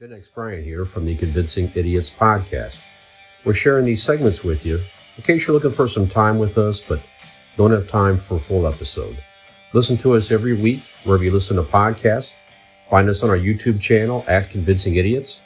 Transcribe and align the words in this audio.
X 0.00 0.28
Brian 0.28 0.62
here 0.62 0.84
from 0.84 1.06
the 1.06 1.16
Convincing 1.16 1.72
Idiots 1.74 2.08
podcast. 2.08 2.84
We're 3.44 3.52
sharing 3.52 3.84
these 3.84 4.00
segments 4.00 4.44
with 4.44 4.64
you 4.64 4.78
in 5.16 5.24
case 5.24 5.44
you're 5.44 5.54
looking 5.54 5.72
for 5.72 5.88
some 5.88 6.06
time 6.06 6.38
with 6.38 6.56
us, 6.56 6.80
but 6.80 7.02
don't 7.56 7.72
have 7.72 7.88
time 7.88 8.16
for 8.16 8.36
a 8.36 8.38
full 8.38 8.68
episode. 8.68 9.18
Listen 9.72 9.96
to 9.98 10.14
us 10.14 10.30
every 10.30 10.54
week 10.54 10.82
wherever 11.02 11.24
you 11.24 11.32
listen 11.32 11.56
to 11.56 11.64
podcasts. 11.64 12.36
Find 12.88 13.08
us 13.08 13.24
on 13.24 13.30
our 13.30 13.36
YouTube 13.36 13.80
channel 13.80 14.24
at 14.28 14.50
Convincing 14.50 14.94
Idiots. 14.94 15.42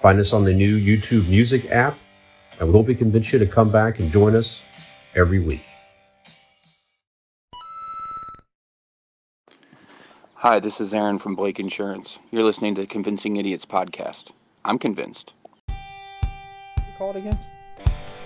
Find 0.00 0.18
us 0.18 0.32
on 0.32 0.42
the 0.42 0.52
new 0.52 0.76
YouTube 0.76 1.28
Music 1.28 1.70
app, 1.70 1.96
and 2.58 2.68
we 2.68 2.72
hope 2.72 2.88
we 2.88 2.96
convince 2.96 3.32
you 3.32 3.38
to 3.38 3.46
come 3.46 3.70
back 3.70 4.00
and 4.00 4.10
join 4.10 4.34
us 4.34 4.64
every 5.14 5.38
week. 5.38 5.66
Hi, 10.42 10.58
this 10.58 10.80
is 10.80 10.92
Aaron 10.92 11.20
from 11.20 11.36
Blake 11.36 11.60
Insurance. 11.60 12.18
You're 12.32 12.42
listening 12.42 12.74
to 12.74 12.84
Convincing 12.84 13.36
Idiots 13.36 13.64
podcast. 13.64 14.32
I'm 14.64 14.76
convinced. 14.76 15.34
Call 16.98 17.10
it 17.10 17.16
again. 17.18 17.38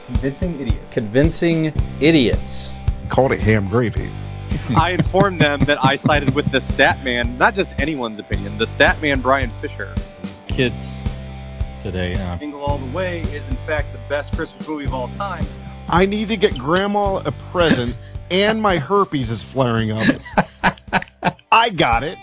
Convincing 0.06 0.58
idiots. 0.58 0.94
Convincing 0.94 1.74
idiots. 2.00 2.72
Called 3.10 3.32
it 3.32 3.40
ham 3.40 3.68
gravy. 3.68 4.10
I 4.78 4.92
informed 4.92 5.42
them 5.42 5.60
that 5.66 5.76
I 5.84 5.96
sided 5.96 6.34
with 6.34 6.50
the 6.50 6.60
stat 6.62 7.04
man, 7.04 7.36
not 7.36 7.54
just 7.54 7.74
anyone's 7.78 8.18
opinion, 8.18 8.56
the 8.56 8.66
stat 8.66 8.98
man 9.02 9.20
Brian 9.20 9.50
Fisher. 9.60 9.94
These 10.22 10.42
kids 10.48 11.02
today. 11.82 12.14
Uh, 12.14 12.38
Jingle 12.38 12.62
All 12.62 12.78
the 12.78 12.90
Way 12.92 13.24
is 13.24 13.50
in 13.50 13.56
fact 13.56 13.92
the 13.92 14.00
best 14.08 14.34
Christmas 14.34 14.66
movie 14.66 14.86
of 14.86 14.94
all 14.94 15.08
time. 15.08 15.44
I 15.90 16.06
need 16.06 16.28
to 16.28 16.38
get 16.38 16.56
grandma 16.56 17.16
a 17.16 17.32
present, 17.52 17.94
and 18.30 18.62
my 18.62 18.78
herpes 18.78 19.30
is 19.30 19.42
flaring 19.42 19.92
up. 19.92 20.16
I 21.56 21.70
got 21.70 22.04
it. 22.04 22.18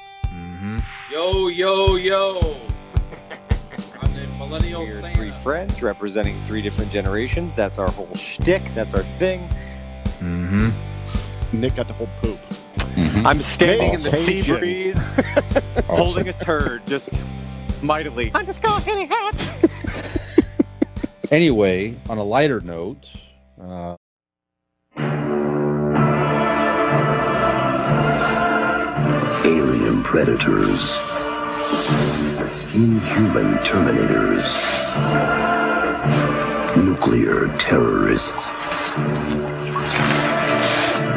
Yo, 1.11 1.47
yo, 1.47 1.95
yo. 1.95 2.39
I'm 4.01 4.13
the 4.13 4.27
millennial 4.37 4.81
We're 4.83 5.01
Santa. 5.01 5.15
three 5.15 5.31
friends 5.41 5.81
representing 5.81 6.45
three 6.45 6.61
different 6.61 6.91
generations. 6.91 7.51
That's 7.53 7.79
our 7.79 7.89
whole 7.89 8.13
shtick. 8.13 8.61
That's 8.75 8.93
our 8.93 9.01
thing. 9.17 9.49
mm-hmm. 10.19 10.69
Nick 11.51 11.75
got 11.75 11.87
to 11.87 11.93
hold 11.93 12.09
poop. 12.21 12.37
I'm 13.25 13.41
standing 13.41 13.95
in 13.95 14.03
the 14.03 14.11
sea 14.17 14.43
Cajun. 14.43 14.59
breeze, 14.59 14.97
holding 15.87 16.29
a 16.29 16.33
turd, 16.33 16.85
just 16.85 17.09
mightily. 17.81 18.29
I'm 18.35 18.45
just 18.45 18.61
going 18.61 18.83
hitting 18.83 19.07
hats. 19.09 19.41
Anyway, 21.31 21.97
on 22.09 22.19
a 22.19 22.23
lighter 22.23 22.61
note, 22.61 23.07
uh, 23.59 23.95
predators, 30.13 30.99
inhuman 32.75 33.51
terminators, 33.65 34.45
nuclear 36.85 37.47
terrorists. 37.57 38.45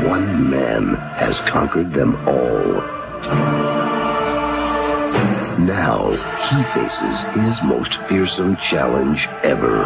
One 0.09 0.49
man 0.51 0.95
has 1.19 1.41
conquered 1.41 1.93
them 1.93 2.17
all. 2.27 2.81
Now 5.67 6.13
he 6.49 6.63
faces 6.73 7.25
his 7.35 7.63
most 7.63 8.01
fearsome 8.09 8.57
challenge 8.57 9.29
ever. 9.43 9.77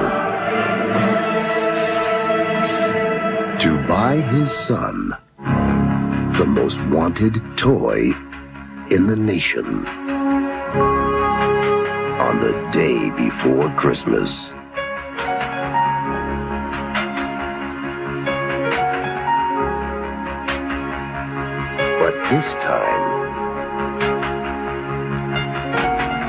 To 3.58 3.88
buy 3.88 4.19
his 4.19 4.53
son 4.53 5.16
the 6.38 6.47
most 6.47 6.81
wanted 6.86 7.42
toy 7.56 8.14
in 8.91 9.06
the 9.06 9.14
nation 9.14 9.86
on 12.19 12.41
the 12.41 12.52
day 12.72 13.08
before 13.10 13.69
Christmas. 13.77 14.52
But 22.00 22.14
this 22.31 22.54
time, 22.54 23.04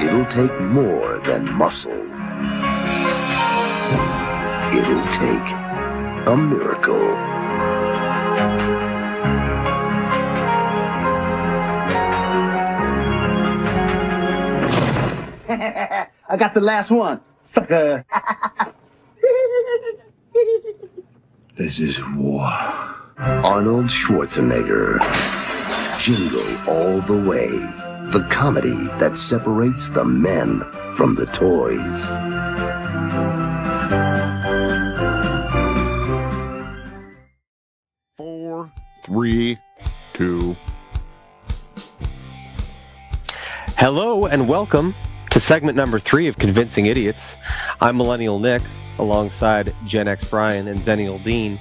it'll 0.03 0.25
take 0.25 0.59
more 0.61 1.17
than 1.25 1.51
muscle. 1.53 1.91
It'll 4.77 5.07
take 5.17 5.47
a 6.27 6.37
miracle. 6.37 7.40
I 16.31 16.37
got 16.37 16.53
the 16.53 16.61
last 16.61 16.91
one. 16.91 17.19
Sucker. 17.43 18.05
This 21.57 21.77
is 21.77 22.01
war. 22.15 22.47
Arnold 23.17 23.87
Schwarzenegger. 23.87 25.01
Jingle 25.99 26.73
all 26.73 27.01
the 27.01 27.29
way. 27.29 27.49
The 28.11 28.25
comedy 28.29 28.87
that 28.97 29.17
separates 29.17 29.89
the 29.89 30.05
men 30.05 30.61
from 30.95 31.15
the 31.15 31.25
toys. 31.25 32.05
Four, 38.15 38.71
three, 39.03 39.57
two. 40.13 40.55
Hello 43.75 44.27
and 44.27 44.47
welcome 44.47 44.95
to 45.31 45.39
segment 45.39 45.77
number 45.77 45.97
three 45.97 46.27
of 46.27 46.37
Convincing 46.37 46.87
Idiots. 46.87 47.35
I'm 47.79 47.95
Millennial 47.95 48.37
Nick 48.37 48.61
alongside 48.99 49.73
Gen 49.85 50.09
X 50.09 50.29
Brian 50.29 50.67
and 50.67 50.81
Xennial 50.81 51.23
Dean. 51.23 51.57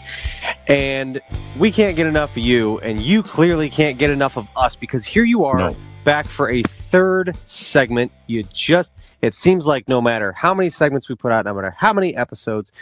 And 0.66 1.20
we 1.56 1.70
can't 1.70 1.94
get 1.94 2.08
enough 2.08 2.32
of 2.32 2.38
you, 2.38 2.80
and 2.80 3.00
you 3.00 3.22
clearly 3.22 3.70
can't 3.70 3.96
get 3.96 4.10
enough 4.10 4.36
of 4.36 4.48
us 4.56 4.74
because 4.74 5.04
here 5.04 5.22
you 5.22 5.44
are 5.44 5.56
No. 5.56 5.76
back 6.04 6.26
for 6.26 6.50
a 6.50 6.62
third 6.62 7.36
segment. 7.36 8.10
You 8.26 8.42
just, 8.42 8.92
it 9.22 9.36
seems 9.36 9.66
like 9.66 9.86
no 9.88 10.00
matter 10.00 10.32
how 10.32 10.52
many 10.52 10.68
segments 10.68 11.08
we 11.08 11.14
put 11.14 11.30
out, 11.30 11.44
no 11.44 11.54
matter 11.54 11.74
how 11.78 11.92
many 11.92 12.16
episodes, 12.16 12.72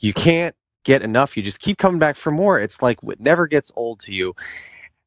you 0.00 0.12
can't 0.12 0.56
get 0.82 1.02
enough. 1.02 1.36
You 1.36 1.44
just 1.44 1.60
keep 1.60 1.78
coming 1.78 2.00
back 2.00 2.16
for 2.16 2.32
more. 2.32 2.58
It's 2.58 2.82
like 2.82 2.98
it 3.04 3.20
never 3.20 3.46
gets 3.46 3.70
old 3.76 4.00
to 4.00 4.12
you. 4.12 4.34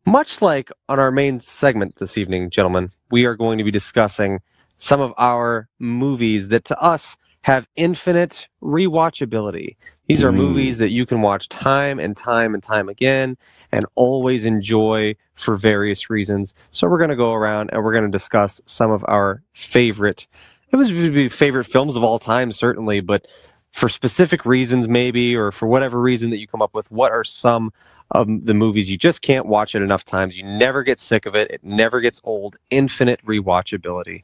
Much 0.06 0.42
like 0.42 0.72
on 0.88 0.98
our 0.98 1.12
main 1.12 1.42
segment 1.42 1.98
this 1.98 2.18
evening, 2.18 2.50
gentlemen, 2.50 2.90
we 3.12 3.26
are 3.26 3.36
going 3.36 3.58
to 3.58 3.66
be 3.66 3.72
discussing 3.72 4.40
some 4.80 5.02
of 5.02 5.14
our 5.20 5.70
movies 5.80 6.50
that 6.50 6.66
to 6.66 6.82
us 6.82 7.18
have 7.44 7.68
infinite 7.78 8.48
rewatchability. 8.64 9.78
These 10.10 10.24
are 10.24 10.32
Mm. 10.34 10.38
movies 10.38 10.80
that 10.80 10.92
you 10.92 11.06
can 11.08 11.22
watch 11.22 11.50
time 11.50 12.00
and 12.00 12.18
time 12.18 12.56
and 12.56 12.64
time 12.64 12.90
again 12.90 13.38
and 13.72 13.86
always 13.96 14.46
enjoy 14.46 15.16
for 15.36 15.56
various 15.56 16.10
reasons. 16.10 16.56
So 16.72 16.88
we're 16.90 17.00
going 17.00 17.12
to 17.12 17.18
go 17.18 17.34
around 17.34 17.72
and 17.74 17.84
we're 17.84 17.94
going 17.94 18.06
to 18.06 18.12
discuss 18.12 18.62
some 18.68 18.92
of 18.92 19.06
our 19.08 19.44
favorite 19.54 20.28
it 20.72 20.78
was 20.78 20.94
would 20.94 21.16
be 21.16 21.30
favorite 21.30 21.66
films 21.66 21.96
of 21.96 22.04
all 22.04 22.20
time 22.20 22.52
certainly, 22.52 23.02
but 23.02 23.28
for 23.74 23.90
specific 23.90 24.46
reasons 24.46 24.88
maybe 24.88 25.36
or 25.36 25.52
for 25.52 25.68
whatever 25.68 26.00
reason 26.02 26.30
that 26.32 26.40
you 26.40 26.48
come 26.48 26.62
up 26.62 26.76
with, 26.76 26.92
what 26.92 27.12
are 27.12 27.24
some 27.26 27.74
of 28.12 28.28
the 28.46 28.54
movies 28.54 28.90
you 28.90 28.98
just 28.98 29.22
can't 29.22 29.46
watch 29.46 29.76
it 29.76 29.82
enough 29.82 30.04
times. 30.06 30.36
You 30.36 30.44
never 30.44 30.84
get 30.84 31.00
sick 31.00 31.26
of 31.26 31.36
it. 31.36 31.52
It 31.52 31.64
never 31.64 32.02
gets 32.02 32.20
old. 32.24 32.56
Infinite 32.72 33.24
rewatchability. 33.26 34.24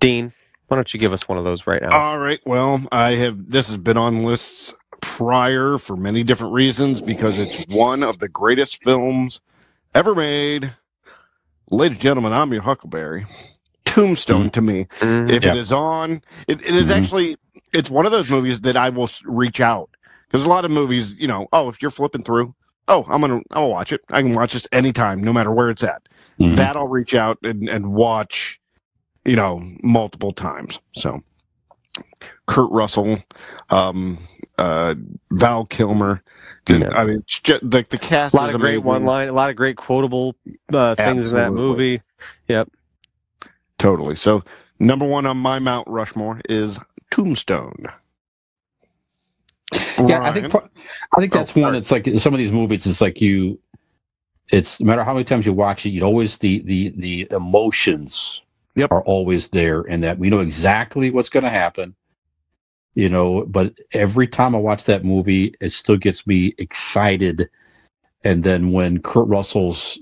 Dean, 0.00 0.32
why 0.68 0.76
don't 0.76 0.92
you 0.92 0.98
give 0.98 1.12
us 1.12 1.28
one 1.28 1.38
of 1.38 1.44
those 1.44 1.66
right 1.66 1.80
now? 1.82 1.90
All 1.96 2.18
right. 2.18 2.40
Well, 2.44 2.82
I 2.90 3.12
have. 3.12 3.50
This 3.50 3.68
has 3.68 3.78
been 3.78 3.96
on 3.96 4.24
lists 4.24 4.74
prior 5.00 5.78
for 5.78 5.96
many 5.96 6.22
different 6.24 6.54
reasons 6.54 7.02
because 7.02 7.38
it's 7.38 7.58
one 7.68 8.02
of 8.02 8.18
the 8.18 8.28
greatest 8.28 8.82
films 8.82 9.40
ever 9.94 10.14
made. 10.14 10.72
Ladies 11.70 11.96
and 11.96 12.02
gentlemen, 12.02 12.32
I'm 12.32 12.52
your 12.52 12.62
Huckleberry. 12.62 13.26
Tombstone 13.84 14.50
to 14.50 14.62
me. 14.62 14.86
Mhm. 15.00 15.30
If 15.30 15.42
Yeah. 15.44 15.50
it 15.52 15.56
is 15.58 15.72
on, 15.72 16.22
it, 16.48 16.60
it 16.62 16.74
is 16.74 16.90
Mhm. 16.90 16.96
actually 16.96 17.36
it's 17.72 17.90
one 17.90 18.06
of 18.06 18.12
those 18.12 18.30
movies 18.30 18.62
that 18.62 18.76
I 18.76 18.88
will 18.90 19.08
reach 19.24 19.60
out 19.60 19.90
because 20.30 20.46
a 20.46 20.48
lot 20.48 20.64
of 20.64 20.70
movies, 20.70 21.14
you 21.20 21.28
know, 21.28 21.46
oh, 21.52 21.68
if 21.68 21.80
you're 21.82 21.90
flipping 21.90 22.22
through, 22.22 22.54
oh, 22.88 23.04
I'm 23.08 23.20
gonna 23.20 23.40
I'll 23.52 23.70
watch 23.70 23.92
it. 23.92 24.00
I 24.10 24.22
can 24.22 24.34
watch 24.34 24.52
this 24.52 24.66
anytime, 24.72 25.22
no 25.22 25.32
matter 25.32 25.52
where 25.52 25.70
it's 25.70 25.82
at. 25.82 26.08
Mhm. 26.40 26.56
That 26.56 26.76
I'll 26.76 26.88
reach 26.88 27.14
out 27.14 27.38
and, 27.42 27.68
and 27.68 27.92
watch, 27.92 28.60
you 29.24 29.36
know, 29.36 29.60
multiple 29.82 30.32
times. 30.32 30.80
So, 30.92 31.20
Kurt 32.46 32.70
Russell, 32.70 33.18
um, 33.70 34.18
uh, 34.58 34.94
Val 35.30 35.64
Kilmer. 35.66 36.22
Yeah. 36.68 36.88
I 36.92 37.04
mean, 37.04 37.18
it's 37.18 37.40
ju- 37.40 37.58
the 37.62 37.84
the 37.88 37.98
cast 37.98 38.34
a 38.34 38.36
lot 38.36 38.48
is 38.48 38.54
of 38.54 38.60
great 38.60 38.74
amazing. 38.76 38.88
one 38.88 39.04
line, 39.04 39.28
a 39.28 39.32
lot 39.32 39.50
of 39.50 39.56
great 39.56 39.76
quotable 39.76 40.34
uh, 40.72 40.94
things 40.94 41.32
in 41.32 41.38
that 41.38 41.52
movie. 41.52 42.00
Yep. 42.48 42.70
Totally. 43.78 44.14
So, 44.16 44.44
number 44.78 45.04
one 45.06 45.26
on 45.26 45.36
my 45.38 45.58
Mount 45.58 45.88
Rushmore 45.88 46.40
is 46.48 46.78
Tombstone. 47.10 47.86
Yeah, 50.00 50.22
I 50.22 50.32
think 50.32 50.50
pro- 50.50 50.68
I 51.16 51.20
think 51.20 51.32
Oh, 51.32 51.38
that's 51.38 51.54
one. 51.56 51.74
sorry. 51.74 51.78
It's 51.78 51.90
like 51.90 52.08
some 52.18 52.34
of 52.34 52.38
these 52.38 52.52
movies. 52.52 52.86
It's 52.86 53.00
like 53.00 53.20
you. 53.20 53.58
It's 54.48 54.80
no 54.80 54.86
matter 54.86 55.04
how 55.04 55.14
many 55.14 55.24
times 55.24 55.46
you 55.46 55.52
watch 55.52 55.86
it, 55.86 55.90
you 55.90 56.02
always 56.02 56.38
the 56.38 56.62
the 56.66 56.90
the 56.96 57.28
emotions 57.30 58.42
Yep. 58.76 58.92
are 58.92 59.02
always 59.04 59.48
there, 59.48 59.82
and 59.82 60.02
that 60.04 60.18
we 60.18 60.30
know 60.30 60.40
exactly 60.40 61.10
what's 61.10 61.28
going 61.30 61.44
to 61.44 61.50
happen. 61.50 61.94
You 62.94 63.08
know, 63.08 63.44
but 63.48 63.74
every 63.92 64.28
time 64.28 64.54
I 64.54 64.58
watch 64.58 64.84
that 64.84 65.04
movie, 65.04 65.54
it 65.60 65.72
still 65.72 65.96
gets 65.96 66.26
me 66.26 66.54
excited. 66.58 67.48
And 68.24 68.44
then 68.44 68.72
when 68.72 69.00
Kurt 69.02 69.28
Russell's 69.28 69.98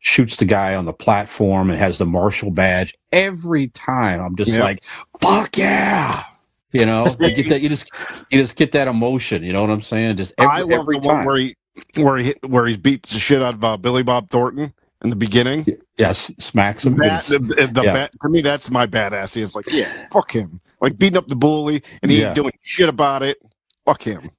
shoots 0.00 0.36
the 0.36 0.46
guy 0.46 0.74
on 0.74 0.86
the 0.86 0.92
platform 0.94 1.70
and 1.70 1.78
has 1.78 1.98
the 1.98 2.06
marshal 2.06 2.50
badge, 2.50 2.96
every 3.12 3.68
time 3.68 4.20
I'm 4.22 4.36
just 4.36 4.52
Yep. 4.52 4.62
like, 4.62 4.84
"Fuck 5.20 5.58
yeah!" 5.58 6.24
You 6.72 6.86
know, 6.86 7.04
you 7.20 7.34
get 7.34 7.48
that. 7.48 7.60
You 7.60 7.68
just 7.68 7.86
you 8.30 8.40
just 8.40 8.56
get 8.56 8.72
that 8.72 8.88
emotion. 8.88 9.42
You 9.42 9.52
know 9.52 9.60
what 9.62 9.70
I'm 9.70 9.82
saying? 9.82 10.16
Just 10.16 10.32
every, 10.38 10.50
I 10.50 10.60
love 10.60 10.70
every 10.72 10.96
the 10.98 11.00
time. 11.08 11.16
one 11.18 11.24
where 11.26 11.36
he 11.38 11.54
where 11.96 12.16
he 12.18 12.34
where 12.46 12.66
he 12.66 12.76
beats 12.76 13.12
the 13.12 13.18
shit 13.18 13.42
out 13.42 13.54
of 13.54 13.64
uh, 13.64 13.76
Billy 13.76 14.02
Bob 14.02 14.28
Thornton 14.30 14.72
in 15.02 15.10
the 15.10 15.16
beginning. 15.16 15.66
yes, 15.98 16.30
smacks 16.38 16.84
him. 16.84 16.92
That 16.98 17.24
the, 17.24 17.36
It's- 17.36 17.48
the, 17.48 17.66
the 17.80 17.82
yeah. 17.84 17.92
ba- 17.92 18.10
to 18.22 18.28
me, 18.28 18.40
that's 18.42 18.70
my 18.70 18.86
badass. 18.86 19.36
It's 19.36 19.56
like, 19.56 19.70
yeah, 19.72 20.06
fuck 20.12 20.30
him. 20.32 20.60
Like 20.80 20.96
beating 20.98 21.16
up 21.18 21.26
the 21.28 21.36
bully 21.36 21.82
and 22.02 22.10
he 22.10 22.20
Yeah. 22.20 22.26
ain't 22.26 22.34
doing 22.36 22.52
shit 22.62 22.88
about 22.88 23.22
it. 23.22 23.38
Fuck 23.84 24.02
him. 24.02 24.30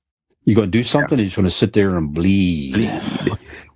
You 0.45 0.56
gonna 0.56 0.68
do 0.68 0.84
something? 0.84 1.18
You're 1.19 1.25
just 1.25 1.36
gonna 1.36 1.50
sit 1.51 1.74
there 1.74 1.98
and 1.98 2.13
bleed. 2.13 2.89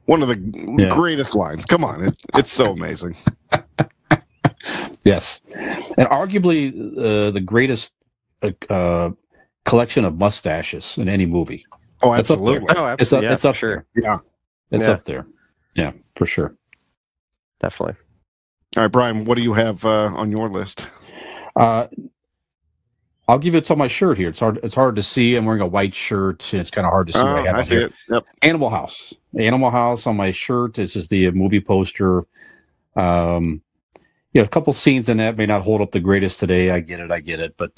One 0.06 0.22
of 0.22 0.28
the 0.30 0.75
Yeah. 0.78 0.90
greatest 0.90 1.36
lines. 1.36 1.66
Come 1.66 1.84
on, 1.84 2.06
it, 2.08 2.16
it's 2.36 2.51
so 2.51 2.72
amazing. 2.72 3.16
Yes, 5.04 5.40
and 5.54 6.08
arguably 6.10 6.69
uh, 6.98 7.30
the 7.31 7.40
greatest 7.40 7.94
uh, 8.70 8.74
uh, 8.74 9.10
collection 9.66 10.06
of 10.06 10.18
mustaches 10.18 10.98
in 10.98 11.10
any 11.10 11.26
movie. 11.26 11.66
Oh, 12.02 12.14
That's 12.16 12.30
up 12.30 12.40
there. 12.40 12.56
absolutely. 12.58 12.76
Oh, 12.76 12.86
It's 13.00 13.14
up. 13.14 13.24
absolutely. 13.24 13.28
yeah, 13.28 13.34
it's 13.34 13.46
up 13.46 13.56
for 13.56 13.60
sure. 13.60 13.86
there. 13.96 14.04
Yeah. 14.04 14.18
It's 14.72 14.84
Yeah. 14.88 14.92
up 14.92 15.06
there. 15.06 15.28
Yeah, 15.76 15.92
for 16.16 16.26
sure. 16.26 16.56
Definitely. 17.60 17.96
All 18.78 18.84
right, 18.84 18.92
Brian, 18.92 19.26
what 19.26 19.36
do 19.38 19.44
you 19.44 19.54
have 19.54 19.84
uh, 19.86 20.08
on 20.16 20.30
your 20.32 20.50
list? 20.50 20.90
Uh, 21.56 21.88
I'll 23.28 23.40
give 23.40 23.56
it 23.56 23.66
to 23.66 23.76
my 23.76 23.88
shirt 23.88 24.18
here. 24.18 24.30
It's 24.30 24.40
hard. 24.40 24.60
It's 24.62 24.76
hard 24.76 24.96
to 24.98 25.04
see. 25.04 25.36
I'm 25.36 25.46
wearing 25.46 25.62
a 25.62 25.68
white 25.68 25.96
shirt, 25.96 26.48
and 26.52 26.62
it's 26.62 26.70
kind 26.70 26.86
of 26.86 26.92
hard 26.92 27.08
to 27.08 27.14
see. 27.14 27.20
what 27.20 27.28
Oh, 27.28 27.36
I 27.38 27.42
have 27.48 27.56
I 27.56 27.60
on 27.60 27.64
see 27.66 27.76
here. 27.76 27.86
it. 27.88 27.94
Yep. 28.12 28.26
Animal 28.44 28.70
House. 28.70 29.14
Animal 29.40 29.72
House 29.72 30.06
on 30.06 30.16
my 30.16 30.32
shirt. 30.32 30.76
This 30.76 30.96
is 30.96 31.08
the 31.08 31.32
movie 31.32 31.62
poster. 31.62 32.26
Um, 32.96 33.62
yeah, 34.34 34.44
a 34.44 34.48
couple 34.48 34.74
scenes 34.74 35.10
in 35.10 35.18
that 35.18 35.38
may 35.38 35.46
not 35.46 35.64
hold 35.64 35.82
up 35.82 35.92
the 35.92 36.00
greatest 36.00 36.40
today. 36.40 36.70
I 36.70 36.82
get 36.82 37.00
it. 37.00 37.10
I 37.10 37.20
get 37.22 37.40
it. 37.40 37.56
But 37.58 37.72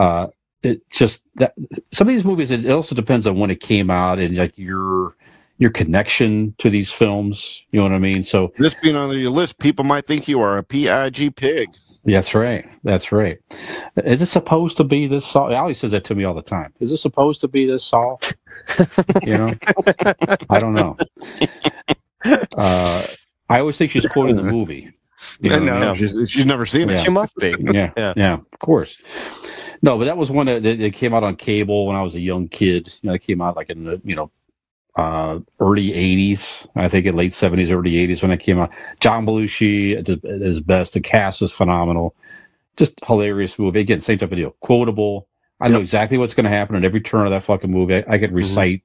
uh, 0.00 0.26
it 0.62 0.82
just 0.90 1.22
that 1.36 1.54
some 1.92 2.08
of 2.08 2.14
these 2.14 2.24
movies. 2.24 2.50
It 2.50 2.68
also 2.70 2.94
depends 2.94 3.26
on 3.26 3.38
when 3.38 3.50
it 3.50 3.60
came 3.60 3.90
out 3.90 4.18
and 4.18 4.36
like 4.36 4.56
your 4.58 5.14
your 5.58 5.70
connection 5.70 6.54
to 6.58 6.70
these 6.70 6.90
films. 6.92 7.62
You 7.72 7.80
know 7.80 7.84
what 7.84 7.92
I 7.92 7.98
mean? 7.98 8.24
So 8.24 8.52
This 8.58 8.74
being 8.82 8.96
on 8.96 9.10
your 9.18 9.30
list, 9.30 9.58
people 9.58 9.84
might 9.84 10.06
think 10.06 10.28
you 10.28 10.40
are 10.40 10.58
a 10.58 10.62
PIG 10.62 11.36
pig. 11.36 11.68
that's 12.04 12.34
right. 12.34 12.64
That's 12.84 13.12
right. 13.12 13.38
Is 14.04 14.22
it 14.22 14.26
supposed 14.26 14.76
to 14.78 14.84
be 14.84 15.06
this 15.06 15.26
soft? 15.26 15.54
Ali 15.54 15.74
says 15.74 15.92
that 15.92 16.04
to 16.04 16.14
me 16.14 16.24
all 16.24 16.34
the 16.34 16.42
time. 16.42 16.72
Is 16.80 16.92
it 16.92 16.96
supposed 16.98 17.40
to 17.42 17.48
be 17.48 17.66
this 17.66 17.84
soft? 17.84 18.34
you 19.22 19.36
know, 19.38 19.52
I 20.50 20.58
don't 20.60 20.74
know. 20.74 20.96
Uh, 22.56 23.06
I 23.48 23.60
always 23.60 23.76
think 23.78 23.90
she's 23.90 24.06
quoting 24.06 24.36
the 24.36 24.42
movie. 24.44 24.92
You 25.40 25.50
know 25.50 25.56
And 25.56 25.66
what 25.66 25.74
I 25.74 25.80
no, 25.80 25.86
mean? 25.88 25.94
she's, 25.94 26.30
she's 26.30 26.46
never 26.46 26.64
seen 26.66 26.88
it. 26.90 26.94
Yeah. 26.94 27.02
She 27.04 27.10
must 27.10 27.36
be. 27.36 27.54
yeah, 27.60 27.90
Yeah. 27.96 28.14
yeah, 28.16 28.34
of 28.34 28.58
course. 28.60 28.96
No, 29.82 29.96
but 29.98 30.04
that 30.04 30.16
was 30.16 30.30
one 30.30 30.46
that, 30.46 30.62
that 30.62 30.94
came 30.94 31.14
out 31.14 31.22
on 31.22 31.36
cable 31.36 31.86
when 31.86 31.96
I 31.96 32.02
was 32.02 32.14
a 32.14 32.20
young 32.20 32.48
kid. 32.48 32.92
You 33.00 33.08
know, 33.08 33.14
it 33.14 33.22
came 33.22 33.40
out 33.40 33.56
like 33.56 33.70
in 33.70 33.84
the 33.84 34.00
you 34.04 34.14
know 34.14 34.30
uh, 34.96 35.38
early 35.58 35.90
'80s. 35.90 36.66
I 36.76 36.88
think 36.88 37.06
in 37.06 37.16
late 37.16 37.32
'70s, 37.32 37.70
early 37.70 37.92
'80s 37.92 38.22
when 38.22 38.30
it 38.30 38.40
came 38.40 38.58
out. 38.58 38.70
John 39.00 39.24
Belushi 39.24 39.98
at, 39.98 40.06
his 40.42 40.60
best. 40.60 40.94
The 40.94 41.00
cast 41.00 41.40
is 41.42 41.52
phenomenal. 41.52 42.14
Just 42.76 42.92
hilarious 43.06 43.58
movie. 43.58 43.80
Again, 43.80 44.00
same 44.00 44.18
type 44.18 44.32
of 44.32 44.38
deal. 44.38 44.54
Quotable. 44.60 45.26
I 45.62 45.70
know 45.70 45.80
exactly 45.80 46.18
what's 46.18 46.34
going 46.34 46.44
to 46.44 46.50
happen 46.50 46.76
at 46.76 46.84
every 46.84 47.00
turn 47.00 47.26
of 47.26 47.32
that 47.32 47.44
fucking 47.44 47.70
movie. 47.70 47.96
I, 47.96 48.04
I 48.14 48.18
could 48.18 48.32
recite 48.32 48.82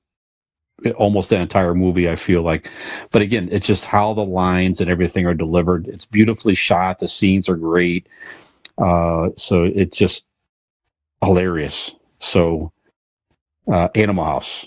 almost 0.97 1.29
that 1.29 1.39
entire 1.39 1.73
movie. 1.73 2.09
I 2.09 2.15
feel 2.15 2.41
like, 2.41 2.69
but 3.11 3.21
again, 3.21 3.47
it's 3.51 3.65
just 3.65 3.85
how 3.85 4.13
the 4.13 4.25
lines 4.25 4.81
and 4.81 4.89
everything 4.89 5.25
are 5.25 5.33
delivered. 5.33 5.87
It's 5.87 6.05
beautifully 6.05 6.55
shot. 6.55 6.99
The 6.99 7.07
scenes 7.07 7.47
are 7.47 7.55
great. 7.55 8.07
Uh, 8.77 9.29
so 9.37 9.63
it 9.63 9.93
just 9.93 10.25
hilarious. 11.23 11.91
So, 12.19 12.71
uh, 13.71 13.87
Animal 13.95 14.25
House. 14.25 14.65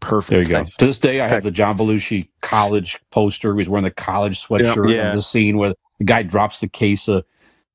Perfect. 0.00 0.30
There 0.30 0.38
you 0.40 0.44
go. 0.48 0.58
Nice. 0.58 0.74
To 0.76 0.86
this 0.86 0.98
day, 0.98 1.20
I 1.20 1.28
have 1.28 1.42
the 1.42 1.50
John 1.50 1.76
Belushi 1.76 2.28
college 2.42 2.98
poster. 3.10 3.56
He's 3.56 3.68
wearing 3.68 3.84
the 3.84 3.90
college 3.90 4.44
sweatshirt. 4.46 4.88
Yeah. 4.94 5.10
And 5.10 5.18
the 5.18 5.22
scene 5.22 5.56
where 5.58 5.74
the 5.98 6.04
guy 6.04 6.22
drops 6.22 6.60
the 6.60 6.68
case 6.68 7.08
of 7.08 7.24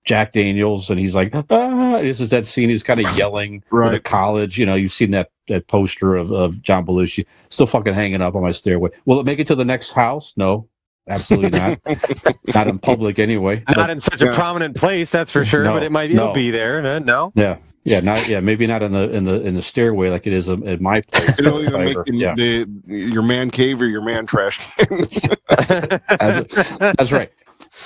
Jack 0.06 0.34
Daniels, 0.34 0.90
and 0.90 1.00
he's 1.00 1.14
like, 1.16 1.34
"Ah!" 1.50 2.00
This 2.02 2.22
is 2.22 2.30
that 2.30 2.48
scene. 2.48 2.70
He's 2.70 2.84
kind 2.84 3.00
of 3.06 3.18
yelling 3.18 3.56
at 3.58 3.70
the 3.70 3.76
Right. 3.76 4.04
college. 4.04 4.58
You 4.58 4.66
know, 4.66 4.76
you've 4.76 4.94
seen 4.94 5.12
that 5.12 5.30
that 5.48 5.68
poster 5.68 6.16
of, 6.16 6.32
of 6.32 6.62
John 6.62 6.86
Belushi 6.86 7.26
still 7.50 7.68
fucking 7.68 7.94
hanging 7.94 8.22
up 8.22 8.34
on 8.36 8.42
my 8.42 8.52
stairway. 8.52 8.92
Will 9.06 9.20
it 9.20 9.26
make 9.26 9.40
it 9.40 9.48
to 9.48 9.56
the 9.56 9.66
next 9.66 9.92
house? 9.92 10.34
No, 10.38 10.68
absolutely 11.10 11.50
not. 11.60 11.80
not 12.56 12.68
in 12.68 12.80
public 12.80 13.20
anyway. 13.20 13.62
Not 13.76 13.90
in 13.90 14.00
such 14.00 14.22
a 14.22 14.26
Yeah. 14.26 14.36
prominent 14.36 14.76
place, 14.78 15.12
that's 15.12 15.32
for 15.32 15.44
sure. 15.44 15.64
No, 15.66 15.74
but 15.74 15.84
it 15.84 15.92
might 15.92 16.12
no. 16.12 16.34
be 16.34 16.50
there. 16.50 17.00
No. 17.00 17.32
Yeah, 17.36 17.58
yeah, 17.86 18.00
not 18.00 18.28
yeah, 18.28 18.40
maybe 18.40 18.66
not 18.68 18.82
in 18.82 18.92
the 18.92 19.10
in 19.12 19.24
the 19.24 19.46
in 19.46 19.56
the 19.56 19.62
stairway 19.62 20.10
like 20.10 20.26
it 20.28 20.34
is 20.34 20.50
um, 20.50 20.68
at 20.68 20.82
my 20.82 21.02
place. 21.02 21.40
It'll 21.40 21.62
either 21.62 21.78
make 21.78 22.06
the, 22.06 22.16
yeah, 22.16 22.34
the, 22.34 22.68
your 22.88 23.22
man 23.22 23.52
cave 23.52 23.82
or 23.82 23.86
your 23.86 24.02
man 24.02 24.26
trash 24.26 24.58
can. 24.78 25.08
that's 26.98 27.12
right. 27.12 27.32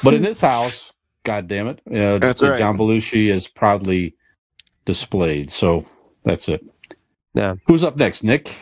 But 0.03 0.13
in 0.13 0.21
this 0.21 0.39
house, 0.39 0.93
God 1.23 1.47
damn 1.47 1.67
it, 1.67 1.81
uh, 1.87 2.17
That's 2.19 2.41
right. 2.41 2.59
John 2.59 2.77
Belushi 2.77 3.31
is 3.31 3.47
proudly 3.47 4.15
displayed. 4.85 5.51
So 5.51 5.85
that's 6.23 6.47
it. 6.47 6.65
Yeah. 7.33 7.55
Who's 7.67 7.83
up 7.83 7.97
next, 7.97 8.23
Nick? 8.23 8.55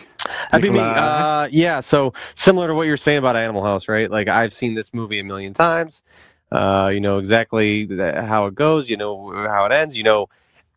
That'd 0.51 0.63
be 0.63 0.71
me. 0.71 0.79
Uh, 0.79 1.47
yeah. 1.51 1.81
So 1.81 2.13
similar 2.35 2.67
to 2.67 2.73
what 2.73 2.83
you're 2.83 2.97
saying 2.97 3.19
about 3.19 3.35
Animal 3.35 3.63
House, 3.63 3.87
right? 3.87 4.09
Like 4.09 4.27
I've 4.27 4.53
seen 4.53 4.73
this 4.73 4.93
movie 4.93 5.19
a 5.19 5.23
million 5.23 5.53
times. 5.53 6.03
Uh, 6.51 6.89
you 6.93 6.99
know 6.99 7.17
exactly 7.17 7.87
how 8.15 8.47
it 8.47 8.55
goes. 8.55 8.89
You 8.89 8.97
know 8.97 9.31
how 9.47 9.65
it 9.65 9.71
ends. 9.71 9.97
You 9.97 10.03
know, 10.03 10.29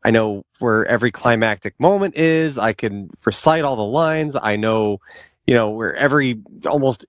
I 0.02 0.10
know 0.10 0.44
where 0.58 0.86
every 0.86 1.10
climactic 1.10 1.78
moment 1.78 2.16
is. 2.16 2.58
I 2.58 2.72
can 2.72 3.10
recite 3.24 3.64
all 3.64 3.76
the 3.76 3.82
lines. 3.82 4.34
I 4.40 4.56
know, 4.56 4.98
you 5.46 5.54
know, 5.54 5.70
where 5.70 5.94
every 5.94 6.40
almost 6.66 7.04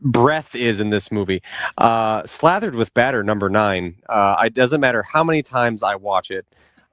breath 0.00 0.54
is 0.54 0.80
in 0.80 0.90
this 0.90 1.10
movie. 1.10 1.42
Uh, 1.78 2.26
slathered 2.26 2.74
with 2.74 2.92
batter 2.94 3.22
number 3.22 3.48
nine. 3.48 3.96
Uh, 4.08 4.42
it 4.44 4.54
doesn't 4.54 4.80
matter 4.80 5.02
how 5.02 5.24
many 5.24 5.42
times 5.42 5.82
I 5.82 5.94
watch 5.94 6.30
it. 6.30 6.46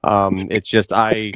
Um, 0.04 0.46
it's 0.50 0.68
just 0.68 0.92
I. 0.92 1.32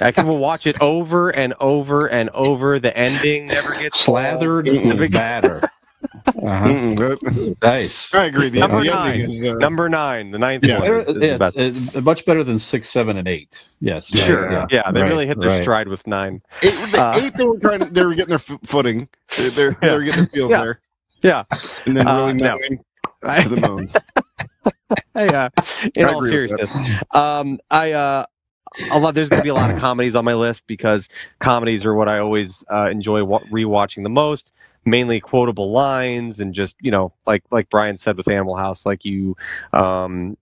I 0.00 0.12
can 0.12 0.26
watch 0.26 0.66
it 0.66 0.80
over 0.80 1.28
and 1.28 1.52
over 1.60 2.06
and 2.06 2.30
over. 2.30 2.78
The 2.78 2.96
ending 2.96 3.48
never 3.48 3.78
gets 3.78 4.00
Slathered 4.00 4.64
batter. 5.12 5.70
Uh-huh. 6.26 6.64
That- 6.94 7.56
Nice. 7.62 8.12
I 8.14 8.24
agree. 8.26 8.48
The, 8.50 8.60
Number 8.60 8.80
the 8.80 8.90
nine. 8.90 9.12
ending 9.14 9.30
is. 9.30 9.44
Uh, 9.44 9.54
Number 9.58 9.88
nine, 9.88 10.30
the 10.30 10.38
ninth 10.38 10.64
Yeah. 10.64 10.74
one. 10.74 10.82
Better- 10.82 10.98
is- 10.98 11.08
is 11.16 11.22
yeah, 11.22 11.36
best. 11.38 11.56
it's 11.56 12.00
much 12.02 12.24
better 12.24 12.44
than 12.44 12.58
six, 12.58 12.88
seven, 12.88 13.16
and 13.16 13.26
eight. 13.26 13.68
Yes. 13.80 14.06
Sure. 14.06 14.50
Yeah. 14.50 14.66
Yeah, 14.70 14.90
they 14.92 15.02
Right, 15.02 15.08
really 15.08 15.26
hit 15.26 15.38
their 15.40 15.48
right. 15.50 15.62
stride 15.62 15.88
with 15.88 16.06
nine. 16.06 16.40
eight, 16.62 16.74
the 16.92 16.98
Uh, 17.00 17.20
eight, 17.22 17.32
they 17.36 17.44
were 17.44 17.58
trying. 17.58 17.80
They 17.92 18.04
were 18.04 18.14
getting 18.14 18.28
their 18.28 18.36
f- 18.36 18.58
footing. 18.64 19.08
They, 19.36 19.50
they're, 19.50 19.76
they 19.82 19.94
were 19.96 20.02
getting 20.04 20.20
their 20.20 20.26
feels 20.26 20.50
Yeah. 20.50 20.62
there, 20.62 20.80
Yeah. 21.22 21.44
and 21.86 21.96
then 21.96 22.06
Uh, 22.06 22.16
really 22.16 22.32
no. 22.34 22.58
nine 23.24 23.42
to 23.42 23.48
the 23.48 23.68
moon. 23.68 23.88
Hey, 25.14 25.28
uh, 25.28 25.50
in 25.96 26.04
I 26.04 26.12
all 26.12 26.24
agree 26.24 26.42
with 26.42 26.50
that. 26.52 26.68
seriousness, 26.68 27.02
um, 27.12 27.58
I 27.70 27.92
uh, 27.92 28.24
a 28.90 28.98
lot. 28.98 29.14
There's 29.14 29.28
going 29.28 29.40
to 29.40 29.44
be 29.44 29.48
a 29.50 29.54
lot 29.54 29.70
of 29.70 29.78
comedies 29.78 30.14
on 30.14 30.24
my 30.24 30.34
list 30.34 30.66
because 30.66 31.08
comedies 31.40 31.84
are 31.84 31.94
what 31.94 32.08
I 32.08 32.18
always 32.18 32.64
uh, 32.72 32.88
enjoy 32.90 33.24
wa- 33.24 33.42
rewatching 33.52 34.02
the 34.04 34.08
most. 34.10 34.52
Mainly 34.88 35.20
quotable 35.20 35.70
lines 35.70 36.40
and 36.40 36.54
just 36.54 36.76
you 36.80 36.90
know, 36.90 37.12
like 37.26 37.42
like 37.50 37.68
Brian 37.70 37.96
said 37.96 38.16
with 38.16 38.28
Animal 38.28 38.56
House, 38.56 38.86
like 38.86 39.04
you, 39.04 39.36
um, 39.72 40.36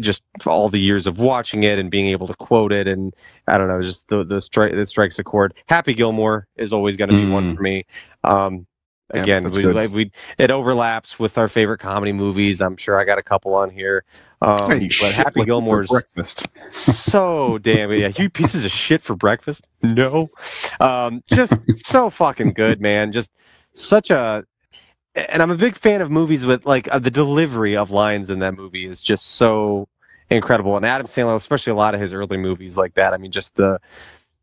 just 0.00 0.22
all 0.46 0.68
the 0.68 0.80
years 0.80 1.06
of 1.06 1.18
watching 1.18 1.62
it 1.64 1.78
and 1.78 1.90
being 1.90 2.08
able 2.08 2.26
to 2.26 2.34
quote 2.34 2.72
it, 2.72 2.86
and 2.88 3.14
I 3.46 3.58
don't 3.58 3.68
know, 3.68 3.82
just 3.82 4.08
the 4.08 4.24
the 4.24 4.40
strike 4.40 4.72
that 4.74 4.86
strikes 4.86 5.18
a 5.18 5.24
chord. 5.24 5.54
Happy 5.66 5.94
Gilmore 5.94 6.46
is 6.56 6.72
always 6.72 6.96
going 6.96 7.10
to 7.10 7.16
be 7.16 7.28
one 7.28 7.52
Mm. 7.52 7.56
for 7.56 7.62
me. 7.62 7.84
Um, 8.24 8.66
again, 9.10 9.42
that's 9.44 9.58
we, 9.58 9.64
like, 9.66 9.90
we 9.90 10.10
it 10.38 10.50
overlaps 10.50 11.18
with 11.18 11.36
our 11.38 11.48
favorite 11.48 11.78
comedy 11.78 12.12
movies. 12.12 12.60
I'm 12.60 12.76
sure 12.76 12.98
I 12.98 13.04
got 13.04 13.18
a 13.18 13.22
couple 13.22 13.54
on 13.54 13.70
here. 13.70 14.04
Um, 14.40 14.70
Hey, 14.70 14.88
but 15.00 15.12
Happy 15.14 15.44
Gilmore's 15.44 15.88
breakfast. 15.90 16.48
so 16.70 17.58
damn 17.62 17.92
yeah. 17.92 18.10
You 18.16 18.30
pieces 18.30 18.64
of 18.64 18.72
shit 18.72 19.02
for 19.02 19.14
breakfast? 19.14 19.68
No, 19.82 20.30
um, 20.80 21.22
just 21.32 21.52
so 21.76 22.10
fucking 22.10 22.54
good, 22.54 22.80
man. 22.80 23.12
Just 23.12 23.32
such 23.74 24.10
a. 24.10 24.44
And 25.14 25.42
I'm 25.42 25.50
a 25.50 25.56
big 25.56 25.76
fan 25.76 26.00
of 26.00 26.10
movies 26.10 26.46
with 26.46 26.64
like 26.64 26.90
uh, 26.90 26.98
the 26.98 27.10
delivery 27.10 27.76
of 27.76 27.90
lines 27.90 28.30
in 28.30 28.38
that 28.38 28.54
movie 28.54 28.86
is 28.86 29.02
just 29.02 29.32
so 29.32 29.86
incredible. 30.30 30.76
And 30.76 30.86
Adam 30.86 31.06
Sandler, 31.06 31.36
especially 31.36 31.72
a 31.72 31.76
lot 31.76 31.94
of 31.94 32.00
his 32.00 32.14
early 32.14 32.38
movies 32.38 32.78
like 32.78 32.94
that. 32.94 33.12
I 33.12 33.18
mean, 33.18 33.30
just 33.30 33.54
the 33.56 33.78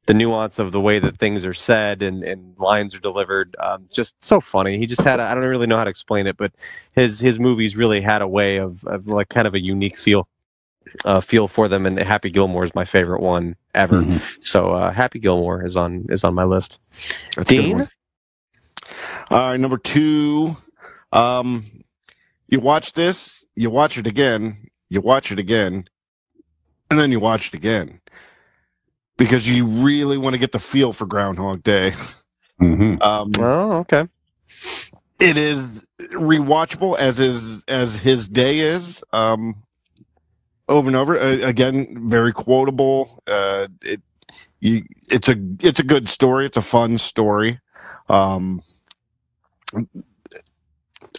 the 0.10 0.14
nuance 0.16 0.58
of 0.58 0.72
the 0.72 0.82
way 0.82 0.98
that 0.98 1.20
things 1.20 1.46
are 1.46 1.54
said 1.54 2.02
and, 2.02 2.24
and 2.24 2.58
lines 2.58 2.96
are 2.96 3.00
delivered. 3.00 3.56
Um, 3.60 3.88
just 3.94 4.16
so 4.24 4.42
funny. 4.42 4.80
He 4.80 4.88
just 4.88 5.02
had, 5.02 5.20
I 5.20 5.36
don't 5.36 5.44
really 5.44 5.68
know 5.68 5.78
how 5.78 5.84
to 5.84 5.90
explain 5.92 6.26
it, 6.26 6.36
but 6.36 6.52
his, 6.94 7.20
his 7.20 7.38
movies 7.38 7.76
really 7.76 8.02
had 8.02 8.24
a 8.24 8.28
way 8.28 8.58
of, 8.58 8.84
of 8.86 9.06
like 9.06 9.30
kind 9.30 9.48
of 9.48 9.54
a 9.54 9.60
unique 9.60 10.00
feel, 10.00 10.28
uh, 11.06 11.22
feel 11.22 11.48
for 11.48 11.68
them. 11.68 11.86
And 11.86 12.00
Happy 12.00 12.32
Gilmore 12.32 12.64
is 12.64 12.74
my 12.74 12.86
favorite 12.86 13.22
one 13.22 13.56
ever. 13.76 14.02
Mhm. 14.02 14.20
So, 14.42 14.72
uh, 14.72 14.92
Happy 14.92 15.20
Gilmore 15.20 15.64
is 15.64 15.78
on, 15.78 16.08
is 16.10 16.24
on 16.24 16.34
my 16.34 16.44
list. 16.44 16.80
That's 17.36 17.52
a 17.52 17.56
Dean? 17.56 17.88
One. 19.30 19.40
All 19.40 19.48
right, 19.52 19.60
number 19.60 19.78
two. 19.78 20.56
Um, 21.12 21.66
you 22.48 22.60
watch 22.60 22.94
this, 22.94 23.46
you 23.56 23.70
watch 23.70 23.98
it 23.98 24.08
again, 24.08 24.58
you 24.90 25.02
watch 25.02 25.32
it 25.32 25.40
again, 25.40 25.88
and 26.90 27.00
then 27.00 27.12
you 27.12 27.20
watch 27.20 27.48
it 27.50 27.54
again 27.54 28.00
because 29.18 29.48
you 29.48 29.66
really 29.66 30.18
want 30.18 30.34
to 30.34 30.40
get 30.40 30.52
the 30.52 30.60
feel 30.60 30.94
for 30.94 31.06
Groundhog 31.06 31.64
Day. 31.64 31.94
Mhm. 32.62 33.02
Um, 33.02 33.32
Oh, 33.40 33.78
okay. 33.78 34.08
it 35.20 35.38
is 35.38 35.88
rewatchable 36.12 36.98
as 36.98 37.20
is 37.20 37.64
as 37.68 37.96
his 37.98 38.28
day 38.28 38.60
is. 38.60 39.04
Um, 39.14 39.56
over 40.68 40.88
and 40.88 40.96
over 40.96 41.18
uh, 41.18 41.38
again, 41.48 42.10
very 42.10 42.34
quotable. 42.34 43.24
Uh, 43.28 43.68
it 43.84 44.02
you 44.60 44.84
it's 45.10 45.30
a 45.30 45.36
it's 45.62 45.80
a 45.80 45.84
good 45.84 46.10
story. 46.10 46.46
It's 46.46 46.58
a 46.58 46.62
fun 46.62 46.98
story. 46.98 47.60
Um, 48.10 48.62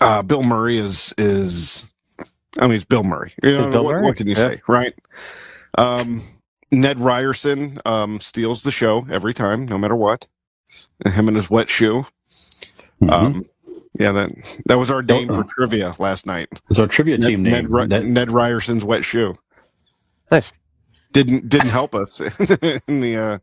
uh, 0.01 0.23
Bill 0.23 0.43
Murray 0.43 0.79
is 0.79 1.15
is 1.19 1.93
I 2.59 2.67
mean 2.67 2.77
it's 2.77 2.85
Bill 2.85 3.05
Murray. 3.05 3.33
You 3.43 3.53
know, 3.53 3.71
Bill 3.71 3.85
what, 3.85 3.93
Murray, 3.93 4.05
what 4.05 4.17
can 4.17 4.27
you 4.27 4.35
yeah. 4.35 4.41
say, 4.57 4.61
right? 4.69 4.95
Um, 5.79 6.23
Ned 6.73 7.01
Ryerson 7.01 7.79
um, 7.85 8.21
steals 8.21 8.63
the 8.63 8.71
show 8.73 9.07
every 9.11 9.35
time, 9.35 9.67
no 9.67 9.79
matter 9.79 9.97
what. 9.97 10.27
Him 11.07 11.27
and 11.29 11.37
his 11.37 11.51
wet 11.51 11.69
shoe. 11.69 12.07
Mhm. 13.03 13.11
Um, 13.11 13.45
yeah, 13.99 14.13
that 14.13 14.31
that 14.67 14.79
was 14.79 14.91
our 14.91 15.03
name 15.03 15.29
Oh, 15.31 15.35
for 15.35 15.45
trivia 15.45 15.95
last 15.99 16.27
night. 16.27 16.49
It's 16.71 16.79
our 16.79 16.87
trivia 16.87 17.19
Ned, 17.19 17.29
team 17.29 17.43
name. 17.43 17.53
Ned, 17.53 17.71
Ry- 17.71 17.87
Ned 17.87 18.29
Ryerson's 18.29 18.85
wet 18.85 19.05
shoe 19.05 19.35
Nice. 20.31 20.53
didn't 21.13 21.49
didn't 21.49 21.71
help 21.71 21.95
us 21.95 22.21
in 22.87 23.01
the 23.01 23.17
uh 23.17 23.39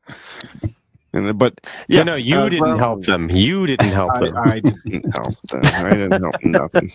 in 1.14 1.26
the 1.26 1.34
but 1.34 1.60
yeah 1.88 2.04
no, 2.04 2.14
no, 2.14 2.16
you 2.16 2.36
uh, 2.38 2.50
didn't 2.50 2.62
well, 2.68 2.78
help 2.78 3.06
them. 3.06 3.30
You 3.30 3.68
didn't 3.68 3.90
help 3.92 4.14
them. 4.20 4.36
I, 4.38 4.54
I 4.56 4.60
didn't 4.60 5.14
help 5.14 5.42
them. 5.44 5.62
I 5.66 5.90
didn't 5.94 6.22
help 6.22 6.36
nothing. 6.44 6.92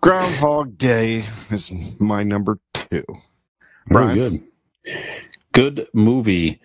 Groundhog 0.00 0.78
Day 0.78 1.16
is 1.50 1.72
my 2.00 2.22
number 2.22 2.58
two. 2.72 3.04
Very 3.88 4.14
Brian? 4.14 4.16
good. 4.16 4.42
Good 5.52 5.88
movie. 5.92 6.60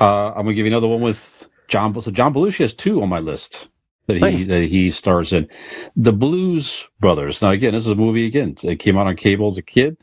Uh, 0.00 0.28
I'm 0.30 0.44
gonna 0.44 0.54
give 0.54 0.66
you 0.66 0.72
another 0.72 0.88
one 0.88 1.00
with 1.00 1.44
John. 1.68 1.98
So 2.00 2.10
John 2.10 2.34
Belushi 2.34 2.58
has 2.58 2.74
two 2.74 3.02
on 3.02 3.08
my 3.08 3.18
list 3.20 3.68
that 4.06 4.14
he 4.14 4.20
Nice. 4.20 4.44
that 4.46 4.64
he 4.64 4.90
stars 4.90 5.32
in. 5.32 5.48
The 5.96 6.12
Blues 6.12 6.84
Brothers. 7.00 7.40
Now 7.40 7.50
again, 7.50 7.72
this 7.72 7.84
is 7.84 7.90
a 7.90 7.94
movie. 7.94 8.26
Again, 8.26 8.56
it 8.62 8.78
came 8.78 8.98
out 8.98 9.06
on 9.06 9.16
cable 9.16 9.48
as 9.48 9.58
a 9.58 9.62
kid. 9.62 9.96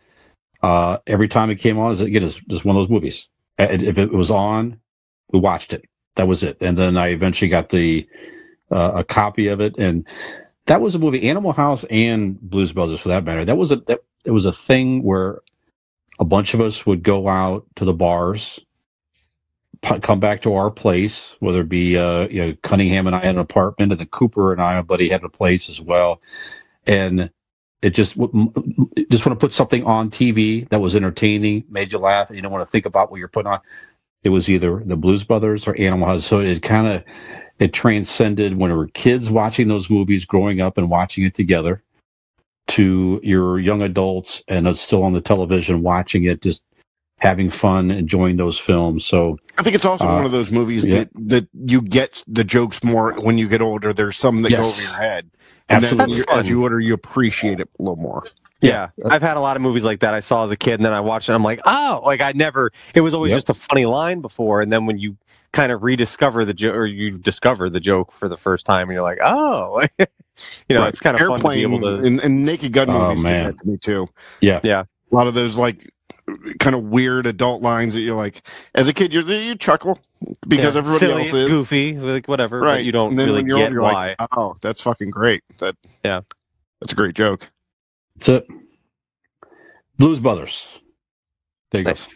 Uh, 0.62 0.98
every 1.08 1.28
time 1.28 1.50
it 1.50 1.56
came 1.56 1.78
on, 1.78 1.92
is 1.92 2.02
again, 2.02 2.24
it's 2.24 2.40
just 2.50 2.66
one 2.66 2.76
of 2.76 2.82
those 2.82 2.90
movies. 2.90 3.28
If 3.60 3.98
it 3.98 4.14
was 4.14 4.32
on, 4.32 4.80
we 5.32 5.40
watched 5.40 5.74
it. 5.74 5.86
That 6.18 6.28
was 6.28 6.44
it. 6.44 6.58
And 6.62 6.78
then 6.78 6.98
I 6.98 7.10
eventually 7.10 7.50
got 7.50 7.70
the 7.70 8.08
uh, 8.72 8.94
a 8.98 9.04
copy 9.04 9.48
of 9.48 9.62
it, 9.62 9.78
and 9.78 10.08
that 10.68 10.82
was 10.82 10.96
a 10.96 11.00
movie. 11.00 11.30
Animal 11.30 11.54
House 11.54 11.86
and 11.90 12.40
Blues 12.42 12.74
Brothers, 12.74 13.02
for 13.02 13.10
that 13.10 13.24
matter. 13.26 13.46
That 13.46 13.58
was 13.58 13.72
a 13.72 13.78
that 13.88 14.00
it 14.26 14.32
was 14.32 14.46
a 14.46 14.54
thing 14.54 15.04
where 15.04 15.42
a 16.20 16.26
bunch 16.26 16.54
of 16.54 16.62
us 16.62 16.86
would 16.86 17.04
go 17.04 17.28
out 17.30 17.66
to 17.78 17.86
the 17.86 17.94
bars, 17.94 18.60
p- 19.84 20.00
come 20.02 20.20
back 20.20 20.42
to 20.44 20.56
our 20.56 20.72
place, 20.72 21.36
whether 21.40 21.62
it 21.62 21.70
be 21.70 21.98
uh, 21.98 22.28
you 22.30 22.46
know 22.48 22.56
Cunningham 22.64 23.08
and 23.08 23.16
I 23.16 23.22
had 23.26 23.36
an 23.36 23.40
apartment, 23.42 23.92
and 23.94 24.02
then 24.02 24.08
Cooper 24.10 24.54
and 24.54 24.62
I, 24.62 24.82
buddy, 24.82 25.10
had 25.10 25.24
a 25.24 25.30
place 25.30 25.70
as 25.70 25.82
well, 25.82 26.22
and 26.88 27.32
it 27.84 27.92
just 27.92 28.16
just 28.16 29.26
want 29.26 29.40
to 29.40 29.46
put 29.46 29.52
something 29.52 29.84
on 29.84 30.10
TV 30.10 30.68
that 30.70 30.80
was 30.80 30.96
entertaining, 30.96 31.66
made 31.70 31.92
you 31.92 32.00
laugh, 32.00 32.30
and 32.30 32.36
you 32.38 32.42
don't 32.42 32.52
want 32.52 32.66
to 32.66 32.72
think 32.72 32.86
about 32.86 33.12
what 33.12 33.18
you're 33.18 33.28
putting 33.28 33.52
on. 33.52 33.60
It 34.24 34.30
was 34.30 34.50
either 34.50 34.82
the 34.86 34.96
Blues 34.96 35.24
Brothers 35.26 35.68
or 35.68 35.80
Animal 35.80 36.08
House, 36.08 36.26
so 36.26 36.40
it 36.40 36.64
kind 36.64 36.88
of 36.88 37.04
it 37.60 37.74
transcended 37.74 38.58
when 38.58 38.72
we 38.72 38.78
were 38.78 38.88
kids 38.88 39.30
watching 39.30 39.68
those 39.68 39.90
movies, 39.90 40.24
growing 40.24 40.62
up 40.62 40.78
and 40.78 40.90
watching 40.90 41.26
it 41.26 41.36
together 41.36 41.84
to 42.68 43.20
your 43.22 43.60
young 43.60 43.82
adults 43.82 44.42
and 44.48 44.66
it's 44.66 44.80
still 44.80 45.04
on 45.04 45.12
the 45.12 45.20
television 45.20 45.84
watching 45.84 46.24
it 46.24 46.42
just 46.42 46.64
having 47.24 47.50
fun 47.50 47.90
enjoying 47.90 48.36
those 48.36 48.60
films 48.60 49.06
so 49.06 49.38
I 49.58 49.64
think 49.64 49.76
it's 49.76 49.86
also 49.86 50.06
Uh, 50.08 50.14
one 50.16 50.26
of 50.26 50.32
those 50.32 50.52
movies 50.52 50.86
yeah. 50.86 51.00
that, 51.00 51.10
that 51.30 51.48
you 51.66 51.82
get 51.82 52.22
the 52.28 52.44
jokes 52.44 52.84
more 52.84 53.14
when 53.22 53.38
you 53.38 53.48
get 53.48 53.62
older. 53.62 53.94
There's 53.94 54.18
some 54.18 54.42
that 54.42 54.50
go 54.50 54.64
over 54.64 54.82
your 54.82 54.92
head, 54.94 55.30
and 55.70 55.84
then 55.84 56.02
Absolutely. 56.02 56.18
you, 56.18 56.26
as 56.40 56.50
you 56.50 56.64
older, 56.64 56.80
you 56.80 56.94
appreciate 56.94 57.60
it 57.60 57.70
a 57.80 57.82
little 57.82 57.96
more. 57.96 58.24
Yeah, 58.62 58.90
I've 59.06 59.22
had 59.22 59.38
a 59.38 59.42
lot 59.42 59.56
of 59.56 59.62
movies 59.62 59.84
like 59.84 60.00
that 60.00 60.14
I 60.14 60.22
saw 60.22 60.46
as 60.46 60.52
a 60.52 60.56
kid, 60.58 60.76
and 60.76 60.86
then 60.86 60.94
I 60.94 61.02
watched 61.02 61.30
it. 61.30 61.34
I'm 61.34 61.44
like, 61.44 61.60
oh, 61.66 62.02
like 62.04 62.20
I 62.22 62.32
never. 62.32 62.72
It 62.96 63.02
was 63.02 63.14
always 63.14 63.30
Yep. 63.32 63.38
just 63.38 63.50
a 63.52 63.54
funny 63.54 63.86
line 63.86 64.22
before, 64.22 64.62
and 64.62 64.72
then 64.74 64.86
when 64.88 64.98
you 64.98 65.16
kind 65.52 65.72
of 65.72 65.84
rediscover 65.84 66.46
the 66.46 66.54
joke, 66.54 66.76
or 66.76 66.86
you 66.88 67.18
discover 67.20 67.70
the 67.70 67.80
joke 67.80 68.12
for 68.12 68.28
the 68.28 68.38
first 68.38 68.66
time, 68.66 68.90
and 68.90 68.94
you're 68.96 69.04
like, 69.04 69.20
oh, 69.24 69.86
you 70.00 70.06
know, 70.72 70.80
Right. 70.82 70.90
it's 70.90 71.00
kind 71.00 71.16
of 71.16 71.28
fun 71.28 71.40
to 71.42 71.48
be 71.50 71.62
able 71.62 71.80
to. 71.82 71.98
and, 71.98 72.20
and 72.22 72.44
Naked 72.46 72.72
Gun 72.74 72.90
Oh, 72.90 73.10
movies 73.10 73.24
did 73.24 73.42
that 73.44 73.58
to 73.60 73.66
me 73.68 73.78
too. 73.78 74.08
Yeah. 74.42 74.60
Yeah. 74.64 74.84
A 75.12 75.16
lot 75.16 75.28
of 75.28 75.36
those 75.36 75.58
like 75.60 75.88
kind 76.60 76.76
of 76.76 76.84
weird 76.84 77.26
adult 77.26 77.62
lines 77.62 77.94
that 77.94 78.02
you're 78.02 78.16
like, 78.16 78.42
as 78.76 78.88
a 78.88 78.94
kid, 78.94 79.14
you're 79.14 79.24
you 79.24 79.56
chuckle 79.56 80.00
because 80.48 80.76
yeah, 80.76 80.80
everybody 80.80 81.00
silly, 81.00 81.22
else 81.24 81.34
is 81.34 81.56
goofy, 81.56 81.94
like 81.98 82.28
whatever, 82.28 82.60
right. 82.60 82.84
You 82.84 82.92
don't 82.92 83.10
and 83.10 83.18
then 83.18 83.28
really 83.28 83.40
when 83.40 83.48
you're 83.48 83.58
get 83.58 83.64
older, 83.66 83.74
you're 83.76 83.82
why. 83.84 84.16
like, 84.20 84.30
oh, 84.38 84.56
that's 84.62 84.82
fucking 84.82 85.10
great. 85.12 85.44
That 85.60 85.76
Yeah. 86.04 86.22
that's 86.80 86.94
a 86.94 86.96
great 86.96 87.16
joke. 87.16 87.50
that's 88.16 88.30
it 88.30 88.48
blues 89.98 90.20
brothers 90.20 90.68
there 91.72 91.82
you 91.82 91.88
Nice. 91.88 92.08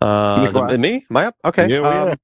Uh, 0.00 0.50
the- 0.50 0.78
me? 0.78 1.04
Am 1.10 1.16
I 1.16 1.26
up? 1.26 1.36
Okay. 1.44 1.68
Yeah, 1.68 1.80
well, 1.80 2.02
um, 2.02 2.08
yeah. 2.08 2.14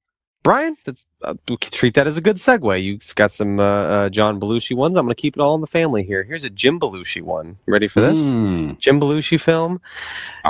Brian, 0.45 0.77
that's, 0.85 1.03
uh, 1.23 1.33
treat 1.59 1.95
that 1.95 2.05
as 2.05 2.17
a 2.17 2.21
good 2.21 2.37
segue. 2.37 2.83
You 2.83 2.99
got 3.15 3.31
some 3.31 3.59
uh, 3.59 3.63
uh, 3.63 4.09
John 4.09 4.39
Belushi 4.39 4.75
ones. 4.75 4.95
I'm 4.95 5.03
going 5.03 5.15
to 5.15 5.19
keep 5.19 5.35
it 5.35 5.41
all 5.41 5.55
in 5.55 5.61
the 5.61 5.65
family 5.65 6.03
here. 6.03 6.23
Here's 6.23 6.43
a 6.43 6.51
Jim 6.51 6.79
Belushi 6.79 7.23
one. 7.23 7.57
Ready 7.65 7.87
for 7.87 7.99
this? 7.99 8.19
Mm. 8.19 8.77
Jim 8.77 9.01
Belushi 9.01 9.41
film. 9.41 9.81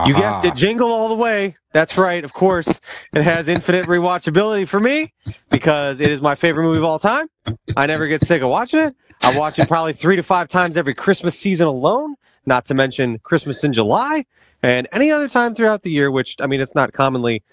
You 0.05 0.13
guessed 0.13 0.43
it, 0.43 0.53
Jingle 0.53 0.91
All 0.91 1.07
the 1.07 1.15
Way. 1.15 1.55
That's 1.71 1.97
right. 1.97 2.25
Of 2.25 2.33
course, 2.33 2.67
it 3.13 3.23
has 3.23 3.47
infinite 3.47 3.85
rewatchability 3.85 4.67
for 4.67 4.81
me 4.81 5.13
because 5.49 6.01
it 6.01 6.09
is 6.09 6.19
my 6.19 6.35
favorite 6.35 6.63
movie 6.63 6.79
of 6.79 6.83
all 6.83 6.99
time. 6.99 7.29
I 7.77 7.85
never 7.85 8.05
get 8.07 8.21
sick 8.27 8.41
of 8.41 8.49
watching 8.49 8.81
it. 8.81 8.93
I 9.21 9.33
watch 9.37 9.59
it 9.59 9.69
probably 9.69 9.93
three 9.93 10.17
to 10.17 10.23
five 10.23 10.49
times 10.49 10.75
every 10.75 10.93
Christmas 10.93 11.39
season 11.39 11.67
alone, 11.67 12.15
not 12.45 12.65
to 12.65 12.73
mention 12.73 13.19
Christmas 13.19 13.63
in 13.63 13.71
July 13.71 14.25
and 14.61 14.89
any 14.91 15.09
other 15.09 15.29
time 15.29 15.55
throughout 15.55 15.83
the 15.83 15.91
year, 15.91 16.11
which, 16.11 16.35
I 16.41 16.47
mean, 16.47 16.59
it's 16.59 16.75
not 16.75 16.91
commonly 16.91 17.43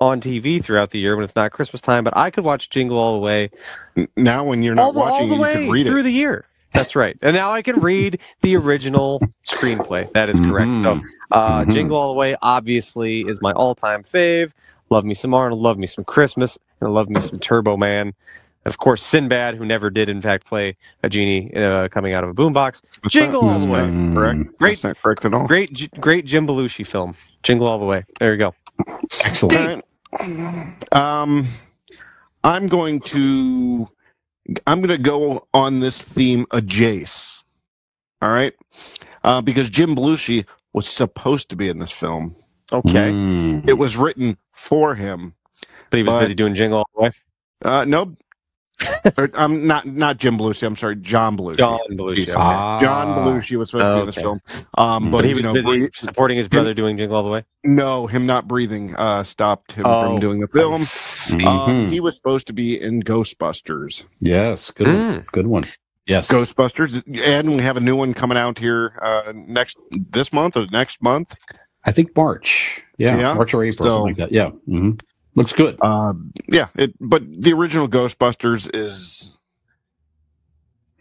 on 0.00 0.20
TV 0.20 0.62
throughout 0.62 0.90
the 0.90 0.98
year 0.98 1.14
when 1.16 1.24
it's 1.24 1.36
not 1.36 1.52
Christmas 1.52 1.80
time, 1.80 2.04
but 2.04 2.16
I 2.16 2.30
could 2.30 2.44
watch 2.44 2.70
Jingle 2.70 2.98
All 2.98 3.14
the 3.14 3.20
Way 3.20 3.50
Now, 4.16 4.44
when 4.44 4.62
you're 4.62 4.78
all 4.78 4.92
not 4.92 4.94
the, 4.94 5.00
all 5.00 5.12
watching 5.12 5.28
the 5.28 5.34
it, 5.34 5.36
you 5.38 5.42
way 5.42 5.52
can 5.54 5.70
read 5.70 5.86
through 5.86 6.00
it. 6.00 6.02
the 6.04 6.10
year. 6.12 6.46
That's 6.72 6.96
right. 6.96 7.16
And 7.22 7.34
now 7.36 7.52
I 7.52 7.62
can 7.62 7.80
read 7.80 8.18
the 8.42 8.56
original 8.56 9.22
screenplay. 9.46 10.10
That 10.12 10.28
is 10.28 10.40
correct. 10.40 10.70
So, 10.84 10.94
Mhm. 10.96 11.02
uh, 11.30 11.64
Mhm. 11.64 11.72
Jingle 11.72 11.96
All 11.96 12.12
the 12.12 12.18
Way 12.18 12.36
obviously 12.42 13.20
is 13.22 13.40
my 13.40 13.52
all-time 13.52 14.02
fave. 14.02 14.50
Love 14.90 15.04
me 15.04 15.14
some 15.14 15.32
Arnold, 15.32 15.60
love 15.60 15.78
me 15.78 15.86
some 15.86 16.04
Christmas, 16.04 16.58
and 16.80 16.92
love 16.92 17.08
me 17.08 17.20
some 17.20 17.38
Turbo 17.38 17.76
Man. 17.76 18.08
And 18.64 18.72
of 18.72 18.78
course, 18.78 19.02
Sinbad, 19.04 19.54
who 19.54 19.64
never 19.64 19.88
did 19.90 20.08
in 20.08 20.20
fact 20.20 20.46
play 20.46 20.76
a 21.04 21.08
genie 21.08 21.54
uh, 21.54 21.88
coming 21.88 22.12
out 22.14 22.24
of 22.24 22.30
a 22.30 22.34
boombox. 22.34 22.82
That's 23.02 23.08
Jingle 23.10 23.42
not, 23.42 23.52
All 23.52 23.60
the 23.60 23.70
Way. 23.70 23.86
not 23.88 24.14
correct. 24.14 24.58
Great. 24.58 24.70
That's 24.70 24.84
not 24.84 25.00
correct 25.00 25.24
at 25.24 25.32
all. 25.34 25.46
Great, 25.46 26.00
great 26.00 26.24
Jim 26.26 26.46
Belushi 26.46 26.84
film. 26.86 27.14
Jingle 27.44 27.68
All 27.68 27.78
the 27.78 27.86
Way. 27.86 28.04
There 28.18 28.32
you 28.32 28.38
go. 28.38 28.54
Excellent 29.24 29.54
All 29.54 30.28
right. 30.28 30.94
Um, 30.94 31.44
I'm 32.44 32.66
going 32.68 33.00
to 33.00 33.88
I'm 34.66 34.80
going 34.80 34.96
to 34.96 34.98
go 35.02 35.46
on 35.54 35.80
this 35.80 36.00
theme 36.00 36.46
a 36.52 36.58
Jace. 36.58 37.42
All 38.22 38.30
right, 38.30 38.52
uh, 39.22 39.40
because 39.42 39.68
Jim 39.70 39.94
Belushi 39.94 40.46
was 40.72 40.88
supposed 40.88 41.48
to 41.50 41.56
be 41.56 41.68
in 41.68 41.78
this 41.78 41.90
film. 41.90 42.34
Okay, 42.72 43.10
Mm. 43.10 43.68
It 43.68 43.74
was 43.74 43.96
written 43.96 44.38
for 44.52 44.94
him. 44.94 45.34
but 45.90 45.96
he 45.98 46.02
was 46.02 46.10
but- 46.10 46.20
busy 46.20 46.34
doing 46.34 46.54
Jingle 46.54 46.78
All 46.78 46.86
the 46.94 47.02
Way. 47.02 47.10
Uh, 47.64 47.84
no, 47.86 48.14
or, 49.18 49.30
I'm 49.34 49.66
not 49.66 49.86
not 49.86 50.16
Jim 50.18 50.36
Belushi. 50.36 50.66
I'm 50.66 50.74
sorry, 50.76 50.96
John 50.96 51.36
Belushi. 51.36 51.58
John 51.58 51.78
Belushi. 51.90 52.22
Okay. 52.24 52.32
Ah. 52.36 52.78
John 52.78 53.16
Belushi 53.16 53.56
was 53.56 53.70
supposed 53.70 53.84
to 53.88 53.94
be 53.94 54.00
in 54.00 54.06
this 54.06 54.18
Okay. 54.18 54.22
film, 54.24 54.40
um, 54.76 55.04
But 55.04 55.10
but, 55.10 55.10
but 55.18 55.24
he 55.24 55.30
you 55.30 55.34
was 55.36 55.42
know, 55.44 55.52
busy 55.54 55.78
bre- 55.88 55.94
supporting 55.94 56.38
his 56.38 56.48
brother 56.48 56.74
doing 56.74 56.96
Jingle 56.96 57.16
All 57.16 57.22
the 57.22 57.28
Way. 57.30 57.44
no, 57.64 58.06
him 58.06 58.26
not 58.26 58.48
breathing 58.48 58.94
uh, 58.96 59.22
stopped 59.22 59.72
him 59.72 59.86
Oh. 59.86 59.98
from 60.00 60.18
doing 60.18 60.40
the 60.40 60.48
film. 60.48 60.82
Um, 60.82 60.86
Mhm. 60.86 61.88
he 61.88 62.00
was 62.00 62.14
supposed 62.16 62.46
to 62.48 62.52
be 62.52 62.80
in 62.80 63.02
Ghostbusters. 63.02 64.06
yes 64.20 64.70
good 64.70 64.86
one 64.88 64.96
Mm. 64.96 65.26
good 65.32 65.46
one 65.46 65.62
yes 66.06 66.28
Ghostbusters, 66.28 67.02
and 67.26 67.56
we 67.56 67.62
have 67.62 67.76
a 67.76 67.80
new 67.80 67.96
one 67.96 68.12
coming 68.12 68.36
out 68.36 68.58
here 68.58 68.98
uh, 69.00 69.32
next 69.34 69.78
this 69.90 70.32
month 70.32 70.56
or 70.56 70.66
next 70.72 71.00
month. 71.02 71.36
I 71.84 71.92
think 71.92 72.14
March. 72.16 72.82
Yeah, 72.98 73.16
Yeah? 73.18 73.34
March 73.34 73.54
or 73.54 73.62
April, 73.62 73.72
So- 73.72 73.84
something 73.84 74.06
like 74.06 74.16
that. 74.16 74.32
Yeah, 74.32 74.50
hmm 74.66 74.90
looks 75.34 75.52
good. 75.52 75.78
Uh, 75.80 76.14
yeah, 76.48 76.68
it. 76.76 76.94
But 77.00 77.22
the 77.30 77.52
original 77.52 77.88
Ghostbusters 77.88 78.70
is 78.74 79.36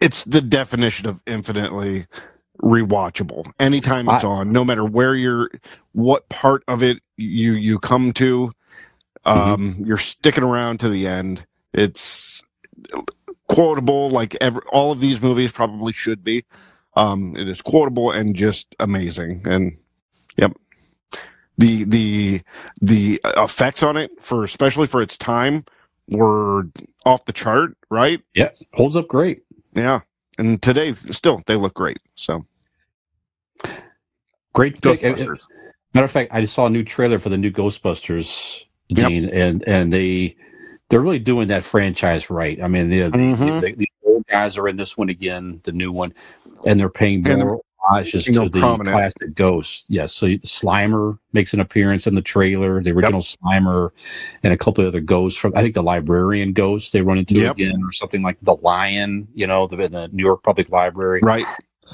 it's 0.02 0.24
the 0.26 0.42
definition 0.42 1.08
of 1.08 1.22
infinitely 1.26 2.08
rewatchable. 2.62 3.46
Anytime 3.60 4.10
it's 4.10 4.24
I- 4.24 4.28
on, 4.28 4.52
no 4.52 4.64
matter 4.66 4.86
where 4.86 5.16
you're, 5.16 5.50
what 5.94 6.30
part 6.30 6.64
of 6.68 6.84
it 6.84 7.00
you 7.18 7.54
you 7.54 7.80
come 7.80 8.14
to, 8.14 8.52
um, 9.26 9.76
you're 9.80 9.98
sticking 9.98 10.44
around 10.44 10.80
to 10.82 10.90
the 10.90 11.08
end. 11.08 11.46
It's 11.74 12.44
quotable, 13.48 14.10
like 14.10 14.36
every, 14.42 14.62
all 14.72 14.92
of 14.92 15.00
these 15.00 15.22
movies 15.22 15.52
probably 15.52 15.94
should 15.94 16.24
be. 16.24 16.44
Um, 16.96 17.36
it 17.36 17.48
is 17.48 17.62
quotable 17.62 18.12
and 18.12 18.36
just 18.36 18.76
amazing. 18.80 19.42
And 19.46 19.78
yep, 20.38 20.54
the 21.58 21.84
the 21.86 22.42
the 22.82 23.20
effects 23.38 23.84
on 23.84 23.98
it 23.98 24.12
for 24.20 24.44
especially 24.44 24.88
for 24.88 25.02
its 25.02 25.18
time 25.18 25.66
were 26.10 26.68
off 27.06 27.26
the 27.26 27.34
chart, 27.34 27.78
right? 27.90 28.22
Yeah, 28.34 28.50
holds 28.74 28.96
up 28.98 29.08
great. 29.08 29.44
Yeah, 29.74 30.02
and 30.38 30.62
today 30.62 30.92
still 30.94 31.42
they 31.46 31.56
look 31.56 31.74
great. 31.74 32.00
So 32.16 32.46
Great 34.54 34.82
Ghostbusters. 34.82 35.48
Matter 35.94 36.06
of 36.06 36.12
fact, 36.12 36.32
I 36.34 36.42
just 36.42 36.54
saw 36.54 36.66
a 36.68 36.70
new 36.70 36.84
trailer 36.84 37.20
for 37.20 37.30
the 37.30 37.38
new 37.38 37.52
Ghostbusters, 37.52 38.62
Yep. 38.90 39.08
Dean, 39.10 39.30
and 39.30 39.64
and 39.68 39.92
they 39.94 40.36
they're 40.90 41.02
really 41.02 41.20
doing 41.20 41.48
that 41.48 41.64
franchise 41.64 42.30
right. 42.30 42.62
I 42.62 42.68
mean, 42.68 42.90
the, 42.90 43.00
Mhm. 43.10 43.62
the, 43.62 43.72
the 43.74 43.88
old 44.06 44.26
guys 44.28 44.58
are 44.58 44.68
in 44.68 44.76
this 44.76 44.96
one 44.98 45.10
again, 45.10 45.60
the 45.64 45.72
new 45.72 45.92
one, 45.92 46.14
and 46.68 46.80
they're 46.80 46.90
paying 46.90 47.24
more 47.24 47.62
homages 47.84 48.24
to 48.24 48.50
the 48.50 48.60
prominent. 48.60 48.96
classic 48.96 49.36
Ghosts. 49.36 49.84
Yes, 49.88 50.14
so 50.14 50.28
Slimer 50.28 51.18
makes 51.34 51.54
an 51.54 51.60
appearance 51.60 52.08
in 52.08 52.16
the 52.16 52.22
trailer, 52.22 52.82
the 52.82 52.92
original 52.92 53.22
Slimer, 53.22 53.92
and 54.44 54.54
a 54.54 54.58
couple 54.58 54.84
of 54.84 54.88
other 54.88 55.00
ghosts 55.02 55.38
from 55.38 55.56
I 55.56 55.62
think 55.62 55.74
the 55.76 55.84
librarian 55.84 56.54
ghosts 56.54 56.92
they 56.92 57.02
run 57.02 57.18
into 57.18 57.34
Yep. 57.36 57.56
again, 57.56 57.76
or 57.82 57.92
something 57.94 58.22
like 58.22 58.38
the 58.42 58.56
Lion, 58.56 59.28
you 59.34 59.48
know, 59.48 59.68
the, 59.68 59.76
the 59.88 60.10
New 60.12 60.24
York 60.24 60.44
Public 60.44 60.70
Library. 60.70 61.22
right. 61.24 61.46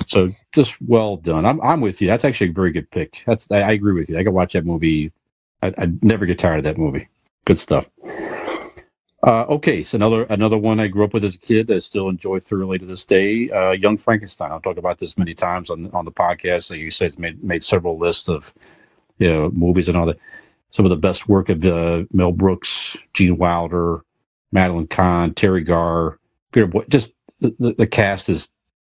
So 0.05 0.29
just 0.53 0.79
well 0.81 1.17
done. 1.17 1.45
I'm 1.47 1.59
I'm 1.61 1.81
with 1.81 1.99
you. 1.99 2.07
That's 2.07 2.23
actually 2.23 2.51
a 2.51 2.53
very 2.53 2.71
good 2.71 2.89
pick. 2.91 3.17
That's 3.25 3.49
I, 3.49 3.57
I 3.61 3.71
agree 3.71 3.93
with 3.93 4.07
you. 4.09 4.17
I 4.19 4.23
could 4.23 4.33
watch 4.33 4.53
that 4.53 4.65
movie. 4.65 5.11
I 5.63 5.67
I 5.77 5.87
never 6.03 6.25
get 6.27 6.37
tired 6.37 6.59
of 6.59 6.63
that 6.65 6.77
movie. 6.77 7.07
Good 7.45 7.57
stuff. 7.59 7.85
Uh, 9.21 9.43
okay, 9.49 9.83
so 9.83 9.97
another 9.97 10.23
another 10.23 10.57
one 10.57 10.79
I 10.79 10.87
grew 10.87 11.03
up 11.03 11.13
with 11.13 11.25
as 11.25 11.35
a 11.35 11.39
kid 11.39 11.67
that 11.67 11.75
I 11.75 11.79
still 11.79 12.07
enjoy 12.07 12.39
thoroughly 12.39 12.79
to 12.79 12.85
this 12.85 13.03
day. 13.03 13.49
Uh, 13.49 13.71
Young 13.71 13.97
Frankenstein. 13.97 14.51
I've 14.51 14.61
talked 14.61 14.79
about 14.79 14.97
this 14.97 15.17
many 15.17 15.33
times 15.33 15.69
on 15.69 15.91
on 15.91 16.05
the 16.05 16.11
podcast. 16.11 16.69
Like 16.69 16.79
you 16.79 16.89
said, 16.89 17.07
it's 17.07 17.17
made 17.17 17.43
made 17.43 17.63
several 17.63 17.97
lists 17.97 18.29
of 18.29 18.53
you 19.17 19.29
know 19.29 19.51
movies 19.51 19.89
and 19.89 19.97
all 19.97 20.05
that. 20.05 20.19
Some 20.71 20.85
of 20.85 20.89
the 20.89 20.95
best 20.95 21.27
work 21.27 21.49
of 21.49 21.65
uh, 21.65 22.03
Mel 22.13 22.31
Brooks, 22.31 22.95
Gene 23.13 23.37
Wilder, 23.37 24.05
Madeline 24.53 24.87
Kahn, 24.87 25.33
Teri 25.33 25.67
Garr, 25.67 26.17
Peter. 26.53 26.67
Boy, 26.67 26.85
just 26.87 27.11
the, 27.41 27.75
the, 27.77 27.87
cast 27.87 28.29
is 28.29 28.47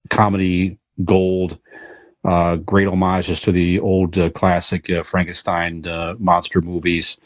comedy 0.09 0.77
gold. 1.05 1.57
Uh, 2.25 2.57
great 2.57 2.87
homages 2.87 3.39
to 3.41 3.53
the 3.53 3.79
old 3.79 4.17
uh, 4.17 4.29
classic 4.31 4.89
uh, 4.89 5.03
Frankenstein 5.03 5.83
monster 6.19 6.59
movies. 6.61 7.17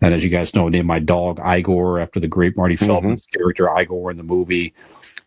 And 0.00 0.12
as 0.12 0.22
you 0.22 0.30
guys 0.30 0.54
know, 0.54 0.66
I 0.66 0.70
named 0.70 0.86
my 0.86 0.98
dog 0.98 1.40
Igor 1.44 2.00
after 2.00 2.20
the 2.20 2.28
great 2.28 2.56
Marty 2.56 2.76
Feldman's 2.76 3.26
character 3.32 3.68
Igor 3.78 4.10
in 4.10 4.16
the 4.16 4.22
movie. 4.22 4.74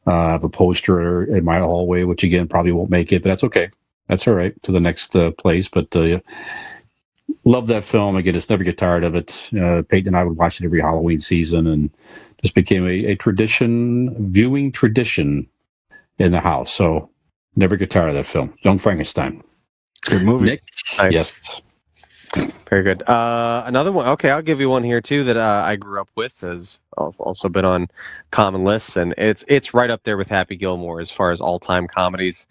Uh, 0.05 0.11
I 0.13 0.31
have 0.31 0.43
a 0.43 0.49
poster 0.49 1.23
in 1.35 1.43
my 1.43 1.59
hallway, 1.59 2.03
which 2.03 2.23
again 2.23 2.47
probably 2.47 2.71
won't 2.71 2.89
make 2.89 3.11
it, 3.11 3.23
but 3.23 3.29
that's 3.29 3.43
okay. 3.43 3.69
That's 4.07 4.27
all 4.27 4.33
right 4.33 4.53
to 4.63 4.71
the 4.71 4.79
next 4.79 5.15
uh, 5.15 5.31
place. 5.31 5.67
But 5.67 5.93
uh, 5.95 6.19
love 7.45 7.67
that 7.67 7.83
film. 7.83 8.15
Again, 8.15 8.33
just 8.33 8.49
never 8.49 8.63
get 8.63 8.77
tired 8.77 9.03
of 9.03 9.15
it. 9.15 9.49
Uh, 9.53 9.81
Peyton 9.89 10.07
and 10.07 10.17
I 10.17 10.23
would 10.23 10.37
watch 10.37 10.59
it 10.59 10.65
every 10.65 10.81
Halloween 10.81 11.19
season, 11.19 11.67
and 11.67 11.89
just 12.41 12.55
became 12.55 12.85
a, 12.87 13.11
a 13.11 13.15
tradition, 13.15 14.31
viewing 14.31 14.71
tradition 14.71 15.47
in 16.17 16.31
the 16.31 16.39
house. 16.39 16.71
So 16.73 17.09
never 17.55 17.75
get 17.75 17.91
tired 17.91 18.09
of 18.09 18.15
that 18.15 18.29
film. 18.29 18.53
Young 18.63 18.79
Frankenstein. 18.79 19.41
Good 20.03 20.23
movie. 20.23 20.45
Nick, 20.45 20.61
Nice. 20.97 21.13
yes. 21.13 21.33
Very 22.69 22.83
good. 22.83 23.01
Uh, 23.09 23.63
another 23.65 23.91
one. 23.91 24.07
Okay, 24.09 24.29
I'll 24.29 24.41
give 24.41 24.59
you 24.59 24.69
one 24.69 24.83
here 24.83 25.01
too 25.01 25.23
that 25.25 25.37
uh, 25.37 25.63
I 25.65 25.75
grew 25.75 25.99
up 25.99 26.09
with. 26.15 26.41
Has 26.41 26.79
al- 26.97 27.15
also 27.19 27.49
been 27.49 27.65
on 27.65 27.87
common 28.31 28.63
lists, 28.63 28.95
and 28.95 29.13
it's 29.17 29.43
it's 29.47 29.73
right 29.73 29.89
up 29.89 30.03
there 30.03 30.17
with 30.17 30.27
Happy 30.29 30.55
Gilmore 30.55 31.01
as 31.01 31.11
far 31.11 31.31
as 31.31 31.41
all 31.41 31.59
time 31.59 31.87
comedies. 31.87 32.47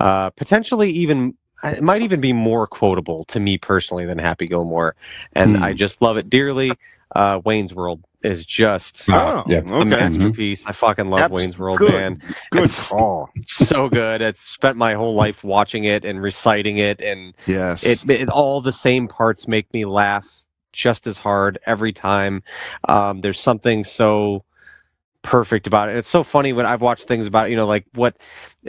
Uh, 0.00 0.30
potentially 0.30 0.90
even 0.90 1.34
it 1.62 1.82
might 1.82 2.02
even 2.02 2.20
be 2.20 2.32
more 2.32 2.66
quotable 2.66 3.24
to 3.26 3.38
me 3.40 3.58
personally 3.58 4.06
than 4.06 4.18
Happy 4.18 4.46
Gilmore, 4.46 4.96
and 5.34 5.56
Hmm. 5.56 5.62
I 5.62 5.72
just 5.74 6.02
love 6.02 6.16
it 6.16 6.28
dearly. 6.30 6.72
Uh, 7.14 7.40
Wayne's 7.44 7.74
World 7.74 8.02
is 8.22 8.44
just 8.44 9.04
Oh, 9.12 9.44
Yeah. 9.46 9.58
a 9.66 9.74
okay. 9.80 9.84
masterpiece. 9.90 10.64
I 10.66 10.72
fucking 10.72 11.08
love 11.08 11.20
Abs- 11.20 11.32
Wayne's 11.32 11.58
World, 11.58 11.78
good. 11.78 11.92
man. 11.92 12.22
Good 12.50 12.64
It's- 12.64 12.88
call. 12.88 13.30
So 13.46 13.88
good. 13.88 14.22
I've 14.22 14.36
spent 14.36 14.76
my 14.76 14.94
whole 14.94 15.14
life 15.14 15.42
watching 15.42 15.84
it 15.84 16.04
and 16.04 16.20
reciting 16.22 16.78
it 16.78 17.00
and 17.00 17.34
Yes. 17.46 17.82
it, 17.84 18.08
it 18.10 18.28
all 18.28 18.60
the 18.60 18.72
same 18.72 19.08
parts 19.08 19.48
make 19.48 19.72
me 19.72 19.84
laugh 19.86 20.26
just 20.72 21.06
as 21.06 21.18
hard 21.18 21.58
every 21.66 21.92
time. 21.92 22.42
Um, 22.88 23.20
there's 23.22 23.40
something 23.40 23.84
so 23.84 24.44
perfect 25.22 25.66
about 25.66 25.88
it. 25.90 25.96
It's 25.96 26.08
so 26.08 26.22
funny 26.22 26.52
when 26.52 26.66
I've 26.66 26.80
watched 26.80 27.06
things 27.08 27.26
about 27.26 27.50
you 27.50 27.56
know 27.56 27.66
like 27.66 27.84
what 27.94 28.16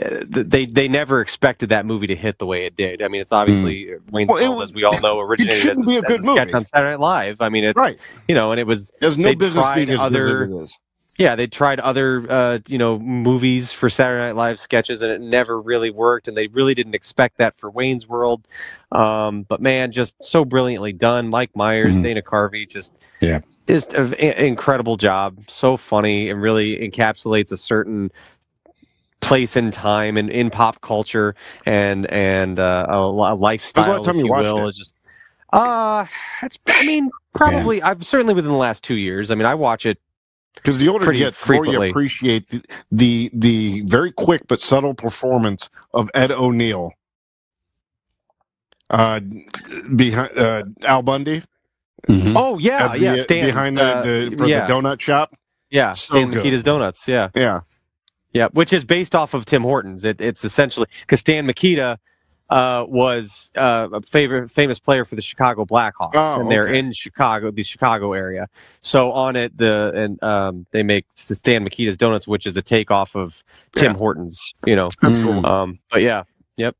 uh, 0.02 0.24
they 0.28 0.66
they 0.66 0.88
never 0.88 1.20
expected 1.20 1.68
that 1.70 1.86
movie 1.86 2.06
to 2.08 2.16
hit 2.16 2.38
the 2.38 2.46
way 2.46 2.66
it 2.66 2.76
did. 2.76 3.02
I 3.02 3.08
mean, 3.08 3.20
it's 3.20 3.32
obviously 3.32 3.90
Wayne's 4.10 4.28
Well, 4.28 4.38
it 4.38 4.48
World, 4.48 4.56
was- 4.60 4.70
as 4.70 4.74
we 4.74 4.84
all 4.84 5.00
know, 5.00 5.18
originated 5.20 5.56
as, 5.58 5.62
shouldn't 5.62 5.86
be 5.86 5.94
a 5.96 5.98
as 5.98 6.04
good 6.04 6.22
sketch 6.22 6.36
movie. 6.48 6.54
on 6.54 6.64
Saturday 6.64 6.90
Night 6.92 7.00
Live. 7.00 7.40
I 7.40 7.48
mean, 7.48 7.64
it's 7.64 7.76
right. 7.76 7.98
you 8.28 8.34
know, 8.34 8.52
and 8.52 8.60
it 8.60 8.66
was 8.66 8.90
There's 9.00 9.18
no 9.18 9.34
business 9.34 9.66
being 9.74 9.90
as 9.90 9.98
other- 9.98 10.44
as 10.44 10.50
it 10.50 10.54
is. 10.62 10.78
Yeah, 11.18 11.36
they 11.36 11.46
tried 11.46 11.78
other 11.80 12.26
uh, 12.30 12.58
you 12.66 12.78
know 12.78 12.98
movies 12.98 13.70
for 13.72 13.90
Saturday 13.90 14.24
Night 14.24 14.36
Live 14.36 14.60
sketches, 14.60 15.02
and 15.02 15.12
it 15.12 15.20
never 15.20 15.60
really 15.60 15.90
worked. 15.90 16.26
And 16.28 16.36
they 16.36 16.46
really 16.48 16.74
didn't 16.74 16.94
expect 16.94 17.38
that 17.38 17.56
for 17.58 17.70
Wayne's 17.70 18.08
World. 18.08 18.48
Um, 18.92 19.42
but 19.42 19.60
man, 19.60 19.92
just 19.92 20.16
so 20.24 20.44
brilliantly 20.44 20.92
done. 20.92 21.28
Mike 21.30 21.54
Myers, 21.54 21.96
Mhm. 21.96 22.02
Dana 22.02 22.22
Carvey, 22.22 22.68
just 22.68 22.92
Yeah. 23.20 23.40
just 23.68 23.92
an 23.94 24.14
incredible 24.14 24.96
job. 24.96 25.38
So 25.48 25.76
funny 25.76 26.30
and 26.30 26.40
really 26.40 26.78
encapsulates 26.78 27.52
a 27.52 27.56
certain 27.56 28.10
place 29.20 29.54
and 29.54 29.72
time 29.72 30.16
and 30.16 30.30
in 30.30 30.50
pop 30.50 30.80
culture 30.80 31.34
and 31.64 32.10
and 32.10 32.58
uh, 32.58 32.86
a, 32.88 33.08
li- 33.08 33.32
lifestyle, 33.38 34.04
time 34.04 34.16
you 34.16 34.24
you 34.24 34.30
watched 34.30 34.44
will. 34.44 34.66
it? 34.66 34.68
It's 34.70 34.78
just 34.78 34.96
uh, 35.52 36.06
it's 36.42 36.58
I 36.68 36.82
mean 36.82 37.10
probably 37.34 37.82
I've 37.82 38.04
certainly 38.04 38.34
within 38.34 38.50
the 38.50 38.56
last 38.56 38.82
two 38.82 38.96
years. 38.96 39.30
I 39.30 39.34
mean, 39.34 39.46
I 39.46 39.54
watch 39.54 39.86
it 39.86 39.98
Because 40.54 40.78
the 40.78 40.88
older 40.88 41.12
you 41.12 41.18
get, 41.20 41.34
the 41.34 41.52
more 41.54 41.66
you 41.66 41.82
appreciate 41.82 42.48
the, 42.48 42.62
the 42.90 43.30
the 43.32 43.82
very 43.82 44.12
quick 44.12 44.42
but 44.48 44.60
subtle 44.60 44.94
performance 44.94 45.70
of 45.94 46.10
Ed 46.14 46.30
O'Neill. 46.32 46.92
Uh, 48.90 49.20
behind 49.96 50.38
uh, 50.38 50.64
Al 50.84 51.02
Bundy 51.02 51.42
Mhm. 52.08 52.34
Oh 52.36 52.58
yeah, 52.58 52.84
as 52.84 53.00
yeah. 53.00 53.16
the, 53.16 53.22
Stan, 53.22 53.46
behind 53.46 53.78
the, 53.78 53.84
uh, 53.84 54.02
the 54.02 54.34
for 54.36 54.46
yeah, 54.46 54.66
the 54.66 54.72
donut 54.72 55.00
shop. 55.00 55.34
yeah. 55.70 55.92
so 55.92 56.14
Stan 56.14 56.30
good. 56.30 56.44
Mikita's 56.44 56.62
Donuts. 56.62 57.06
Yeah, 57.06 57.28
Yeah, 57.34 57.60
yeah. 58.32 58.48
Which 58.52 58.72
is 58.72 58.84
based 58.84 59.14
off 59.14 59.34
of 59.34 59.44
Tim 59.44 59.62
Hortons. 59.62 60.04
It, 60.04 60.20
it's 60.20 60.44
essentially 60.44 60.88
because 61.02 61.20
Stan 61.20 61.46
Mikita 61.46 61.98
uh, 62.52 62.84
was 62.86 63.50
uh, 63.56 63.88
a 63.94 64.02
favorite 64.02 64.50
famous 64.50 64.78
player 64.78 65.04
for 65.06 65.14
the 65.14 65.22
Chicago 65.22 65.64
Blackhawks, 65.64 66.12
Oh, 66.14 66.40
and 66.40 66.50
they're 66.50 66.68
okay. 66.68 66.78
in 66.78 66.92
Chicago, 66.92 67.50
the 67.50 67.62
Chicago 67.62 68.12
area. 68.12 68.46
So 68.82 69.10
on 69.12 69.36
it, 69.36 69.56
the 69.56 69.90
and 69.94 70.22
um, 70.22 70.66
they 70.70 70.82
make 70.82 71.06
the 71.28 71.34
Stan 71.34 71.64
Mikita's 71.64 71.96
Donuts, 71.96 72.28
which 72.28 72.46
is 72.46 72.56
a 72.58 72.62
takeoff 72.62 73.16
of 73.16 73.42
Tim 73.74 73.92
Yeah. 73.92 73.98
Hortons. 73.98 74.54
You 74.66 74.76
know, 74.76 74.90
that's 75.00 75.18
Mm. 75.18 75.24
cool. 75.24 75.46
um, 75.46 75.78
but 75.90 76.02
yeah, 76.02 76.24
yep. 76.56 76.76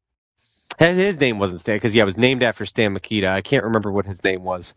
His, 0.79 0.97
his 0.99 1.21
name 1.21 1.39
wasn't 1.39 1.61
Stan 1.61 1.77
because 1.77 1.95
yeah, 1.95 2.03
it 2.03 2.07
was 2.07 2.19
named 2.19 2.43
after 2.43 2.67
Stan 2.67 2.93
Mikita. 2.93 3.29
I 3.29 3.41
can't 3.41 3.65
remember 3.65 3.91
what 3.91 4.05
his 4.07 4.23
name 4.23 4.45
was. 4.45 4.75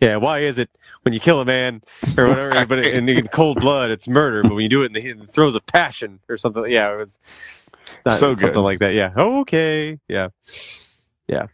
Yeah, 0.00 0.16
why 0.16 0.40
is 0.40 0.58
it 0.58 0.68
when 1.02 1.14
you 1.14 1.20
kill 1.20 1.40
a 1.40 1.44
man 1.44 1.80
or 2.18 2.26
whatever, 2.28 2.66
but 2.66 2.84
in, 2.84 3.08
in 3.08 3.28
cold 3.28 3.60
blood, 3.60 3.90
it's 3.90 4.08
murder, 4.08 4.42
but 4.42 4.52
when 4.52 4.62
you 4.64 4.68
do 4.68 4.82
it 4.82 4.86
in 4.86 4.92
the, 4.92 5.08
in 5.10 5.18
the 5.20 5.26
throes 5.26 5.54
of 5.54 5.64
passion 5.66 6.18
or 6.28 6.36
something, 6.36 6.64
yeah, 6.68 7.00
it's 7.00 7.18
not, 8.06 8.12
So 8.12 8.34
something 8.34 8.62
like 8.62 8.80
that. 8.80 8.94
Yeah, 8.94 9.12
okay, 9.16 9.98
yeah, 10.08 10.28
yeah, 11.28 11.46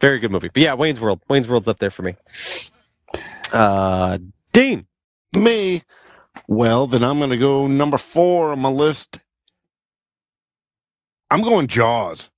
very 0.00 0.18
good 0.20 0.32
movie. 0.32 0.50
But 0.52 0.62
yeah, 0.62 0.74
Wayne's 0.74 1.00
World, 1.00 1.22
Wayne's 1.28 1.48
World's 1.48 1.68
up 1.68 1.78
there 1.80 1.90
for 1.90 2.02
me. 2.02 2.16
Uh, 3.52 4.18
Dean, 4.52 4.86
Me, 5.34 5.82
well, 6.48 6.86
then 6.86 7.04
I'm 7.04 7.18
going 7.18 7.30
to 7.30 7.38
go 7.38 7.66
number 7.66 7.98
four 7.98 8.52
on 8.52 8.60
my 8.60 8.70
list. 8.70 9.18
I'm 11.30 11.42
going 11.42 11.66
Jaws. 11.68 12.30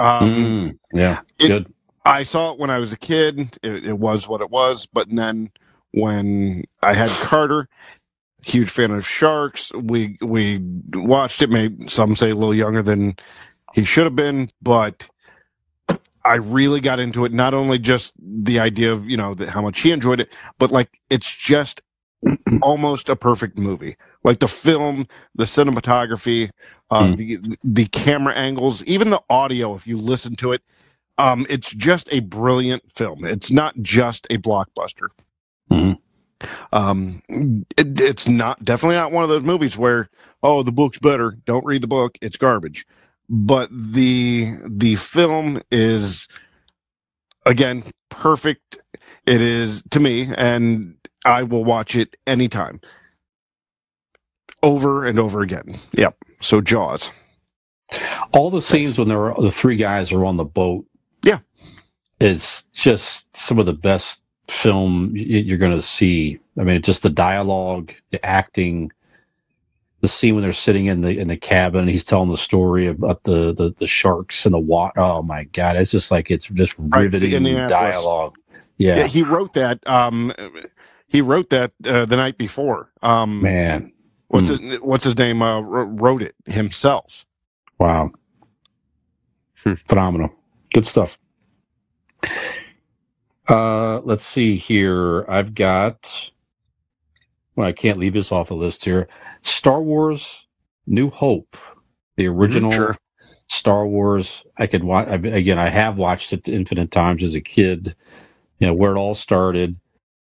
Um, 0.00 0.56
Mm, 0.72 0.78
yeah, 0.92 1.20
it- 1.38 1.48
good. 1.48 1.74
I 2.04 2.22
saw 2.24 2.52
it 2.52 2.58
when 2.60 2.70
I 2.70 2.78
was 2.78 2.92
a 2.92 2.98
kid. 2.98 3.58
It, 3.62 3.84
it 3.86 3.98
was 3.98 4.28
what 4.28 4.40
it 4.40 4.50
was. 4.50 4.86
But 4.86 5.08
then 5.14 5.50
when 5.92 6.64
I 6.82 6.94
had 6.94 7.10
Carter, 7.22 7.68
huge 8.42 8.70
fan 8.70 8.90
of 8.90 9.06
sharks, 9.06 9.72
we 9.74 10.16
we 10.22 10.60
watched 10.94 11.42
it. 11.42 11.50
Maybe 11.50 11.86
some 11.88 12.14
say 12.16 12.30
a 12.30 12.34
little 12.34 12.54
younger 12.54 12.82
than 12.82 13.16
he 13.74 13.84
should 13.84 14.04
have 14.04 14.16
been, 14.16 14.48
but 14.62 15.08
I 16.24 16.34
really 16.34 16.80
got 16.80 16.98
into 16.98 17.24
it. 17.24 17.32
Not 17.32 17.54
only 17.54 17.78
just 17.78 18.12
the 18.18 18.58
idea 18.58 18.92
of 18.92 19.08
you 19.08 19.16
know 19.16 19.34
the, 19.34 19.50
how 19.50 19.62
much 19.62 19.80
he 19.80 19.92
enjoyed 19.92 20.20
it, 20.20 20.32
but 20.58 20.70
like 20.70 21.00
it's 21.10 21.32
just 21.32 21.80
almost 22.62 23.08
a 23.08 23.16
perfect 23.16 23.58
movie. 23.58 23.96
Like 24.24 24.40
the 24.40 24.48
film, 24.48 25.06
the 25.34 25.44
cinematography, 25.44 26.50
uh, 26.90 27.02
Mm. 27.08 27.16
the 27.16 27.56
the 27.64 27.86
camera 27.86 28.34
angles, 28.34 28.84
even 28.84 29.10
the 29.10 29.22
audio. 29.30 29.74
If 29.74 29.86
you 29.86 29.96
listen 29.98 30.36
to 30.36 30.52
it, 30.52 30.62
um, 31.18 31.46
it's 31.48 31.70
just 31.70 32.08
a 32.12 32.20
brilliant 32.20 32.90
film. 32.90 33.24
It's 33.24 33.50
not 33.50 33.74
just 33.82 34.26
a 34.30 34.38
blockbuster. 34.38 35.08
Mhm. 35.70 35.96
Um, 36.72 37.22
it, 37.28 38.00
it's 38.00 38.28
not 38.28 38.64
definitely 38.64 38.96
not 38.96 39.12
one 39.12 39.24
of 39.24 39.30
those 39.30 39.44
movies 39.44 39.78
where 39.78 40.10
oh 40.42 40.62
the 40.62 40.72
book's 40.72 40.98
better. 40.98 41.38
Don't 41.46 41.64
read 41.66 41.82
the 41.82 41.88
book. 41.88 42.18
It's 42.22 42.36
garbage. 42.38 42.86
But 43.28 43.70
the 43.72 44.52
the 44.68 44.96
film 44.96 45.62
is 45.70 46.28
again 47.46 47.84
perfect. 48.10 48.78
It 49.26 49.40
is 49.42 49.82
to 49.90 50.00
me, 50.00 50.28
and 50.36 50.96
I 51.24 51.44
will 51.44 51.64
watch 51.64 51.96
it 51.96 52.16
anytime, 52.26 52.80
over 54.62 55.04
and 55.06 55.18
over 55.18 55.42
again. 55.42 55.76
Yep. 55.94 56.16
So 56.40 56.60
Jaws. 56.60 57.12
All 58.32 58.50
the 58.50 58.62
scenes 58.62 58.98
when 58.98 59.08
they're 59.08 59.34
the 59.40 59.52
three 59.52 59.76
guys 59.76 60.12
are 60.12 60.24
on 60.24 60.36
the 60.38 60.44
boat. 60.44 60.86
Yeah. 61.24 61.40
is 62.20 62.62
just 62.74 63.24
some 63.36 63.58
of 63.58 63.66
the 63.66 63.72
best 63.72 64.20
film 64.48 65.12
you're 65.14 65.58
going 65.58 65.76
to 65.76 65.82
see. 65.82 66.38
I 66.58 66.62
mean, 66.64 66.80
just 66.82 67.02
the 67.02 67.10
dialogue, 67.10 67.92
the 68.10 68.24
acting, 68.24 68.90
the 70.00 70.08
scene 70.08 70.34
when 70.34 70.42
they're 70.42 70.52
sitting 70.52 70.86
in 70.86 71.00
the 71.02 71.10
in 71.10 71.28
the 71.28 71.36
cabin. 71.36 71.82
and 71.82 71.90
He's 71.90 72.04
telling 72.04 72.30
the 72.30 72.36
story 72.36 72.86
about 72.88 73.22
the 73.24 73.52
the, 73.54 73.74
the 73.78 73.86
sharks 73.86 74.44
and 74.46 74.54
the 74.54 74.58
water. 74.58 75.00
Oh 75.00 75.22
my 75.22 75.44
god, 75.44 75.76
it's 75.76 75.90
just 75.90 76.10
like 76.10 76.30
it's 76.30 76.46
just 76.46 76.74
Right, 76.78 76.90
the 77.10 77.18
riveting 77.18 77.32
Indianapolis. 77.34 77.96
dialogue. 77.96 78.36
Yeah, 78.78 78.98
Yeah, 78.98 79.06
he 79.06 79.22
wrote 79.22 79.54
that. 79.54 79.86
Um, 79.88 80.32
he 81.08 81.20
wrote 81.20 81.50
that 81.50 81.72
uh, 81.84 82.04
the 82.04 82.16
night 82.16 82.38
before. 82.38 82.92
Um, 83.02 83.42
man, 83.42 83.92
what's 84.28 84.50
his, 84.50 84.80
what's 84.80 85.04
his 85.04 85.16
name? 85.18 85.42
Uh, 85.42 85.60
wrote 85.60 86.22
it 86.22 86.34
himself. 86.46 87.26
wow, 87.78 88.10
Hmm. 89.64 89.74
phenomenal, 89.88 90.30
good 90.72 90.86
stuff. 90.86 91.18
Uh, 93.48 94.00
let's 94.00 94.26
see 94.26 94.58
here. 94.58 95.26
I've 95.30 95.54
got. 95.54 96.30
Well, 97.56 97.68
I 97.68 97.72
can't 97.72 97.98
leave 97.98 98.14
this 98.14 98.32
off 98.32 98.48
the 98.48 98.54
list 98.54 98.84
here. 98.84 99.08
Star 99.42 99.82
Wars: 99.82 100.46
New 100.86 101.10
Hope, 101.10 101.56
the 102.16 102.26
original 102.28 102.70
sure. 102.72 102.96
Star 103.48 103.86
Wars. 103.86 104.44
I 104.58 104.66
could 104.66 104.84
watch 104.84 105.08
again. 105.08 105.58
I 105.58 105.70
have 105.70 105.98
watched 105.98 106.32
it 106.32 106.48
infinite 106.48 106.90
times 106.90 107.22
as 107.22 107.34
a 107.34 107.40
kid. 107.40 107.96
You 108.60 108.68
know 108.68 108.74
where 108.74 108.92
it 108.96 108.98
all 108.98 109.14
started. 109.14 109.76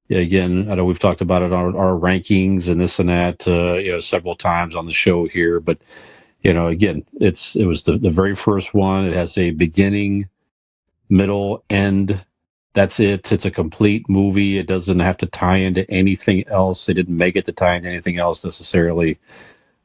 Again, 0.10 0.70
I 0.72 0.76
know 0.76 0.86
we've 0.86 1.00
talked 1.00 1.22
about 1.22 1.42
it 1.42 1.54
on 1.54 1.76
our, 1.76 1.92
our 1.94 2.00
rankings 2.00 2.70
and 2.70 2.82
this 2.82 3.00
and 3.00 3.10
that. 3.10 3.48
Uh, 3.48 3.78
you 3.78 3.92
know, 3.94 4.00
several 4.00 4.36
times 4.36 4.76
on 4.76 4.86
the 4.86 4.94
show 4.94 5.28
here, 5.28 5.60
but 5.60 5.80
you 6.44 6.54
know, 6.54 6.68
again, 6.68 7.06
it's 7.16 7.56
it 7.56 7.66
was 7.66 7.84
the 7.84 7.98
the 7.98 8.12
very 8.12 8.36
first 8.36 8.74
one. 8.74 9.06
It 9.06 9.16
has 9.16 9.38
a 9.38 9.52
beginning, 9.52 10.30
middle, 11.10 11.64
end. 11.70 12.24
That's 12.78 13.00
it. 13.00 13.32
It's 13.32 13.46
a 13.46 13.50
complete 13.50 14.08
movie. 14.08 14.60
It 14.60 14.68
doesn't 14.68 15.00
have 15.00 15.18
to 15.18 15.26
tie 15.26 15.58
into 15.58 15.90
anything 15.90 16.48
else. 16.48 16.86
They 16.86 16.94
didn't 16.94 17.18
make 17.18 17.36
it 17.36 17.48
to 17.48 17.52
tie 17.52 17.76
into 17.76 17.90
anything 17.90 18.20
else 18.20 18.44
necessarily. 18.44 19.18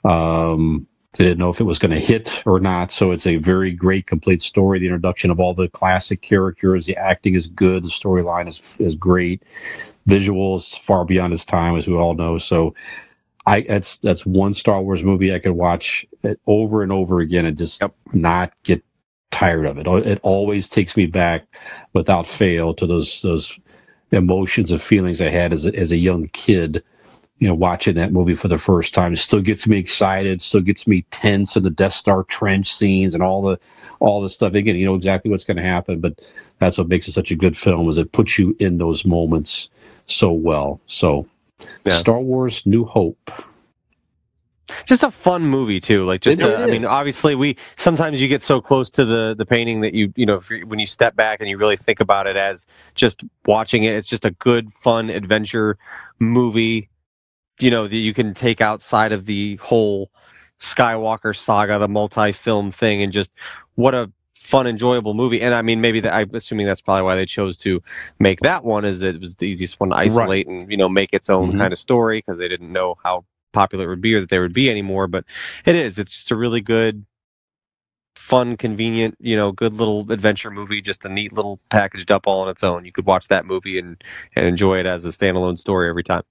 Um, 0.05 0.87
they 1.17 1.25
didn't 1.25 1.39
know 1.39 1.49
if 1.49 1.59
it 1.59 1.65
was 1.65 1.79
going 1.79 1.93
to 1.93 2.01
hit 2.07 2.43
or 2.45 2.61
not. 2.61 2.93
So 2.93 3.13
it's 3.13 3.27
a 3.27 3.37
very 3.37 3.73
great, 3.73 4.07
complete 4.07 4.43
story. 4.43 4.79
The 4.79 4.89
introduction 4.89 5.31
of 5.31 5.41
all 5.41 5.55
the 5.55 5.69
classic 5.69 6.21
characters, 6.21 6.85
the 6.85 6.95
acting 6.99 7.35
is 7.35 7.47
good, 7.47 7.83
the 7.83 7.89
storyline 7.89 8.47
is 8.47 8.61
is 8.79 8.95
great, 8.95 9.43
visuals 10.07 10.79
far 10.83 11.07
beyond 11.07 11.33
its 11.33 11.47
time, 11.47 11.79
as 11.79 11.87
we 11.87 11.95
all 11.95 12.13
know. 12.13 12.37
So 12.37 12.75
I 13.47 13.63
that's 13.63 13.97
that's 13.99 14.27
one 14.27 14.53
Star 14.53 14.83
Wars 14.83 15.03
movie 15.03 15.35
I 15.35 15.39
could 15.39 15.53
watch 15.53 16.05
over 16.47 16.83
and 16.83 16.93
over 16.93 17.21
again 17.21 17.47
and 17.47 17.57
just 17.57 17.81
Yep. 17.81 17.95
not 18.13 18.53
get 18.65 18.85
tired 19.33 19.67
of 19.67 19.79
it. 19.79 19.87
It 19.87 20.21
always 20.23 20.69
takes 20.69 20.97
me 20.97 21.07
back 21.07 21.45
without 21.93 22.29
fail 22.29 22.73
to 22.75 22.87
those 22.87 23.21
those 23.23 23.59
emotions 24.13 24.71
and 24.71 24.81
feelings 24.81 25.21
I 25.21 25.31
had 25.31 25.53
as 25.53 25.67
a, 25.67 25.75
as 25.75 25.91
a 25.91 25.97
young 25.97 26.29
kid. 26.29 26.85
You 27.39 27.49
know, 27.49 27.55
watching 27.55 27.97
that 27.97 28.13
movie 28.13 28.37
for 28.37 28.47
the 28.47 28.59
first 28.59 28.95
time, 28.95 29.13
it 29.13 29.19
still 29.19 29.41
gets 29.41 29.67
me 29.67 29.77
excited. 29.77 30.41
Still 30.41 30.61
gets 30.61 30.87
me 30.87 31.05
tense 31.11 31.57
in 31.57 31.65
the 31.65 31.71
Death 31.71 31.95
Star 31.95 32.23
trench 32.25 32.73
scenes 32.73 33.15
and 33.15 33.23
all 33.23 33.43
the 33.43 33.59
all 33.99 34.23
the 34.23 34.31
stuff. 34.31 34.55
Again, 34.55 34.77
you 34.77 34.87
know 34.87 34.95
exactly 34.95 35.31
what's 35.31 35.45
going 35.45 35.57
to 35.57 35.63
happen, 35.63 35.99
but 35.99 36.21
that's 36.61 36.79
what 36.79 36.89
makes 36.89 37.09
it 37.09 37.13
such 37.13 37.33
a 37.33 37.37
good 37.37 37.59
film. 37.59 37.89
Is 37.89 37.99
it 37.99 38.13
puts 38.13 38.39
you 38.39 38.55
in 38.61 38.79
those 38.79 39.05
moments 39.05 39.69
so 40.07 40.31
well. 40.31 40.81
So, 40.87 41.27
Yeah. 41.85 41.99
Star 41.99 42.21
Wars: 42.21 42.63
New 42.65 42.85
Hope. 42.85 43.33
Just 44.87 45.03
a 45.03 45.11
fun 45.11 45.43
movie 45.43 45.81
too. 45.81 46.05
Like 46.05 46.21
just 46.21 46.43
uh, 46.43 46.57
i 46.57 46.67
mean 46.67 46.85
obviously 46.85 47.35
we 47.35 47.57
sometimes 47.77 48.21
you 48.21 48.29
get 48.29 48.43
so 48.43 48.61
close 48.61 48.91
to 48.91 49.05
the 49.05 49.35
the 49.37 49.47
painting 49.47 49.81
that 49.83 49.95
you 49.95 50.13
you 50.17 50.27
know 50.27 50.37
if 50.37 50.51
you, 50.51 50.67
when 50.67 50.79
you 50.79 50.87
step 50.87 51.17
back 51.17 51.41
and 51.41 51.49
you 51.49 51.57
really 51.59 51.77
think 51.77 52.01
about 52.01 52.27
it 52.27 52.37
as 52.37 52.67
just 52.95 53.23
watching 53.47 53.85
it 53.85 53.95
it's 53.95 54.09
just 54.09 54.25
a 54.25 54.31
good 54.33 54.73
fun 54.73 55.11
adventure 55.11 55.77
movie 56.19 56.89
you 57.61 57.71
know 57.71 57.87
that 57.89 57.97
you 57.97 58.15
can 58.15 58.35
take 58.35 58.61
outside 58.61 59.13
of 59.13 59.27
the 59.27 59.57
whole 59.57 60.11
skywalker 60.61 61.37
saga 61.37 61.79
the 61.79 61.89
multi-film 61.89 62.71
thing 62.71 63.03
and 63.03 63.13
just 63.13 63.31
what 63.75 63.95
a 63.95 64.11
fun 64.37 64.67
enjoyable 64.67 65.15
movie. 65.15 65.41
And 65.41 65.55
i 65.55 65.63
mean 65.63 65.81
maybe 65.81 66.01
that 66.01 66.13
i'm 66.13 66.35
assuming 66.35 66.67
that's 66.67 66.81
probably 66.81 67.03
why 67.05 67.15
they 67.15 67.27
chose 67.27 67.57
to 67.59 67.81
make 68.19 68.41
that 68.41 68.65
one 68.65 68.85
is 68.85 69.01
it 69.01 69.21
was 69.21 69.35
the 69.37 69.47
easiest 69.47 69.79
one 69.81 69.91
to 69.91 69.97
isolate 69.97 70.47
and 70.49 70.71
you 70.71 70.77
know 70.77 70.89
make 70.89 71.11
its 71.13 71.31
own 71.31 71.53
Mhm. 71.53 71.59
kind 71.59 71.73
of 71.73 71.79
story 71.79 72.19
because 72.19 72.39
they 72.39 72.49
didn't 72.49 72.73
know 72.73 72.97
how 73.05 73.25
popular 73.53 73.87
it 73.87 73.89
would 73.89 74.01
be 74.01 74.15
or 74.15 74.21
that 74.21 74.29
there 74.31 74.43
would 74.43 74.53
be 74.55 74.71
anymore 74.71 75.07
but 75.07 75.25
it 75.65 75.75
is 75.77 75.99
it's 75.99 76.13
just 76.13 76.31
a 76.31 76.37
really 76.37 76.61
good 76.61 77.05
fun 78.15 78.57
convenient 78.57 79.17
you 79.21 79.37
know 79.37 79.53
good 79.53 79.75
little 79.75 80.11
adventure 80.13 80.51
movie 80.51 80.81
just 80.81 81.05
a 81.05 81.09
neat 81.09 81.33
little 81.33 81.59
packaged 81.71 82.11
up 82.11 82.27
all 82.27 82.41
on 82.43 82.49
its 82.49 82.63
own 82.63 82.85
you 82.85 82.93
could 82.93 83.07
watch 83.07 83.29
that 83.29 83.47
movie 83.47 83.79
and, 83.79 84.03
and 84.37 84.47
enjoy 84.47 84.79
it 84.79 84.87
as 84.87 85.05
a 85.05 85.09
standalone 85.09 85.59
story 85.59 85.89
every 85.89 86.05
time 86.05 86.23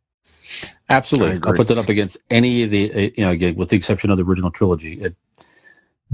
Absolutely. 0.89 1.39
I'll 1.49 1.55
put 1.55 1.67
that 1.69 1.79
up 1.79 1.89
against 1.89 2.15
any 2.29 2.63
of 2.63 2.69
the, 2.69 2.93
uh, 2.93 2.97
you 3.17 3.23
know, 3.25 3.31
again, 3.31 3.55
with 3.55 3.69
the 3.69 3.75
exception 3.75 4.11
of 4.11 4.17
the 4.17 4.23
original 4.23 4.51
trilogy. 4.51 5.01
It 5.01 5.15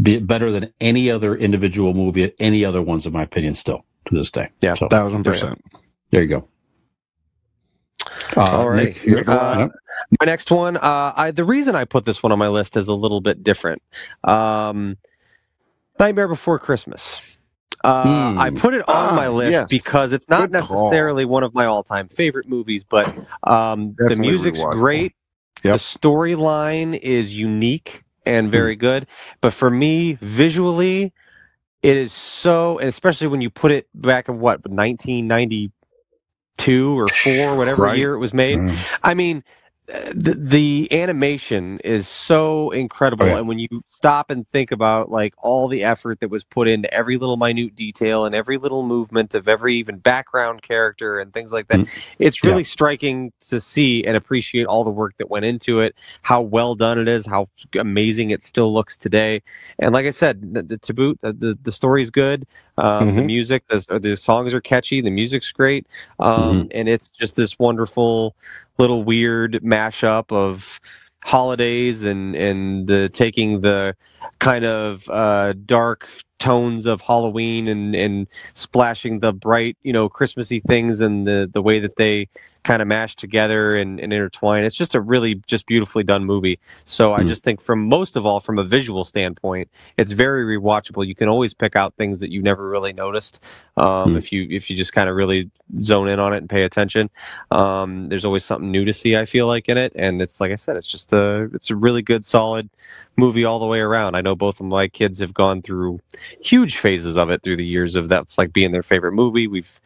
be 0.02 0.20
better 0.20 0.50
than 0.52 0.72
any 0.80 1.12
other 1.12 1.36
individual 1.36 1.94
movie, 1.94 2.32
any 2.40 2.64
other 2.64 2.82
ones, 2.82 3.06
in 3.06 3.12
my 3.12 3.24
opinion, 3.24 3.54
still 3.56 3.84
to 4.06 4.16
this 4.16 4.32
day. 4.32 4.50
Yeah. 4.62 4.76
So 4.76 4.88
Thousand 4.88 5.24
percent. 5.26 5.62
there 6.12 6.22
you 6.22 6.28
go. 6.30 6.48
Uh, 8.38 8.42
All 8.42 8.70
right. 8.70 8.96
Nick, 8.96 9.04
you're- 9.04 9.24
Uh, 9.28 9.60
yep. 9.60 9.72
My 10.20 10.26
next 10.26 10.50
one, 10.52 10.78
uh, 10.78 11.14
I, 11.16 11.32
the 11.32 11.44
reason 11.44 11.76
I 11.76 11.86
put 11.86 12.06
this 12.06 12.24
one 12.24 12.32
on 12.32 12.40
my 12.40 12.48
list 12.48 12.78
is 12.78 12.88
a 12.88 12.94
little 12.94 13.20
bit 13.22 13.44
different. 13.44 13.82
Um, 14.24 14.98
Nightmare 16.00 16.28
Before 16.30 16.60
Christmas. 16.60 17.20
Uh, 17.84 18.32
Hmm. 18.34 18.40
I 18.40 18.50
put 18.50 18.74
it 18.74 18.88
on 18.90 19.14
Ah, 19.14 19.16
my 19.16 19.28
list 19.28 19.52
yes. 19.52 19.70
because 19.70 20.12
it's 20.12 20.28
not 20.30 20.52
Good 20.52 20.62
call. 20.64 20.86
necessarily 20.86 21.26
one 21.26 21.44
of 21.44 21.54
my 21.54 21.66
all-time 21.66 22.08
favorite 22.10 22.48
movies, 22.48 22.84
but 22.84 23.14
um, 23.44 23.96
the 23.98 24.16
music's 24.16 24.62
great. 24.72 25.14
Yep. 25.64 25.74
The 25.74 25.80
storyline 25.80 26.98
is 26.98 27.34
unique 27.34 28.04
and 28.26 28.52
very 28.52 28.76
Hmm. 28.76 28.80
good. 28.80 29.08
But 29.42 29.54
for 29.54 29.70
me, 29.70 30.18
visually, 30.22 31.14
it 31.84 31.98
is 31.98 32.12
so, 32.14 32.80
and 32.80 32.90
especially 32.90 33.28
when 33.28 33.42
you 33.42 33.50
put 33.50 33.72
it 33.72 33.88
back 33.94 34.30
in 34.30 34.40
what 34.40 34.62
1992 34.68 37.00
or 37.00 37.08
four, 37.08 37.56
whatever 37.56 37.84
Right. 37.84 37.98
year 37.98 38.14
it 38.14 38.20
was 38.20 38.34
made. 38.34 38.60
Mm. 38.60 38.76
I 39.04 39.14
mean, 39.14 39.44
the, 39.88 40.36
the 40.38 40.88
animation 40.92 41.80
is 41.80 42.08
so 42.10 42.72
incredible, 42.72 43.26
Oh, 43.26 43.30
yeah. 43.30 43.38
and 43.38 43.48
when 43.48 43.58
you 43.58 43.68
stop 43.90 44.30
and 44.30 44.46
think 44.50 44.72
about 44.72 45.10
like 45.10 45.34
all 45.38 45.68
the 45.70 45.84
effort 45.84 46.20
that 46.20 46.30
was 46.30 46.44
put 46.44 46.68
into 46.68 46.94
every 46.94 47.18
little 47.18 47.38
minute 47.38 47.74
detail 47.74 48.26
and 48.26 48.36
every 48.36 48.58
little 48.58 48.84
movement 48.84 49.34
of 49.34 49.48
every 49.48 49.76
even 49.78 49.98
background 49.98 50.62
character 50.62 51.20
and 51.20 51.34
things 51.34 51.54
like 51.54 51.68
that, 51.70 51.80
Mm. 51.80 51.90
it's 52.20 52.44
really 52.44 52.66
striking 52.66 53.32
to 53.50 53.62
see 53.62 54.04
and 54.04 54.18
appreciate 54.18 54.66
all 54.66 54.84
the 54.84 54.92
work 54.92 55.14
that 55.20 55.30
went 55.30 55.46
into 55.46 55.80
it, 55.80 55.96
how 56.22 56.42
well 56.42 56.76
done 56.76 57.00
it 57.00 57.08
is, 57.08 57.26
how 57.26 57.48
amazing 57.80 58.32
it 58.32 58.44
still 58.44 58.74
looks 58.74 58.98
today, 58.98 59.42
and 59.80 59.94
like 59.94 60.06
I 60.06 60.12
said, 60.12 60.54
the, 60.54 60.64
the, 60.64 60.78
to 60.80 60.94
boot, 60.94 61.18
the, 61.22 61.32
the 61.34 61.58
the 61.64 61.72
story's 61.72 62.10
good, 62.12 62.46
um, 62.78 63.14
the 63.16 63.22
Mhm. 63.22 63.26
music, 63.26 63.64
the, 63.70 64.00
the 64.00 64.16
songs 64.18 64.54
are 64.54 64.62
catchy, 64.62 65.02
the 65.02 65.10
music's 65.12 65.52
great, 65.52 65.88
um, 66.20 66.68
and 66.72 66.88
it's 66.90 67.10
just 67.10 67.36
this 67.36 67.58
wonderful 67.60 68.36
little 68.78 69.04
weird 69.04 69.54
mashup 69.64 70.32
of 70.32 70.80
holidays 71.24 72.04
and 72.06 72.36
and 72.36 72.88
the 72.88 73.10
taking 73.10 73.62
the 73.62 73.96
kind 74.40 74.64
of 74.66 75.08
uh, 75.10 75.54
dark 75.66 76.08
tones 76.40 76.86
of 76.86 77.02
Halloween 77.02 77.68
and 77.68 77.96
and 77.96 78.28
splashing 78.54 79.20
the 79.20 79.34
bright 79.34 79.76
you 79.84 79.92
know 79.92 80.08
Christmassy 80.08 80.60
things 80.60 81.02
and 81.02 81.28
the 81.28 81.50
the 81.52 81.62
way 81.62 81.80
that 81.80 81.96
they 81.96 82.28
kind 82.68 82.82
of 82.82 82.88
mashed 82.90 83.18
together 83.18 83.78
and, 83.78 84.00
and 84.00 84.14
intertwined. 84.14 84.66
It's 84.66 84.76
just 84.76 84.94
a 84.94 85.02
really 85.02 85.36
just 85.48 85.66
beautifully 85.68 86.04
done 86.04 86.26
movie. 86.26 86.60
So 86.86 87.14
I 87.14 87.24
Hmm. 87.24 87.30
just 87.30 87.44
think 87.44 87.62
from 87.62 87.88
most 87.90 88.18
of 88.18 88.26
all 88.26 88.42
from 88.42 88.60
a 88.60 88.64
visual 88.66 89.06
standpoint, 89.06 89.70
it's 89.98 90.12
very 90.12 90.44
rewatchable. 90.58 91.08
You 91.08 91.16
can 91.16 91.30
always 91.30 91.54
pick 91.56 91.78
out 91.78 91.96
things 91.96 92.20
that 92.20 92.32
you 92.32 92.42
never 92.44 92.70
really 92.70 92.94
noticed 92.94 93.40
um, 93.78 94.12
Hmm. 94.12 94.18
if 94.18 94.32
you 94.34 94.48
if 94.52 94.70
you 94.70 94.78
just 94.78 94.94
kind 94.94 95.10
of 95.10 95.16
really 95.16 95.50
zone 95.82 96.10
in 96.10 96.20
on 96.20 96.34
it 96.34 96.38
and 96.40 96.50
pay 96.50 96.64
attention. 96.64 97.10
Um, 97.52 98.10
there's 98.10 98.26
always 98.26 98.46
something 98.46 98.72
new 98.72 98.86
to 98.86 98.94
see. 98.94 99.16
I 99.18 99.26
feel 99.26 99.48
like 99.48 99.70
in 99.70 99.78
it, 99.78 99.94
and 99.96 100.22
it's 100.22 100.42
like 100.42 100.52
I 100.52 100.56
said, 100.56 100.76
it's 100.78 100.88
just 100.92 101.14
a 101.14 101.50
it's 101.54 101.70
a 101.72 101.76
really 101.76 102.02
good 102.04 102.26
solid 102.26 102.70
movie 103.18 103.46
all 103.46 103.60
the 103.60 103.66
way 103.66 103.80
around. 103.80 104.16
I 104.16 104.22
know 104.22 104.36
both 104.36 104.60
of 104.60 104.66
my 104.68 104.88
kids 104.90 105.20
have 105.20 105.34
gone 105.34 105.62
through 105.62 106.00
huge 106.42 106.78
phases 106.78 107.16
of 107.18 107.30
it 107.32 107.44
through 107.44 107.58
the 107.58 107.66
years 107.66 107.96
of 107.96 108.10
that's 108.10 108.38
like 108.38 108.54
being 108.54 108.72
their 108.74 108.84
favorite 108.84 109.14
movie. 109.14 109.48
We've 109.48 109.80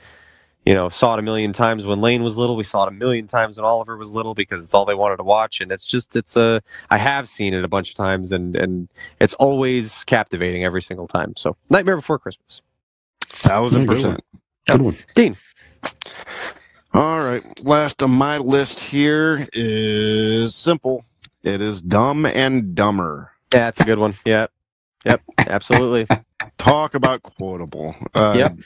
you 0.65 0.73
know 0.73 0.89
saw 0.89 1.15
it 1.15 1.19
a 1.19 1.23
million 1.23 1.53
times 1.53 1.85
when 1.85 2.01
Lane 2.01 2.23
was 2.23 2.37
little. 2.37 2.55
We 2.55 2.63
saw 2.63 2.83
it 2.85 2.87
a 2.89 2.91
million 2.91 3.27
times 3.27 3.57
when 3.57 3.65
Oliver 3.65 3.97
was 3.97 4.11
little 4.11 4.33
because 4.33 4.63
it's 4.63 4.73
all 4.73 4.85
they 4.85 4.93
wanted 4.95 5.17
to 5.17 5.23
watch. 5.23 5.61
And 5.61 5.71
it's 5.71 5.85
just 5.85 6.15
it's 6.15 6.35
a 6.35 6.61
I 6.89 6.97
have 6.97 7.29
seen 7.29 7.53
it 7.53 7.63
a 7.63 7.67
bunch 7.67 7.89
of 7.89 7.95
times 7.95 8.31
and 8.31 8.55
and 8.55 8.87
it's 9.19 9.33
always 9.35 10.03
captivating 10.05 10.63
every 10.63 10.81
single 10.81 11.07
time. 11.07 11.33
So 11.35 11.55
Nightmare 11.69 11.95
Before 11.95 12.19
Christmas. 12.19 12.61
Thousand 13.21 13.85
Good 13.85 13.95
percent. 13.95 14.23
Good 14.67 14.81
one. 14.81 14.97
Dean. 15.15 15.37
All 16.93 17.21
right. 17.21 17.43
Last 17.63 18.03
on 18.03 18.11
my 18.11 18.37
list 18.37 18.81
here 18.81 19.47
is 19.53 20.53
simple. 20.53 21.05
It 21.43 21.61
is 21.61 21.81
Dumb 21.81 22.25
and 22.25 22.75
Dumber. 22.75 23.31
Yeah, 23.53 23.61
that's 23.61 23.79
a 23.79 23.85
good 23.85 23.97
one. 23.97 24.15
Yeah. 24.25 24.47
Yep. 25.05 25.21
Absolutely. 25.39 26.07
Talk 26.57 26.93
about 26.93 27.23
quotable. 27.23 27.95
Uh, 28.13 28.35
Yep. 28.37 28.57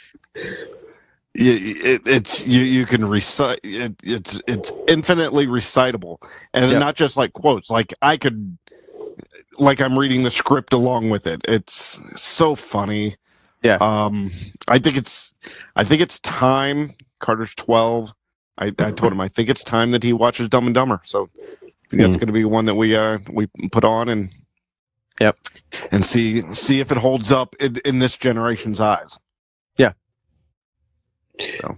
It, 1.37 2.01
it's 2.07 2.47
you. 2.47 2.61
You 2.61 2.85
can 2.85 3.05
recite. 3.05 3.59
It, 3.63 3.95
it's 4.03 4.39
it's 4.47 4.71
infinitely 4.87 5.47
recitable, 5.47 6.17
and 6.53 6.71
Yep. 6.71 6.79
not 6.79 6.95
just 6.95 7.17
like 7.17 7.33
quotes. 7.33 7.69
Like 7.69 7.93
I 8.01 8.15
could, 8.17 8.57
like 9.59 9.81
I'm 9.81 9.99
reading 9.99 10.23
the 10.23 10.31
script 10.31 10.73
along 10.73 11.09
with 11.09 11.27
it. 11.27 11.41
It's 11.47 11.73
so 12.21 12.55
funny. 12.55 13.17
Yeah. 13.63 13.77
Um, 13.81 14.31
I 14.69 14.79
think 14.79 14.95
it's, 14.95 15.33
I 15.75 15.83
think 15.83 16.01
it's 16.01 16.19
time. 16.21 16.93
Carter's 17.19 17.53
twelve. 17.55 18.13
I, 18.57 18.67
I 18.67 18.91
told 18.91 19.11
him 19.11 19.19
I 19.19 19.27
think 19.27 19.49
it's 19.49 19.63
time 19.63 19.91
that 19.91 20.03
he 20.03 20.13
watches 20.13 20.47
Dumb 20.47 20.65
and 20.67 20.73
Dumber. 20.75 21.01
So 21.03 21.29
I 21.41 21.89
think 21.89 22.01
that's 22.01 22.15
Mm. 22.15 22.19
going 22.21 22.27
to 22.27 22.33
be 22.33 22.45
one 22.45 22.65
that 22.65 22.75
we 22.75 22.95
uh 22.95 23.17
we 23.29 23.47
put 23.73 23.83
on 23.83 24.07
and 24.07 24.29
Yep. 25.19 25.37
and 25.91 26.05
see 26.05 26.41
see 26.53 26.79
if 26.79 26.91
it 26.91 26.97
holds 26.97 27.31
up 27.31 27.55
in, 27.59 27.77
in 27.83 27.99
this 27.99 28.15
generation's 28.17 28.79
eyes. 28.79 29.17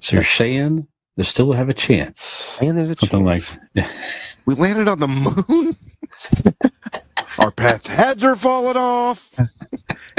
So 0.02 0.16
you're 0.16 0.24
saying 0.24 0.88
they 1.16 1.24
still 1.24 1.52
have 1.54 1.70
a 1.70 1.74
chance. 1.74 2.58
And 2.62 2.78
there's 2.78 2.90
a 2.92 2.96
Something 2.96 3.26
chance. 3.28 3.58
like 3.76 3.86
We 4.46 4.56
landed 4.56 4.88
on 4.88 5.00
the 5.00 5.08
moon. 5.08 5.76
Our 7.40 7.52
pets' 7.52 7.88
heads 7.88 8.24
are 8.24 8.36
falling 8.36 8.78
off. 8.78 9.36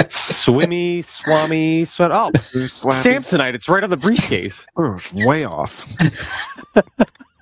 Swimmy, 0.08 1.02
swami, 1.02 1.84
sweat. 1.84 2.12
Oh, 2.12 2.30
Slappy. 2.54 3.02
Samsonite. 3.02 3.54
It's 3.54 3.68
right 3.68 3.82
on 3.82 3.90
the 3.90 3.96
briefcase. 3.96 4.64
Oh, 4.76 4.96
way 5.14 5.44
off. 5.44 5.84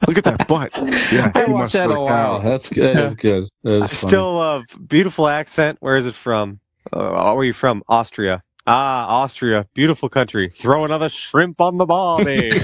Look 0.06 0.18
at 0.18 0.24
that 0.24 0.46
butt. 0.48 0.70
Yeah, 1.12 1.30
I 1.34 1.44
watched 1.48 1.74
that 1.74 1.90
a 1.90 1.94
a 1.94 2.00
while. 2.00 2.40
cow. 2.40 2.48
That's 2.48 2.68
good. 2.70 2.96
That's 2.96 3.14
good. 3.16 3.48
That 3.64 3.82
I 3.82 3.86
funny. 3.88 3.94
still 3.94 4.34
love 4.36 4.64
beautiful 4.86 5.28
accent. 5.28 5.76
Where 5.80 5.96
is 5.96 6.06
it 6.06 6.14
from? 6.14 6.60
Uh, 6.92 7.10
where 7.10 7.18
are 7.36 7.44
you 7.44 7.52
from? 7.52 7.82
Austria. 7.88 8.42
Ah, 8.66 9.06
Austria, 9.22 9.66
beautiful 9.74 10.08
country. 10.08 10.50
Throw 10.50 10.84
another 10.84 11.08
shrimp 11.08 11.60
on 11.60 11.78
the 11.78 11.86
barbie. 11.86 12.50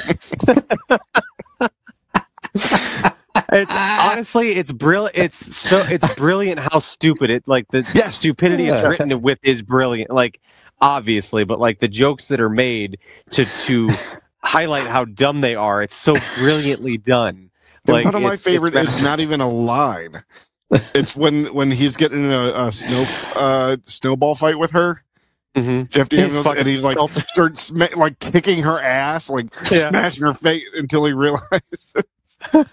it's 2.54 3.72
honestly, 3.72 4.52
it's 4.52 4.72
brilliant. 4.72 5.16
It's 5.16 5.56
so 5.56 5.80
it's 5.82 6.12
brilliant 6.14 6.60
how 6.60 6.80
stupid 6.80 7.30
it 7.30 7.44
like 7.46 7.68
the 7.70 7.84
Yes. 7.94 8.16
stupidity 8.18 8.68
is 8.68 8.86
written 8.86 9.22
with 9.22 9.38
is 9.42 9.62
brilliant. 9.62 10.10
Like 10.10 10.40
obviously, 10.80 11.44
but 11.44 11.60
like 11.60 11.78
the 11.78 11.88
jokes 11.88 12.26
that 12.26 12.40
are 12.40 12.50
made 12.50 12.98
to 13.30 13.46
to 13.66 13.90
highlight 14.42 14.88
how 14.88 15.04
dumb 15.04 15.40
they 15.40 15.54
are. 15.54 15.82
It's 15.82 15.94
so 15.94 16.16
brilliantly 16.36 16.98
done. 16.98 17.50
And 17.86 17.94
Like 17.94 18.04
one 18.06 18.14
of 18.16 18.22
my 18.22 18.36
favorite. 18.36 18.74
it's 18.74 18.94
It's, 18.94 19.02
not 19.04 19.20
even 19.20 19.40
a 19.40 19.48
line. 19.48 20.22
It's 20.94 21.14
when 21.14 21.46
when 21.54 21.70
he's 21.70 21.96
getting 21.96 22.24
in 22.24 22.32
a, 22.32 22.66
a 22.66 22.72
snow 22.72 23.02
uh, 23.36 23.76
snowball 23.84 24.34
fight 24.34 24.58
with 24.58 24.72
her. 24.72 25.04
Mhm. 25.56 25.90
Jeff 25.90 26.10
He's 26.10 26.20
Daniels, 26.20 26.44
fucking 26.44 26.60
and 26.60 26.68
he 26.68 26.78
like 26.78 26.96
belter. 26.96 27.26
starts 27.28 27.62
sma- 27.62 27.88
like 27.96 28.18
kicking 28.18 28.62
her 28.62 28.80
ass, 28.80 29.28
like 29.28 29.46
Yeah. 29.70 29.88
smashing 29.90 30.24
her 30.26 30.34
face 30.34 30.62
until 30.74 31.04
he 31.04 31.12
realizes. 31.12 31.50
so 32.52 32.64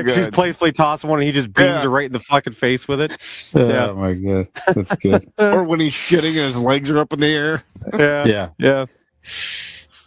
Yeah, 0.00 0.14
she's 0.14 0.30
playfully 0.30 0.72
tossing 0.72 1.10
one 1.10 1.18
and 1.20 1.26
he 1.26 1.32
just 1.32 1.52
beams 1.52 1.66
Yeah. 1.68 1.82
her 1.82 1.90
right 1.90 2.06
in 2.06 2.12
the 2.12 2.20
fucking 2.20 2.54
face 2.54 2.88
with 2.88 3.00
it. 3.00 3.12
Oh 3.54 3.68
Yeah. 3.68 3.92
my 3.92 4.14
god, 4.14 4.46
that's 4.74 4.94
good. 4.96 5.30
or 5.38 5.64
when 5.64 5.80
he's 5.80 5.92
shitting 5.92 6.28
and 6.36 6.54
his 6.54 6.58
legs 6.58 6.90
are 6.90 6.98
up 6.98 7.12
in 7.12 7.20
the 7.20 7.26
air. 7.26 7.62
Yeah. 7.98 8.24
yeah, 8.26 8.48
Yeah. 8.58 8.86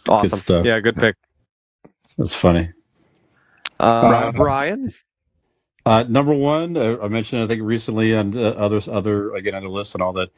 Awesome. 0.08 0.38
stuff. 0.38 0.64
Yeah, 0.64 0.80
good 0.80 0.96
pick. 0.96 1.16
that's 2.18 2.34
funny. 2.34 2.70
Uh, 3.80 4.08
Right. 4.10 4.34
Ryan. 4.38 4.92
Uh, 5.84 6.04
number 6.04 6.34
one, 6.34 6.76
uh, 6.76 6.96
I 7.02 7.08
mentioned 7.08 7.42
I 7.42 7.46
think 7.48 7.62
recently 7.62 8.14
on 8.14 8.36
uh, 8.36 8.50
others, 8.50 8.88
other 8.88 9.34
again 9.34 9.54
on 9.54 9.62
the 9.64 9.68
list 9.68 9.94
and 9.94 10.02
all 10.02 10.12
that. 10.14 10.28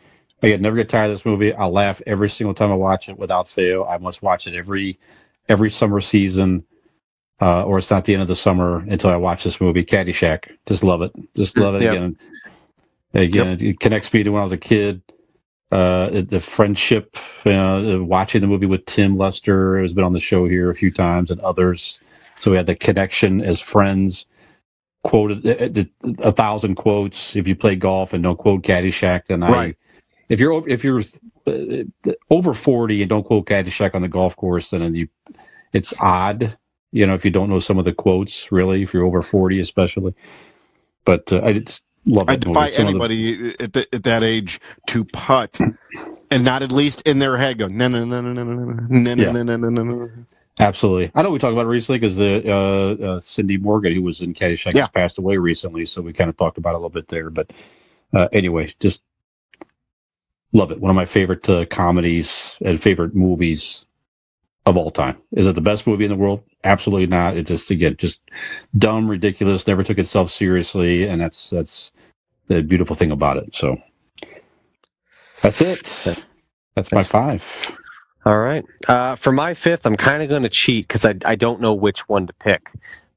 Again, 0.42 0.62
never 0.62 0.76
get 0.76 0.88
tired 0.88 1.10
of 1.10 1.16
this 1.16 1.24
movie. 1.24 1.54
I 1.54 1.66
laugh 1.66 2.02
every 2.06 2.28
single 2.28 2.54
time 2.54 2.70
I 2.70 2.74
watch 2.74 3.08
it 3.08 3.18
without 3.18 3.48
fail. 3.48 3.86
I 3.88 3.98
must 3.98 4.22
watch 4.22 4.46
it 4.46 4.54
every 4.54 4.98
every 5.48 5.70
summer 5.70 6.00
season, 6.00 6.64
uh, 7.40 7.64
or 7.64 7.78
it's 7.78 7.90
not 7.90 8.04
the 8.04 8.14
end 8.14 8.22
of 8.22 8.28
the 8.28 8.36
summer 8.36 8.78
until 8.88 9.10
I 9.10 9.16
watch 9.16 9.44
this 9.44 9.60
movie. 9.60 9.84
Caddyshack, 9.84 10.50
just 10.66 10.82
love 10.82 11.02
it. 11.02 11.12
Just 11.34 11.56
love 11.58 11.74
it 11.76 11.82
Yep. 11.82 11.92
again. 11.92 12.16
Again, 13.14 13.58
it 13.60 13.80
connects 13.80 14.12
me 14.12 14.22
to 14.22 14.30
when 14.30 14.40
I 14.40 14.42
was 14.42 14.52
a 14.52 14.58
kid. 14.58 15.02
Uh, 15.70 16.22
the 16.28 16.40
friendship, 16.40 17.16
uh, 17.46 17.96
watching 18.00 18.40
the 18.40 18.46
movie 18.46 18.66
with 18.66 18.84
Tim 18.86 19.16
Lester 19.16 19.78
who's 19.78 19.92
been 19.92 20.04
on 20.04 20.12
the 20.12 20.20
show 20.20 20.46
here 20.46 20.70
a 20.70 20.74
few 20.74 20.90
times 20.90 21.30
and 21.30 21.40
others. 21.40 22.00
So 22.38 22.50
we 22.50 22.56
had 22.56 22.66
the 22.66 22.76
connection 22.76 23.40
as 23.40 23.60
friends 23.60 24.26
quoted 25.04 25.46
uh, 25.46 25.80
uh, 25.80 26.12
a 26.18 26.32
thousand 26.32 26.74
quotes. 26.76 27.36
If 27.36 27.46
you 27.46 27.54
play 27.54 27.76
golf 27.76 28.12
and 28.12 28.22
don't 28.22 28.38
quote 28.38 28.62
Caddyshack, 28.62 29.26
then 29.26 29.42
I. 29.42 29.50
Right. 29.50 29.76
If 30.28 30.40
you're 30.40 30.68
if 30.68 30.82
you're 30.82 31.02
uh, 31.46 32.12
over 32.30 32.54
forty 32.54 33.02
and 33.02 33.08
don't 33.08 33.24
quote 33.24 33.46
Caddyshack 33.46 33.94
on 33.94 34.02
the 34.02 34.08
golf 34.08 34.34
course, 34.36 34.70
then 34.70 34.94
you, 34.94 35.08
it's 35.72 35.94
odd. 36.00 36.56
You 36.92 37.06
know, 37.06 37.14
if 37.14 37.24
you 37.24 37.30
don't 37.30 37.50
know 37.50 37.58
some 37.58 37.78
of 37.78 37.84
the 37.84 37.92
quotes, 37.92 38.50
really, 38.50 38.82
if 38.82 38.94
you're 38.94 39.04
over 39.04 39.22
forty, 39.22 39.60
especially. 39.60 40.14
But 41.04 41.32
uh, 41.32 41.42
I 41.42 41.52
just 41.54 41.82
love. 42.06 42.28
I 42.28 42.36
defy 42.36 42.70
Some 42.70 42.84
the- 42.84 42.90
anybody 42.90 43.54
at, 43.60 43.72
the, 43.74 43.86
at 43.92 44.02
that 44.04 44.22
age 44.22 44.60
to 44.88 45.04
putt 45.04 45.60
and 46.30 46.44
not 46.44 46.62
at 46.62 46.72
least 46.72 47.02
in 47.06 47.18
their 47.18 47.36
head 47.36 47.58
go 47.58 47.68
no 47.68 47.88
no 47.88 48.04
no 48.04 48.20
no 48.20 48.32
no 48.32 48.44
no 48.44 48.54
no 48.54 49.14
no 49.14 49.14
no 49.14 49.56
no 49.56 49.68
no 49.68 49.82
no. 49.82 50.10
Absolutely. 50.60 51.10
I 51.14 51.22
know 51.22 51.30
we 51.30 51.38
talked 51.40 51.52
about 51.52 51.66
it 51.66 51.68
recently 51.68 51.98
because 51.98 52.16
the 52.16 52.42
uh, 52.50 53.04
uh, 53.04 53.20
Cindy 53.20 53.56
Morgan, 53.56 53.94
who 53.94 54.02
was 54.02 54.20
in 54.20 54.34
Caddyshack, 54.34 54.74
Yeah. 54.74 54.82
has 54.82 54.90
passed 54.90 55.18
away 55.18 55.36
recently, 55.36 55.84
so 55.84 56.00
we 56.00 56.12
kind 56.12 56.30
of 56.30 56.36
talked 56.36 56.58
about 56.58 56.70
it 56.70 56.74
a 56.74 56.78
little 56.78 56.90
bit 56.90 57.08
there. 57.08 57.30
But 57.30 57.50
uh, 58.12 58.28
anyway, 58.32 58.72
just 58.78 59.02
love 60.52 60.70
it. 60.70 60.80
One 60.80 60.90
of 60.90 60.96
my 60.96 61.06
favorite 61.06 61.48
uh, 61.50 61.64
comedies 61.66 62.52
and 62.64 62.80
favorite 62.80 63.16
movies 63.16 63.84
of 64.66 64.76
all 64.76 64.90
time. 64.92 65.16
Is 65.32 65.46
it 65.46 65.54
the 65.56 65.60
best 65.60 65.86
movie 65.86 66.04
in 66.04 66.10
the 66.10 66.16
world? 66.16 66.42
Absolutely 66.62 67.06
not. 67.06 67.36
It 67.36 67.46
just 67.46 67.70
again 67.70 67.96
just 67.98 68.20
dumb, 68.78 69.10
ridiculous. 69.10 69.66
Never 69.66 69.82
took 69.82 69.98
itself 69.98 70.30
seriously, 70.30 71.04
and 71.04 71.20
that's 71.20 71.50
that's 71.50 71.92
the 72.48 72.62
beautiful 72.62 72.96
thing 72.96 73.10
about 73.10 73.38
it. 73.38 73.54
So 73.54 73.76
that's 75.42 75.60
it. 75.60 76.24
That's 76.76 76.92
my 76.92 77.02
five. 77.04 77.42
All 78.24 78.38
right. 78.38 78.64
Uh, 78.88 79.16
for 79.16 79.32
my 79.32 79.54
fifth, 79.54 79.84
I'm 79.84 79.96
kind 79.96 80.22
of 80.22 80.28
going 80.28 80.44
to 80.44 80.48
cheat 80.48 80.88
because 80.88 81.04
I, 81.04 81.14
I 81.24 81.34
don't 81.34 81.60
know 81.60 81.74
which 81.74 82.08
one 82.08 82.26
to 82.26 82.32
pick. 82.34 82.72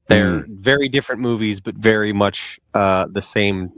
They're 0.08 0.44
very 0.48 0.88
different 0.88 1.20
movies, 1.20 1.60
but 1.60 1.74
very 1.74 2.12
much 2.14 2.58
uh, 2.72 3.06
the 3.10 3.20
same 3.20 3.70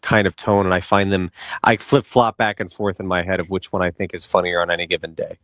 kind 0.00 0.26
of 0.26 0.34
tone. 0.36 0.64
And 0.64 0.74
I 0.74 0.80
find 0.80 1.12
them, 1.12 1.30
I 1.62 1.76
flip 1.76 2.06
flop 2.06 2.36
back 2.36 2.58
and 2.60 2.72
forth 2.72 3.00
in 3.00 3.06
my 3.06 3.22
head 3.22 3.40
of 3.40 3.50
which 3.50 3.72
one 3.72 3.82
I 3.82 3.90
think 3.90 4.14
is 4.14 4.24
funnier 4.24 4.62
on 4.62 4.70
any 4.70 4.86
given 4.86 5.14
day. 5.14 5.38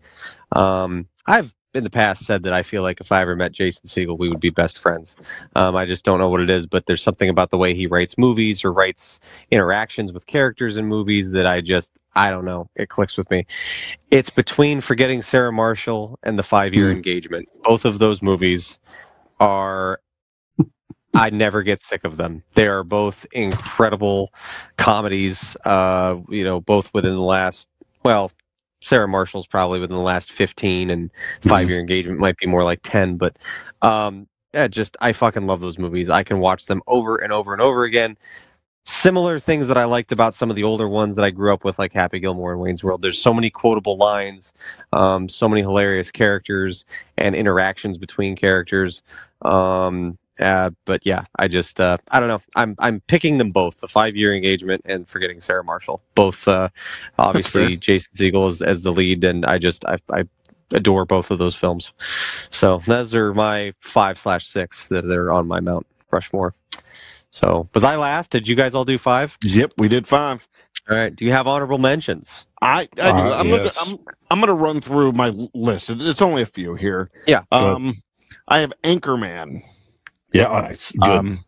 Um, 0.52 1.06
I've 1.26 1.54
in 1.74 1.84
the 1.84 1.90
past 1.90 2.24
said 2.26 2.42
that 2.42 2.52
I 2.52 2.62
feel 2.62 2.82
like 2.82 3.00
if 3.00 3.12
I 3.12 3.20
ever 3.22 3.36
met 3.36 3.52
Jason 3.52 3.84
Segel, 3.86 4.18
we 4.18 4.28
would 4.28 4.40
be 4.40 4.50
best 4.50 4.78
friends. 4.78 5.16
Um, 5.54 5.76
I 5.76 5.86
just 5.86 6.04
don't 6.04 6.18
know 6.18 6.28
what 6.28 6.40
it 6.40 6.50
is, 6.50 6.66
but 6.66 6.86
there's 6.86 7.02
something 7.02 7.28
about 7.28 7.50
the 7.50 7.58
way 7.58 7.74
he 7.74 7.86
writes 7.86 8.18
movies 8.18 8.64
or 8.64 8.72
writes 8.72 9.20
interactions 9.50 10.12
with 10.12 10.26
characters 10.26 10.76
in 10.76 10.86
movies 10.86 11.30
that 11.32 11.46
I 11.46 11.60
just, 11.60 11.92
I 12.16 12.30
don't 12.30 12.44
know, 12.44 12.68
it 12.74 12.88
clicks 12.88 13.16
with 13.16 13.30
me. 13.30 13.46
It's 14.10 14.30
between 14.30 14.80
Forgetting 14.80 15.22
Sarah 15.22 15.52
Marshall 15.52 16.18
and 16.24 16.38
The 16.38 16.42
Five 16.42 16.74
Year 16.74 16.90
Hmm. 16.90 16.96
Engagement. 16.96 17.48
Both 17.62 17.84
of 17.84 17.98
those 17.98 18.20
movies 18.20 18.80
are 19.38 20.00
I 21.14 21.30
never 21.30 21.62
get 21.64 21.82
sick 21.82 22.04
of 22.04 22.16
them. 22.16 22.42
They 22.54 22.68
are 22.68 22.84
both 22.84 23.26
incredible 23.32 24.32
comedies. 24.76 25.56
Uh, 25.64 26.18
you 26.28 26.44
know, 26.44 26.60
both 26.60 26.92
within 26.94 27.14
the 27.14 27.20
last 27.20 27.68
well, 28.04 28.30
Sarah 28.82 29.08
Marshall's 29.08 29.46
probably 29.46 29.80
within 29.80 29.96
the 29.96 30.02
last 30.02 30.32
15 30.32 30.90
and 30.90 31.10
five 31.42 31.68
year 31.68 31.78
engagement 31.80 32.18
might 32.18 32.36
be 32.38 32.46
more 32.46 32.64
like 32.64 32.80
10, 32.82 33.16
but 33.16 33.36
um, 33.82 34.26
yeah, 34.54 34.68
just 34.68 34.96
I 35.00 35.12
fucking 35.12 35.46
love 35.46 35.60
those 35.60 35.78
movies. 35.78 36.10
I 36.10 36.22
can 36.22 36.40
watch 36.40 36.66
them 36.66 36.82
over 36.86 37.16
and 37.16 37.32
over 37.32 37.52
and 37.52 37.62
over 37.62 37.84
again. 37.84 38.16
Similar 38.86 39.38
things 39.38 39.68
that 39.68 39.76
I 39.76 39.84
liked 39.84 40.10
about 40.10 40.34
some 40.34 40.50
of 40.50 40.56
the 40.56 40.64
older 40.64 40.88
ones 40.88 41.14
that 41.16 41.24
I 41.24 41.30
grew 41.30 41.52
up 41.52 41.64
with, 41.64 41.78
like 41.78 41.92
Happy 41.92 42.18
Gilmore 42.18 42.52
and 42.52 42.60
Wayne's 42.60 42.82
World. 42.82 43.02
There's 43.02 43.20
so 43.20 43.32
many 43.32 43.50
quotable 43.50 43.96
lines, 43.96 44.52
um, 44.92 45.28
so 45.28 45.48
many 45.48 45.60
hilarious 45.60 46.10
characters 46.10 46.86
and 47.18 47.34
interactions 47.34 47.98
between 47.98 48.34
characters. 48.34 49.02
Um, 49.42 50.18
uh, 50.40 50.70
but 50.84 51.04
yeah, 51.04 51.24
I 51.38 51.48
just 51.48 51.80
uh, 51.80 51.98
I 52.10 52.20
don't 52.20 52.28
know. 52.28 52.42
I'm 52.56 52.74
I'm 52.78 53.00
picking 53.06 53.38
them 53.38 53.50
both, 53.50 53.80
the 53.80 53.88
five 53.88 54.16
year 54.16 54.34
engagement 54.34 54.82
and 54.84 55.08
forgetting 55.08 55.40
Sarah 55.40 55.64
Marshall. 55.64 56.02
Both 56.14 56.48
uh, 56.48 56.68
obviously 57.18 57.76
Jason 57.76 58.12
Segel 58.16 58.48
as, 58.48 58.62
as 58.62 58.82
the 58.82 58.92
lead, 58.92 59.24
and 59.24 59.44
I 59.46 59.58
just 59.58 59.84
I, 59.84 59.98
I 60.10 60.24
adore 60.72 61.04
both 61.04 61.30
of 61.30 61.38
those 61.38 61.54
films. 61.54 61.92
So 62.50 62.82
those 62.86 63.14
are 63.14 63.34
my 63.34 63.72
five 63.80 64.18
slash 64.18 64.46
six 64.46 64.88
that 64.88 65.04
are 65.04 65.32
on 65.32 65.46
my 65.46 65.60
Mount 65.60 65.86
Rushmore. 66.10 66.54
So 67.30 67.68
was 67.74 67.84
I 67.84 67.96
last? 67.96 68.30
Did 68.30 68.48
you 68.48 68.56
guys 68.56 68.74
all 68.74 68.84
do 68.84 68.98
five? 68.98 69.36
Yep, 69.44 69.74
we 69.78 69.88
did 69.88 70.06
five. 70.06 70.48
All 70.88 70.96
right. 70.96 71.14
Do 71.14 71.24
you 71.24 71.32
have 71.32 71.46
honorable 71.46 71.78
mentions? 71.78 72.46
I, 72.60 72.80
I 72.80 72.84
do. 72.84 73.02
Uh, 73.02 73.36
I'm, 73.38 73.46
yes. 73.46 73.74
gonna, 73.74 73.92
I'm 73.92 73.98
I'm 74.30 74.40
gonna 74.40 74.54
run 74.54 74.80
through 74.80 75.12
my 75.12 75.32
list. 75.54 75.90
It's 75.90 76.22
only 76.22 76.42
a 76.42 76.46
few 76.46 76.74
here. 76.74 77.10
Yeah. 77.26 77.42
Um, 77.52 77.94
I 78.48 78.58
have 78.58 78.72
Anchorman. 78.82 79.62
Yeah, 80.32 80.44
all 80.46 80.62
right, 80.62 80.72
it's 80.72 80.92
good. 80.92 81.02
Um, 81.02 81.38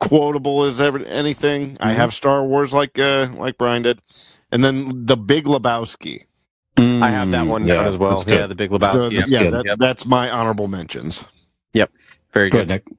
quotable 0.00 0.64
as 0.64 0.80
ever 0.80 0.98
anything. 1.00 1.76
I 1.80 1.88
Mm-hmm. 1.90 1.96
have 1.96 2.14
Star 2.14 2.44
Wars 2.44 2.72
like 2.72 2.98
uh 2.98 3.28
like 3.36 3.58
Brian 3.58 3.82
did, 3.82 4.00
and 4.52 4.62
then 4.62 5.06
The 5.06 5.16
Big 5.16 5.44
Lebowski. 5.44 6.24
I 6.78 7.10
have 7.10 7.30
that 7.32 7.46
one 7.46 7.64
Mm, 7.64 7.68
yeah, 7.68 7.74
down 7.74 7.86
as 7.86 7.96
well. 7.96 8.24
Yeah, 8.26 8.46
the 8.46 8.54
Big 8.54 8.70
Lebowski. 8.70 8.92
so 8.92 9.08
Yep. 9.08 9.24
yeah, 9.28 9.38
good. 9.44 9.52
that, 9.54 9.64
Yep. 9.66 9.78
that's 9.78 10.06
my 10.06 10.30
honorable 10.30 10.68
mentions. 10.68 11.24
Yep, 11.72 11.90
very 12.32 12.50
Go 12.50 12.58
good. 12.58 12.70
ahead, 12.70 12.82
Nick. 12.86 12.98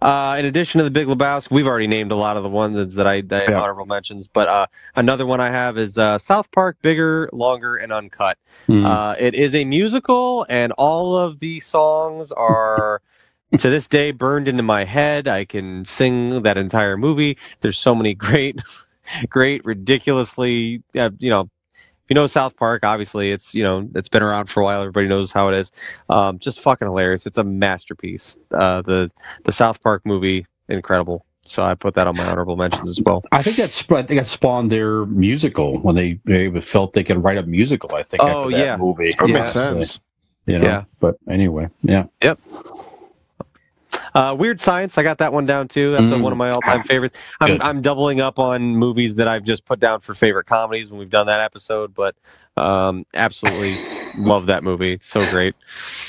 Uh, 0.00 0.36
in 0.38 0.44
addition 0.46 0.78
to 0.78 0.84
the 0.84 0.90
Big 0.90 1.06
Lebowski, 1.08 1.50
we've 1.50 1.66
already 1.66 1.86
named 1.88 2.12
a 2.12 2.16
lot 2.16 2.36
of 2.36 2.42
the 2.44 2.48
ones 2.48 2.94
that 2.94 3.06
I, 3.06 3.20
that 3.22 3.48
I 3.48 3.52
Yeah. 3.52 3.60
honorable 3.60 3.86
mentions. 3.86 4.28
But 4.28 4.48
uh, 4.48 4.66
another 4.94 5.26
one 5.26 5.40
I 5.40 5.50
have 5.50 5.78
is 5.78 5.98
uh, 5.98 6.18
South 6.18 6.50
Park, 6.52 6.76
bigger, 6.82 7.28
longer, 7.32 7.76
and 7.76 7.92
uncut. 7.92 8.38
Mm. 8.68 8.86
Uh, 8.86 9.16
it 9.18 9.34
is 9.34 9.54
a 9.54 9.64
musical, 9.64 10.46
and 10.48 10.72
all 10.72 11.16
of 11.16 11.40
the 11.40 11.58
songs 11.60 12.30
are 12.32 13.00
to 13.58 13.70
this 13.70 13.86
day 13.86 14.10
burned 14.10 14.48
into 14.48 14.62
my 14.62 14.84
head. 14.84 15.28
I 15.28 15.44
can 15.44 15.84
sing 15.84 16.42
that 16.42 16.56
entire 16.56 16.96
movie. 16.96 17.36
There's 17.60 17.78
so 17.78 17.94
many 17.94 18.14
great, 18.26 18.60
great, 19.28 19.64
ridiculously, 19.64 20.82
uh, 20.96 21.10
you 21.18 21.30
know. 21.30 21.48
If 22.04 22.10
you 22.10 22.14
know 22.14 22.26
South 22.26 22.56
Park, 22.56 22.84
obviously 22.84 23.30
it's 23.30 23.54
you 23.54 23.62
know 23.62 23.88
it's 23.94 24.08
been 24.08 24.24
around 24.24 24.50
for 24.50 24.60
a 24.60 24.64
while. 24.64 24.80
Everybody 24.80 25.06
knows 25.06 25.30
how 25.30 25.48
it 25.48 25.54
is. 25.54 25.70
Um, 26.08 26.38
just 26.40 26.58
fucking 26.60 26.86
hilarious. 26.88 27.26
It's 27.26 27.38
a 27.38 27.44
masterpiece. 27.44 28.36
Uh, 28.50 28.82
the 28.82 29.10
the 29.44 29.52
South 29.52 29.80
Park 29.82 30.04
movie, 30.04 30.44
incredible. 30.68 31.24
So 31.44 31.62
I 31.62 31.74
put 31.74 31.94
that 31.94 32.06
on 32.06 32.16
my 32.16 32.24
honorable 32.24 32.56
mentions 32.56 32.88
as 32.88 33.00
well. 33.04 33.22
I 33.32 33.42
think 33.42 33.56
that's 33.56 33.82
I 33.90 34.02
think 34.02 34.20
that 34.20 34.26
spawned 34.26 34.70
their 34.70 35.06
musical 35.06 35.78
when 35.78 35.94
they, 35.96 36.18
they 36.24 36.60
felt 36.60 36.92
they 36.92 37.04
could 37.04 37.22
write 37.22 37.38
a 37.38 37.42
musical. 37.42 37.94
I 37.94 38.02
think. 38.02 38.22
Oh, 38.22 38.44
after 38.46 38.56
that 38.56 38.64
yeah. 38.64 38.76
movie. 38.76 39.12
That 39.18 39.28
Yeah. 39.28 39.34
makes 39.38 39.52
sense. 39.52 40.00
You 40.46 40.58
know, 40.58 40.64
Yeah. 40.66 40.84
But 41.00 41.16
anyway, 41.28 41.68
yeah. 41.82 42.04
Uh, 44.14 44.34
Weird 44.38 44.60
Science, 44.60 44.98
I 44.98 45.02
got 45.02 45.18
that 45.18 45.32
one 45.32 45.46
down 45.46 45.68
too. 45.68 45.92
That's 45.92 46.10
uh 46.10 46.16
Mm. 46.16 46.22
one 46.22 46.32
of 46.32 46.38
my 46.38 46.50
all-time 46.50 46.82
favorites. 46.82 47.16
I'm, 47.40 47.60
I'm 47.62 47.80
doubling 47.80 48.20
up 48.20 48.38
on 48.38 48.76
movies 48.76 49.14
that 49.16 49.26
I've 49.28 49.44
just 49.44 49.64
put 49.64 49.80
down 49.80 50.00
for 50.00 50.14
favorite 50.14 50.46
comedies 50.46 50.90
when 50.90 50.98
we've 50.98 51.08
done 51.10 51.26
that 51.28 51.40
episode, 51.40 51.94
but 51.94 52.14
um, 52.56 53.06
absolutely 53.14 53.78
love 54.18 54.46
that 54.46 54.62
movie. 54.62 54.92
It's 54.94 55.06
so 55.08 55.28
great. 55.30 55.54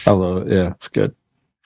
Although, 0.06 0.46
yeah, 0.46 0.72
it's 0.72 0.90
good. 0.90 1.16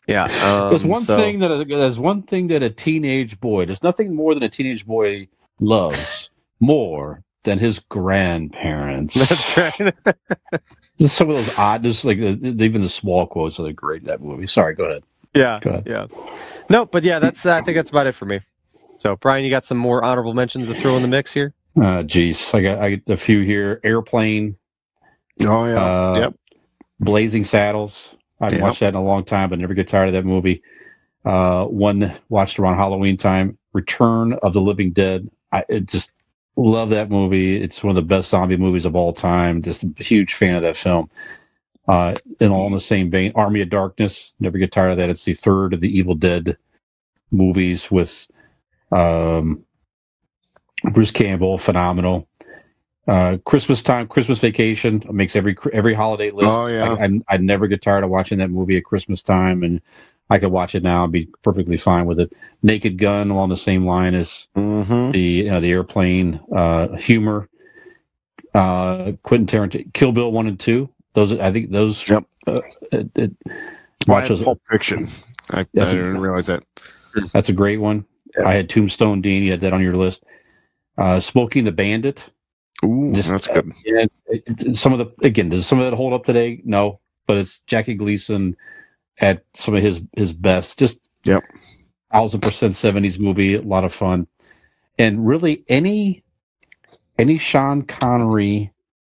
Yeah. 0.07 0.25
Um, 0.25 0.69
there's 0.69 0.85
one 0.85 1.01
so- 1.03 1.17
thing 1.17 1.39
that 1.39 1.51
a, 1.51 1.65
there's 1.65 1.97
one 1.99 2.21
thing 2.23 2.47
that 2.47 2.61
a 2.63 2.69
teenage 2.69 3.39
boy. 3.39 3.65
There's 3.65 3.83
nothing 3.83 4.13
more 4.15 4.33
than 4.33 4.43
a 4.43 4.49
teenage 4.49 4.85
boy 4.85 5.27
loves 5.59 6.29
more 6.59 7.23
than 7.43 7.57
his 7.59 7.79
grandparents. 7.79 9.13
That's 9.15 9.57
right. 9.57 9.95
Just 10.99 11.15
some 11.17 11.29
of 11.29 11.35
those 11.35 11.57
odd, 11.59 11.83
just 11.83 12.05
like 12.05 12.17
even 12.17 12.81
the 12.81 12.89
small 12.89 13.27
quotes 13.27 13.59
are 13.59 13.71
great 13.71 14.01
in 14.01 14.07
that 14.07 14.19
movie. 14.19 14.47
Sorry, 14.47 14.73
go 14.73 14.85
ahead. 14.85 15.03
Yeah. 15.37 15.61
Yeah. 15.85 16.07
No, 16.69 16.85
but 16.85 17.03
yeah, 17.03 17.19
that's 17.19 17.45
I 17.45 17.61
think 17.61 17.75
that's 17.77 17.91
about 17.91 18.07
it 18.07 18.15
for 18.15 18.25
me. 18.25 18.41
So 18.99 19.15
Brian, 19.17 19.45
you 19.45 19.51
got 19.51 19.65
some 19.65 19.77
more 19.77 20.03
honorable 20.03 20.33
mentions 20.33 20.67
to 20.67 20.75
throw 20.75 20.95
in 20.97 21.03
the 21.03 21.07
mix 21.09 21.33
here? 21.33 21.53
Uh, 21.81 22.03
geez, 22.03 22.53
I 22.53 22.61
got 22.61 22.79
I 22.79 22.95
got 22.97 23.13
a 23.13 23.17
few 23.17 23.41
here. 23.43 23.81
Airplane, 23.83 24.57
Oh 25.43 25.65
yeah. 25.67 25.91
Uh, 26.13 26.19
yep. 26.19 26.35
Blazing 26.99 27.43
Saddles. 27.45 28.15
I've 28.41 28.53
Yep. 28.53 28.61
watched 28.61 28.81
that 28.81 28.89
in 28.89 28.95
a 28.95 29.03
long 29.03 29.25
time, 29.25 29.49
but 29.49 29.59
never 29.59 29.73
get 29.75 29.87
tired 29.89 30.07
of 30.09 30.13
that 30.13 30.25
movie. 30.25 30.63
Uh, 31.25 31.65
one 31.65 32.17
watched 32.29 32.59
around 32.59 32.77
Halloween 32.77 33.17
time. 33.17 33.57
Return 33.73 34.33
of 34.43 34.53
the 34.53 34.61
Living 34.61 34.91
Dead. 34.91 35.29
I 35.51 35.65
it 35.69 35.87
just 35.87 36.11
love 36.57 36.89
that 36.91 37.09
movie. 37.11 37.61
It's 37.61 37.83
one 37.83 37.97
of 37.97 38.03
the 38.03 38.07
best 38.07 38.29
zombie 38.31 38.57
movies 38.57 38.85
of 38.85 38.95
all 38.95 39.13
time. 39.13 39.61
Just 39.63 39.83
a 39.83 40.03
huge 40.03 40.35
fan 40.35 40.55
of 40.55 40.63
that 40.63 40.77
film. 40.77 41.09
Uh, 41.87 42.15
and 42.41 42.51
all 42.51 42.67
in 42.67 42.73
the 42.73 42.79
same 42.79 43.09
vein, 43.09 43.31
Army 43.35 43.61
of 43.61 43.69
Darkness. 43.69 44.33
Never 44.39 44.57
get 44.57 44.71
tired 44.73 44.91
of 44.91 44.97
that. 44.97 45.09
It's 45.09 45.23
the 45.23 45.35
third 45.35 45.73
of 45.73 45.79
the 45.79 45.87
Evil 45.97 46.15
Dead 46.15 46.57
movies 47.31 47.89
with 47.89 48.11
um, 48.91 49.63
Bruce 50.91 51.11
Campbell, 51.11 51.57
phenomenal. 51.57 52.27
Uh, 53.07 53.37
Christmas 53.45 53.81
time, 53.81 54.05
Christmas 54.07 54.37
Vacation 54.39 55.01
makes 55.11 55.35
every 55.37 55.55
every 55.71 55.93
holiday 55.93 56.29
list. 56.29 56.49
Oh, 56.49 56.67
yeah. 56.67 56.93
I, 56.99 57.05
I, 57.05 57.19
I 57.29 57.37
never 57.37 57.67
get 57.67 57.81
tired 57.81 58.03
of 58.03 58.09
watching 58.09 58.37
that 58.39 58.49
movie 58.49 58.75
at 58.75 58.83
Christmas 58.83 59.23
time, 59.23 59.63
and 59.63 59.79
I 60.29 60.39
could 60.39 60.51
watch 60.51 60.75
it 60.75 60.83
now 60.83 61.05
and 61.05 61.13
be 61.13 61.29
perfectly 61.41 61.77
fine 61.77 62.05
with 62.05 62.19
it. 62.19 62.33
Naked 62.63 62.97
Gun 62.97 63.29
along 63.31 63.47
the 63.47 63.55
same 63.55 63.85
line 63.85 64.13
as 64.13 64.47
Mm-hmm. 64.57 65.11
the 65.11 65.19
you 65.19 65.51
know, 65.51 65.61
the 65.61 65.71
airplane 65.71 66.41
uh, 66.53 66.89
humor. 66.97 67.47
Uh, 68.53 69.13
Quentin 69.23 69.45
Tarantino, 69.47 69.93
Kill 69.93 70.11
Bill 70.11 70.31
one 70.33 70.47
and 70.47 70.59
two. 70.59 70.89
Those 71.17 71.33
I 71.33 71.51
think 71.51 71.71
those. 71.71 72.07
Yep. 72.07 72.25
Uh, 72.45 72.61
it, 72.91 73.09
it, 73.15 73.31
watch 74.07 74.29
those. 74.29 74.43
Pulp 74.43 74.61
Fiction. 74.69 75.07
I, 75.49 75.61
I 75.61 75.63
didn't 75.63 76.19
realize 76.19 76.45
that. 76.45 76.63
That's 77.33 77.49
a 77.49 77.53
great 77.53 77.77
one. 77.81 78.05
I 78.45 78.53
had 78.53 78.69
Tombstone 78.69 79.19
Dean. 79.19 79.41
You 79.41 79.49
had 79.49 79.61
that 79.61 79.73
on 79.73 79.81
your 79.81 79.97
list. 79.97 80.23
Uh, 80.95 81.19
Smokey 81.19 81.57
and 81.57 81.67
the 81.67 81.71
Bandit. 81.71 82.23
Ooh, 82.85 83.13
Just- 83.15 83.29
that's 83.29 83.47
good. 83.47 83.71
Yeah, 83.83 84.05
it, 84.27 84.43
it- 84.47 84.75
some 84.75 84.93
of 84.93 84.99
the 84.99 85.25
again, 85.25 85.49
does 85.49 85.65
some 85.65 85.79
of 85.79 85.89
that 85.89 85.97
hold 85.97 86.13
up 86.13 86.23
today? 86.23 86.61
No, 86.63 86.99
but 87.25 87.37
it's 87.37 87.61
Jackie 87.65 87.95
Gleason 87.95 88.55
at 89.19 89.43
some 89.55 89.73
of 89.75 89.81
his 89.81 90.01
his 90.15 90.33
best. 90.33 90.77
Just 90.77 90.99
Yep. 91.25 91.43
thousand 92.11 92.41
percent 92.41 92.75
seventies 92.75 93.17
movie, 93.17 93.55
a 93.55 93.61
lot 93.63 93.85
of 93.85 93.91
fun, 93.91 94.27
and 94.99 95.27
really 95.27 95.63
any 95.67 96.23
any 97.17 97.39
Sean 97.39 97.81
Connery 97.81 98.71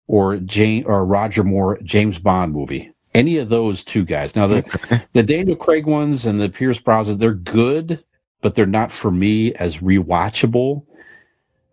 or 0.08 0.38
Jane 0.38 0.86
or 0.86 1.06
Roger 1.06 1.44
Moore 1.44 1.80
James 1.84 2.18
Bond 2.20 2.54
movie, 2.54 2.92
any 3.14 3.38
of 3.38 3.50
those 3.50 3.84
two 3.84 4.06
guys. 4.06 4.36
Now 4.36 4.48
the 4.48 5.06
the 5.14 5.24
Daniel 5.24 5.56
Craig 5.56 5.86
ones 5.86 6.26
and 6.26 6.40
the 6.40 6.50
Pierce 6.50 6.80
Brosnan, 6.80 7.20
they're 7.20 7.34
good, 7.34 8.04
but 8.42 8.56
they're 8.56 8.66
not 8.66 8.92
for 8.92 9.12
me 9.12 9.54
as 9.56 9.78
rewatchable 9.78 10.84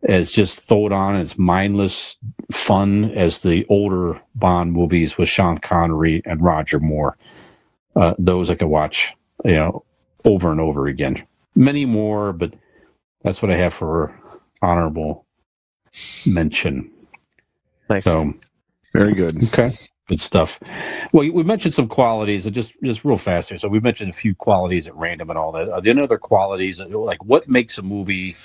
as 0.09 0.31
just 0.31 0.61
throw 0.69 0.87
it 0.87 0.93
on 0.93 1.17
as 1.17 1.39
mindless 1.39 2.17
fun 2.53 3.11
as 3.13 3.39
the 3.39 3.65
older 3.69 4.21
Bond 4.35 4.73
movies 4.73 5.17
with 5.17 5.29
Sean 5.29 5.59
Connery 5.59 6.23
and 6.27 6.43
Roger 6.43 6.79
Moore. 6.79 7.17
Uh, 7.97 8.15
those 8.19 8.51
I 8.51 8.55
could 8.55 8.69
watch, 8.69 9.15
you 9.45 9.55
know, 9.55 9.85
over 10.25 10.51
and 10.51 10.61
over 10.61 10.87
again. 10.89 11.25
Many 11.55 11.87
more, 11.87 12.33
but 12.33 12.53
that's 13.23 13.41
what 13.41 13.51
I 13.51 13.57
have 13.57 13.73
for 13.73 14.15
honorable 14.61 15.25
mention. 16.27 16.91
Nice. 17.89 18.05
So 18.05 18.35
Very 18.95 19.15
good. 19.15 19.43
Okay. 19.45 19.71
Good 20.09 20.21
stuff. 20.21 20.61
Well, 21.13 21.31
we 21.33 21.43
mentioned 21.43 21.73
some 21.75 21.89
qualities, 21.89 22.45
and 22.47 22.55
just 22.55 22.75
just 22.83 23.05
real 23.05 23.17
fast 23.17 23.49
here. 23.49 23.59
So 23.59 23.69
we 23.69 23.81
mentioned 23.81 24.11
a 24.11 24.17
few 24.17 24.35
qualities 24.35 24.87
at 24.87 24.95
random 24.95 25.31
and 25.31 25.39
all 25.39 25.51
that. 25.53 25.71
Are 25.71 25.81
there 25.81 25.93
any 25.93 26.03
other 26.03 26.19
qualities, 26.19 26.79
like 26.79 27.25
what 27.25 27.49
makes 27.49 27.79
a 27.79 27.83
movie 27.83 28.37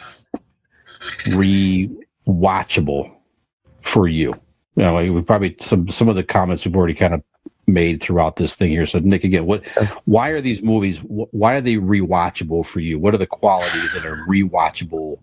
re-watchable 1.27 3.11
for 3.83 4.07
you? 4.07 4.33
You 4.77 4.83
know, 4.83 4.93
like 4.93 5.11
we 5.11 5.21
probably 5.21 5.57
some 5.59 5.89
some 5.89 6.07
of 6.07 6.15
the 6.15 6.23
comments 6.23 6.65
we've 6.65 6.75
already 6.77 6.95
kind 6.95 7.13
of 7.13 7.21
made 7.67 8.01
throughout 8.01 8.37
this 8.37 8.55
thing 8.55 8.71
here. 8.71 8.85
So 8.85 8.99
Nick, 8.99 9.25
again, 9.25 9.45
what? 9.45 9.61
Why 10.05 10.29
are 10.29 10.41
these 10.41 10.63
movies? 10.63 10.99
Why 10.99 11.55
are 11.55 11.61
they 11.61 11.75
rewatchable 11.75 12.65
for 12.65 12.79
you? 12.79 12.97
What 12.99 13.13
are 13.13 13.19
the 13.19 13.27
qualities 13.27 13.91
that 13.93 14.05
are 14.05 14.25
rewatchable? 14.29 15.19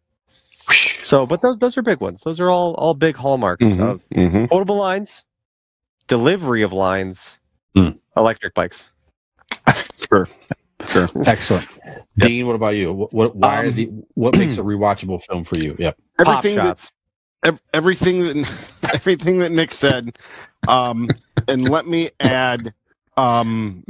So, 1.02 1.24
but 1.24 1.40
those 1.40 1.59
those 1.59 1.78
are 1.78 1.82
big 1.82 2.00
ones. 2.00 2.20
Those 2.22 2.40
are 2.40 2.50
all 2.50 2.74
all 2.74 2.92
big 2.92 3.16
hallmarks 3.16 3.64
Mhm, 3.64 3.80
of 3.80 4.02
mhm. 4.11 4.48
potable 4.50 4.76
lines, 4.76 5.24
delivery 6.09 6.62
of 6.62 6.72
lines, 6.72 7.36
Hmm. 7.76 7.90
electric 8.16 8.54
bikes. 8.54 8.84
Sure. 10.09 10.26
Sure. 10.86 11.09
Excellent. 11.26 11.68
Dean, 12.18 12.46
what 12.46 12.54
about 12.54 12.70
you? 12.76 12.92
What, 12.92 13.12
what 13.12 13.36
why 13.36 13.62
are 13.62 13.66
Um, 13.66 13.72
the 13.74 13.90
what 14.14 14.36
makes 14.38 14.54
a 14.56 14.62
rewatchable 14.62 15.22
film 15.24 15.44
for 15.44 15.59
you? 15.59 15.76
Yep. 15.78 15.98
Pop 16.18 16.28
Everything 16.38 16.56
that 16.56 16.64
shots. 16.78 16.90
ev- 17.44 17.61
everything 17.74 18.20
that 18.20 18.90
everything 18.94 19.38
that 19.40 19.52
Nick 19.52 19.70
said, 19.70 20.16
um, 20.66 21.09
and 21.46 21.68
let 21.68 21.86
me 21.86 22.09
add, 22.20 22.72
um, 23.18 23.84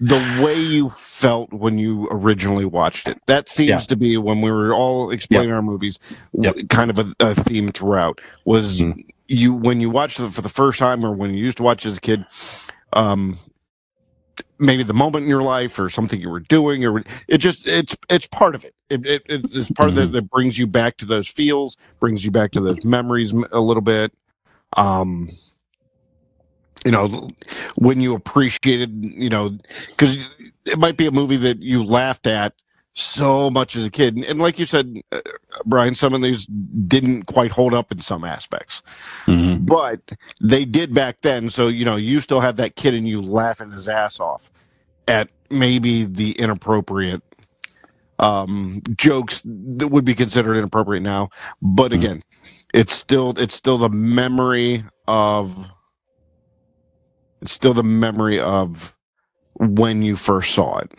the 0.00 0.40
way 0.42 0.58
you 0.58 0.88
felt 0.88 1.52
when 1.52 1.78
you 1.78 2.06
originally 2.12 2.64
watched 2.64 3.08
it. 3.08 3.18
That 3.26 3.48
seems 3.48 3.68
Yeah. 3.68 3.78
to 3.80 3.96
be 3.96 4.16
when 4.18 4.40
we 4.40 4.50
were 4.52 4.72
all 4.72 5.10
explaining 5.10 5.52
our 5.52 5.62
movies, 5.62 5.98
Yep. 6.32 6.54
kind 6.68 6.90
of 6.90 6.98
a, 7.00 7.12
a 7.20 7.34
theme 7.34 7.70
throughout. 7.70 8.20
Was 8.44 8.80
Mhm. 8.80 8.98
You 9.30 9.54
when 9.54 9.80
you 9.80 9.90
watch 9.90 10.18
it 10.20 10.28
for 10.30 10.42
the 10.42 10.48
first 10.48 10.78
time, 10.78 11.04
or 11.04 11.12
when 11.12 11.30
you 11.30 11.42
used 11.44 11.58
to 11.58 11.62
watch 11.62 11.86
as 11.86 11.98
a 11.98 12.00
kid, 12.00 12.26
um, 12.92 13.38
maybe 14.58 14.82
the 14.82 14.94
moment 14.94 15.24
in 15.24 15.28
your 15.28 15.42
life 15.42 15.78
or 15.78 15.88
something 15.88 16.20
you 16.20 16.28
were 16.30 16.40
doing 16.40 16.84
or 16.84 17.00
it 17.28 17.38
just 17.38 17.66
it's 17.66 17.96
it's 18.10 18.26
part 18.28 18.54
of 18.54 18.64
it, 18.64 18.74
it, 18.90 19.06
it 19.06 19.22
it's 19.52 19.70
part 19.72 19.88
of 19.88 19.94
Mm-hmm. 19.94 19.96
that 19.96 20.12
that 20.12 20.30
brings 20.30 20.58
you 20.58 20.66
back 20.66 20.96
to 20.98 21.06
those 21.06 21.28
feels 21.28 21.76
brings 22.00 22.24
you 22.24 22.30
back 22.30 22.52
to 22.52 22.60
those 22.60 22.84
memories 22.84 23.32
a 23.52 23.60
little 23.60 23.82
bit 23.82 24.12
um 24.76 25.28
you 26.84 26.92
know 26.92 27.30
when 27.76 28.00
you 28.00 28.14
appreciated 28.14 28.90
you 29.02 29.30
know 29.30 29.56
because 29.88 30.28
it 30.66 30.78
might 30.78 30.96
be 30.96 31.06
a 31.06 31.12
movie 31.12 31.36
that 31.36 31.60
you 31.60 31.84
laughed 31.84 32.26
at 32.26 32.54
so 33.00 33.50
much 33.50 33.76
as 33.76 33.86
a 33.86 33.90
kid 33.90 34.16
and, 34.16 34.24
and 34.26 34.38
like 34.40 34.58
you 34.58 34.66
said 34.66 34.94
uh, 35.12 35.20
brian 35.66 35.94
some 35.94 36.14
of 36.14 36.22
these 36.22 36.46
didn't 36.46 37.24
quite 37.24 37.50
hold 37.50 37.74
up 37.74 37.90
in 37.92 38.00
some 38.00 38.24
aspects 38.24 38.82
Mhm. 39.26 39.66
but 39.66 40.12
they 40.40 40.64
did 40.64 40.94
back 40.94 41.20
then. 41.22 41.50
So 41.50 41.68
you 41.68 41.84
know, 41.84 41.96
you 41.96 42.20
still 42.20 42.40
have 42.40 42.56
that 42.56 42.76
kid 42.76 42.94
in 42.94 43.06
you 43.06 43.22
laughing 43.22 43.72
his 43.72 43.88
ass 43.88 44.18
off 44.20 44.50
at 45.08 45.28
maybe 45.50 46.04
the 46.04 46.32
inappropriate 46.38 47.22
um, 48.18 48.82
jokes 48.96 49.42
that 49.44 49.88
would 49.88 50.04
be 50.04 50.14
considered 50.14 50.56
inappropriate 50.56 51.02
now. 51.02 51.30
But 51.62 51.92
Mhm. 51.92 51.96
again, 51.96 52.22
it's 52.74 52.92
still 52.94 53.34
it's 53.38 53.54
still 53.54 53.78
the 53.78 53.90
memory 53.90 54.84
of 55.08 55.70
it's 57.42 57.52
still 57.52 57.74
the 57.74 57.84
memory 57.84 58.40
of 58.40 58.94
when 59.58 60.02
you 60.02 60.16
first 60.16 60.54
saw 60.54 60.78
it. 60.78 60.92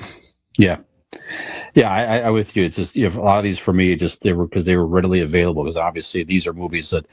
Yeah. 0.58 0.78
Yeah, 1.76 1.90
I, 1.92 2.20
I, 2.20 2.30
with 2.32 2.56
you. 2.56 2.66
It's 2.66 2.76
just 2.78 2.96
you 2.96 3.10
know, 3.10 3.20
a 3.20 3.24
lot 3.24 3.38
of 3.40 3.44
these 3.46 3.60
for 3.60 3.74
me, 3.74 3.96
just 3.96 4.22
they 4.24 4.34
were 4.34 4.48
because 4.48 4.66
they 4.66 4.76
were 4.76 4.88
readily 4.88 5.22
available. 5.22 5.64
Because 5.64 5.78
obviously 5.78 6.24
these 6.24 6.48
are 6.48 6.54
movies 6.54 6.90
that 6.92 7.06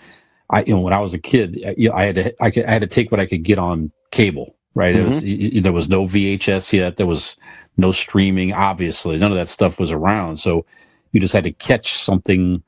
I, 0.50 0.64
you 0.64 0.74
know, 0.74 0.80
when 0.80 0.92
I 0.94 1.00
was 1.00 1.14
a 1.14 1.18
kid, 1.18 1.62
I- 1.66 1.74
you 1.76 1.90
know, 1.90 1.96
I 1.96 2.06
had 2.06 2.14
to, 2.16 2.42
I, 2.42 2.50
could, 2.50 2.66
I 2.66 2.72
had 2.72 2.82
to 2.82 2.88
take 2.88 3.10
what 3.12 3.20
I 3.20 3.26
could 3.26 3.44
get 3.44 3.58
on 3.58 3.92
cable. 4.12 4.56
Right, 4.74 4.96
it 4.96 5.04
was, 5.04 5.20
mm-hmm. 5.20 5.26
y- 5.26 5.50
y- 5.56 5.60
there 5.62 5.72
was 5.72 5.88
no 5.90 6.06
VHS 6.06 6.72
yet. 6.72 6.98
There 6.98 7.06
was 7.06 7.36
no 7.78 7.92
streaming. 7.92 8.54
Obviously, 8.54 9.18
none 9.18 9.32
of 9.32 9.38
that 9.38 9.50
stuff 9.50 9.78
was 9.80 9.92
around. 9.92 10.38
So 10.38 10.66
you 11.12 11.20
just 11.20 11.34
had 11.34 11.44
to 11.44 11.52
catch 11.52 11.98
something 12.04 12.62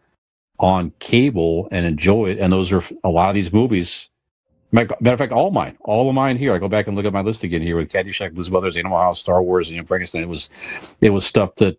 on 0.61 0.93
cable 1.01 1.69
and 1.73 1.87
enjoy 1.87 2.31
it. 2.33 2.39
And 2.41 2.53
those 2.53 2.73
are 2.73 2.85
a 3.05 3.11
lot 3.11 3.31
of 3.31 3.37
these 3.37 3.53
movies. 3.55 4.10
Matter 4.73 4.95
of 5.03 5.19
fact, 5.19 5.33
all 5.33 5.51
mine, 5.51 5.77
all 5.81 6.09
of 6.09 6.15
mine 6.15 6.37
here. 6.39 6.55
I 6.55 6.59
go 6.59 6.69
back 6.69 6.87
and 6.87 6.97
look 6.97 7.05
at 7.05 7.13
my 7.13 7.23
list 7.23 7.43
again 7.43 7.61
here 7.63 7.77
with 7.77 7.91
Caddyshack, 7.91 8.35
Blues 8.35 8.51
Brothers, 8.51 8.77
Animal 8.77 8.99
House, 8.99 9.21
Star 9.21 9.43
Wars, 9.43 9.69
and 9.71 9.89
Frankenstein. 9.89 10.23
It 10.23 10.29
was, 10.29 10.49
it 11.01 11.11
was 11.11 11.27
stuff 11.27 11.57
that, 11.57 11.77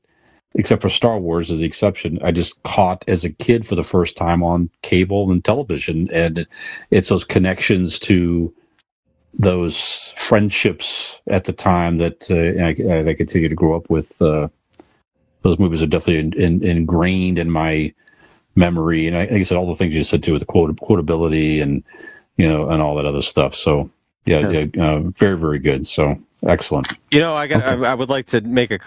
except 0.56 0.82
for 0.82 0.90
Star 0.90 1.18
Wars 1.18 1.52
as 1.52 1.60
the 1.60 1.66
exception, 1.66 2.20
I 2.22 2.32
just 2.32 2.62
caught 2.64 3.06
as 3.08 3.24
a 3.24 3.30
kid 3.30 3.66
for 3.66 3.76
the 3.76 3.84
first 3.84 4.18
time 4.18 4.44
on 4.44 4.70
cable 4.82 5.32
and 5.32 5.44
television, 5.44 6.10
and 6.12 6.46
it's 6.90 7.08
those 7.08 7.24
connections 7.24 7.98
to 8.00 8.54
those 9.40 10.14
friendships 10.18 11.16
at 11.28 11.46
the 11.46 11.54
time 11.54 11.98
that 12.00 12.30
uh, 12.30 12.62
I, 12.62 13.10
I 13.12 13.14
continue 13.14 13.48
to 13.48 13.56
grow 13.56 13.76
up 13.78 13.90
with. 13.90 14.22
Uh, 14.22 14.50
those 15.44 15.58
movies 15.58 15.82
are 15.82 15.88
definitely 15.88 16.20
in, 16.20 16.34
in, 16.34 16.66
ingrained 16.66 17.40
in 17.40 17.50
my 17.50 17.94
memory, 18.56 19.08
and 19.08 19.16
I, 19.16 19.22
like 19.22 19.32
I 19.32 19.44
said, 19.44 19.58
all 19.58 19.70
the 19.70 19.78
things 19.78 19.96
you 19.96 20.04
said 20.04 20.24
too, 20.24 20.34
with 20.34 20.42
the 20.42 20.46
quote, 20.46 20.76
quotability 20.76 21.62
and 21.62 21.84
you 22.38 22.48
know, 22.48 22.70
and 22.70 22.82
all 22.82 22.96
that 22.96 23.06
other 23.06 23.22
stuff. 23.22 23.56
So 23.56 23.90
yeah, 24.26 24.50
Yeah. 24.50 24.66
yeah 24.74 24.94
uh, 24.94 25.00
very 25.20 25.38
very 25.38 25.60
good. 25.60 25.88
So 25.88 26.18
excellent. 26.44 26.88
You 27.12 27.20
know, 27.20 27.34
I 27.34 27.48
got. 27.48 27.62
Okay. 27.64 27.86
I, 27.88 27.92
I 27.92 27.94
would 27.94 28.10
like 28.10 28.28
to 28.28 28.42
make 28.42 28.72
a 28.72 28.80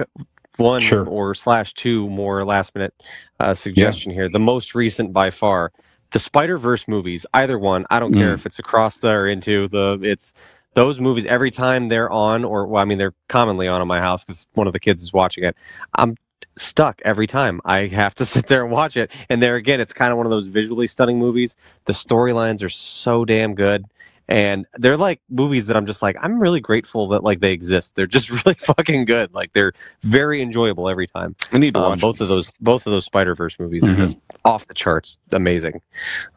one 0.57 0.81
Sure. 0.81 1.07
or 1.07 1.35
slash 1.35 1.75
two 1.75 2.09
more 2.11 2.45
last 2.45 2.75
minute 2.75 2.95
uh, 3.41 3.55
suggestion 3.55 4.13
here. 4.13 4.29
The 4.29 4.39
most 4.39 4.75
recent 4.75 5.13
by 5.13 5.31
far, 5.31 5.73
the 6.13 6.21
Spider 6.21 6.59
Verse 6.59 6.87
movies. 6.87 7.27
Either 7.35 7.59
one. 7.59 7.85
I 7.91 7.99
don't 7.99 8.13
care 8.15 8.31
Mm. 8.31 8.35
if 8.35 8.47
it's 8.47 8.59
across 8.59 8.99
the 8.99 9.09
or 9.11 9.27
into 9.27 9.69
the. 9.69 9.99
It's 10.03 10.33
those 10.75 10.99
movies 11.01 11.25
every 11.27 11.51
time 11.51 11.89
they're 11.89 12.11
on, 12.11 12.45
or 12.45 12.67
well, 12.67 12.83
I 12.83 12.85
mean, 12.85 12.99
they're 12.99 13.15
commonly 13.29 13.67
on 13.69 13.81
in 13.83 13.89
my 13.89 14.01
house 14.01 14.25
because 14.25 14.47
one 14.55 14.67
of 14.67 14.73
the 14.73 14.81
kids 14.81 15.03
is 15.03 15.13
watching 15.13 15.45
it. 15.45 15.57
I'm 15.97 16.17
stuck 16.57 17.01
every 17.05 17.27
time. 17.27 17.61
I 17.65 17.87
have 17.87 18.15
to 18.17 18.25
sit 18.35 18.47
there 18.47 18.63
and 18.63 18.71
watch 18.73 18.97
it. 18.97 19.11
And 19.29 19.43
there 19.43 19.57
again, 19.57 19.81
it's 19.81 19.93
kind 19.93 20.13
of 20.13 20.17
one 20.17 20.27
of 20.27 20.31
those 20.31 20.47
visually 20.47 20.87
stunning 20.87 21.19
movies. 21.19 21.57
The 21.87 21.93
storylines 21.93 22.63
are 22.63 22.69
so 22.71 23.25
damn 23.25 23.55
good. 23.55 23.85
And 24.27 24.65
they're 24.77 24.97
like 24.97 25.21
movies 25.29 25.67
that 25.67 25.77
I'm 25.77 25.85
just 25.85 26.01
like, 26.01 26.17
I'm 26.23 26.41
really 26.41 26.61
grateful 26.61 27.09
that 27.09 27.23
like 27.23 27.41
they 27.41 27.53
exist. 27.53 27.95
They're 27.95 28.07
just 28.07 28.31
really 28.47 28.55
fucking 28.55 29.05
good. 29.05 29.35
Like 29.35 29.53
they're 29.53 29.75
very 30.03 30.41
enjoyable 30.41 30.89
every 30.89 31.07
time. 31.07 31.37
I 31.53 31.59
need 31.59 31.75
to 31.75 31.81
Um, 31.81 31.91
watch 31.91 32.01
both 32.01 32.21
of 32.23 32.29
those 32.29 32.51
both 32.61 32.87
of 32.87 32.93
those 32.93 33.05
Spider 33.05 33.35
Verse 33.35 33.59
movies 33.59 33.83
Mhm. 33.83 33.93
are 33.93 33.97
just 33.97 34.17
off 34.47 34.67
the 34.67 34.73
charts, 34.73 35.19
amazing. 35.33 35.83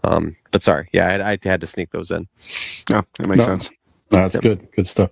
Um, 0.03 0.35
but 0.51 0.63
sorry, 0.63 0.89
yeah, 0.91 1.07
I, 1.25 1.31
I 1.31 1.37
had 1.43 1.61
to 1.61 1.67
sneak 1.67 1.91
those 1.91 2.11
in. 2.11 2.27
Yeah, 2.89 3.01
that 3.19 3.27
makes 3.27 3.37
No. 3.39 3.45
sense. 3.45 3.71
No, 4.11 4.17
that's 4.19 4.35
Yep. 4.35 4.43
good. 4.43 4.67
Good 4.75 4.87
stuff. 4.87 5.11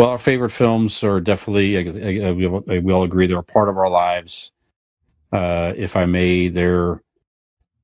Well, 0.00 0.08
our 0.08 0.18
favorite 0.18 0.48
films 0.48 1.04
are 1.04 1.20
definitely, 1.20 1.76
I- 1.76 2.28
I- 2.28 2.32
we 2.32 2.46
all- 2.46 2.64
we 2.66 2.90
all 2.90 3.02
agree, 3.02 3.26
they're 3.26 3.36
a 3.36 3.42
part 3.42 3.68
of 3.68 3.76
our 3.76 3.90
lives. 3.90 4.50
Uh, 5.30 5.74
if 5.76 5.94
I 5.94 6.06
may, 6.06 6.48
they're 6.48 7.02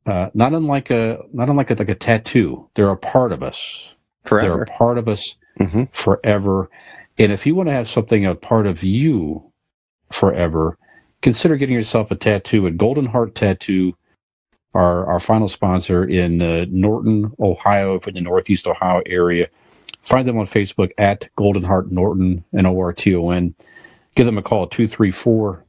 uh, 0.06 0.30
not 0.32 0.54
unlike 0.54 0.88
a 0.90 1.18
not 1.34 1.48
unlike 1.50 1.70
a, 1.72 1.74
like 1.74 1.88
a 1.90 1.94
tattoo. 1.94 2.70
They're 2.74 2.90
a 2.90 2.96
part 2.96 3.32
of 3.32 3.42
us. 3.42 3.58
They're 4.24 4.28
Forever. 4.40 4.62
a 4.62 4.66
part 4.66 4.96
of 4.98 5.08
us 5.08 5.34
Mhm. 5.60 5.92
forever. 5.92 6.70
And 7.18 7.32
if 7.32 7.44
you 7.44 7.54
want 7.56 7.68
to 7.68 7.72
have 7.74 7.88
something 7.88 8.24
a 8.24 8.34
part 8.36 8.66
of 8.66 8.82
you 8.84 9.42
forever, 10.12 10.78
consider 11.22 11.56
getting 11.56 11.74
yourself 11.74 12.10
a 12.12 12.14
tattoo 12.14 12.66
at 12.68 12.76
Golden 12.78 13.04
Heart 13.06 13.34
Tattoo, 13.34 13.94
our 14.74 15.04
our 15.06 15.20
final 15.20 15.48
sponsor 15.48 16.04
in 16.04 16.40
uh, 16.40 16.64
Norton, 16.70 17.32
Ohio, 17.40 17.98
for 18.00 18.10
the 18.12 18.20
Northeast 18.22 18.66
Ohio 18.68 19.02
area. 19.06 19.48
Find 20.07 20.26
them 20.26 20.38
on 20.38 20.46
Facebook 20.46 20.92
at 20.98 21.28
Golden 21.36 21.62
Heart 21.64 21.90
Norton, 21.90 22.44
N 22.57 22.66
O 22.66 22.78
R 22.78 22.92
T 22.92 23.16
O 23.16 23.30
N. 23.30 23.52
Give 24.14 24.24
them 24.24 24.38
a 24.38 24.42
call 24.42 24.68
234 24.68 25.64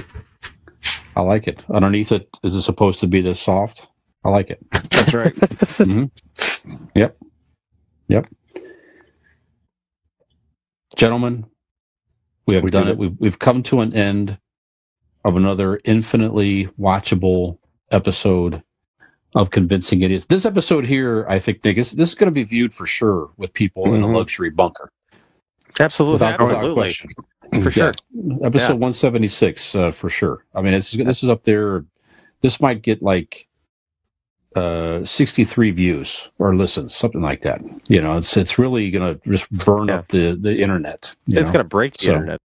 I 1.17 1.21
like 1.23 1.47
it. 1.47 1.63
Underneath 1.73 2.13
it, 2.13 2.29
is 2.43 2.55
it 2.55 2.63
supposed 2.63 3.01
to 3.01 3.07
be 3.07 3.21
this 3.21 3.41
soft? 3.41 3.87
I 4.25 4.31
like 4.31 4.51
it. 4.51 4.59
That's 4.91 5.15
right. 5.15 5.35
Mhm. 5.35 6.11
Yep. 6.95 7.17
Yep. 8.09 8.27
Gentlemen, 10.97 11.45
we 12.47 12.55
have 12.55 12.65
We 12.65 12.71
done 12.71 12.89
it. 12.89 12.93
it. 12.93 12.99
We've 12.99 13.17
we've 13.19 13.39
come 13.39 13.63
to 13.65 13.81
an 13.81 13.93
end 13.95 14.39
of 15.25 15.37
another 15.37 15.81
infinitely 15.85 16.67
watchable 16.79 17.59
episode 17.91 18.63
of 19.35 19.51
Convincing 19.51 20.03
Idiots. 20.03 20.27
This 20.27 20.45
episode 20.45 20.87
here, 20.87 21.27
I 21.29 21.41
think, 21.41 21.65
Nick, 21.65 21.79
is 21.79 21.91
this 21.93 22.11
is 22.11 22.15
going 22.15 22.29
to 22.29 22.33
be 22.35 22.45
viewed 22.45 22.73
for 22.73 22.87
sure 22.87 23.31
with 23.37 23.53
people 23.53 23.95
in 23.95 24.03
a 24.03 24.07
luxury 24.07 24.51
bunker. 24.51 24.91
Absolutely. 25.81 26.15
Without, 26.15 26.41
without 26.41 26.65
Absolutely. 26.65 26.97
For 27.63 27.71
sure. 27.71 27.93
Yeah. 28.13 28.47
Episode 28.47 28.65
Yeah. 28.69 28.73
176 28.73 29.75
uh, 29.75 29.93
for 29.93 30.09
sure. 30.11 30.45
I 30.55 30.63
mean, 30.63 30.75
it's 30.75 30.91
this 30.91 31.23
is 31.23 31.31
up 31.31 31.45
there. 31.45 31.85
This 32.43 32.61
might 32.61 32.83
get 32.83 33.03
like 33.03 33.47
uh 34.57 35.05
63 35.05 35.71
views 35.73 36.29
or 36.39 36.55
listens, 36.55 36.95
something 36.95 37.21
like 37.23 37.43
that. 37.43 37.61
You 37.89 38.01
know, 38.01 38.17
it's 38.17 38.37
it's 38.37 38.59
really 38.59 38.91
gonna 38.91 39.19
just 39.27 39.51
burn 39.65 39.89
Yeah. 39.89 39.97
up 39.99 40.09
the 40.09 40.37
the 40.41 40.61
internet. 40.61 41.13
you 41.27 41.39
It's 41.39 41.49
know? 41.49 41.53
going 41.55 41.65
to 41.65 41.69
break 41.69 41.95
the 41.95 42.05
So- 42.07 42.13
internet. 42.13 42.41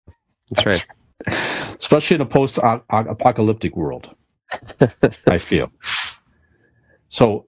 That's 0.52 0.66
right. 0.66 0.86
especially 1.80 2.16
in 2.16 2.22
a 2.22 2.26
post-apocalyptic 2.26 3.76
world. 3.76 4.16
I 5.28 5.38
feel. 5.38 5.72
So, 7.10 7.46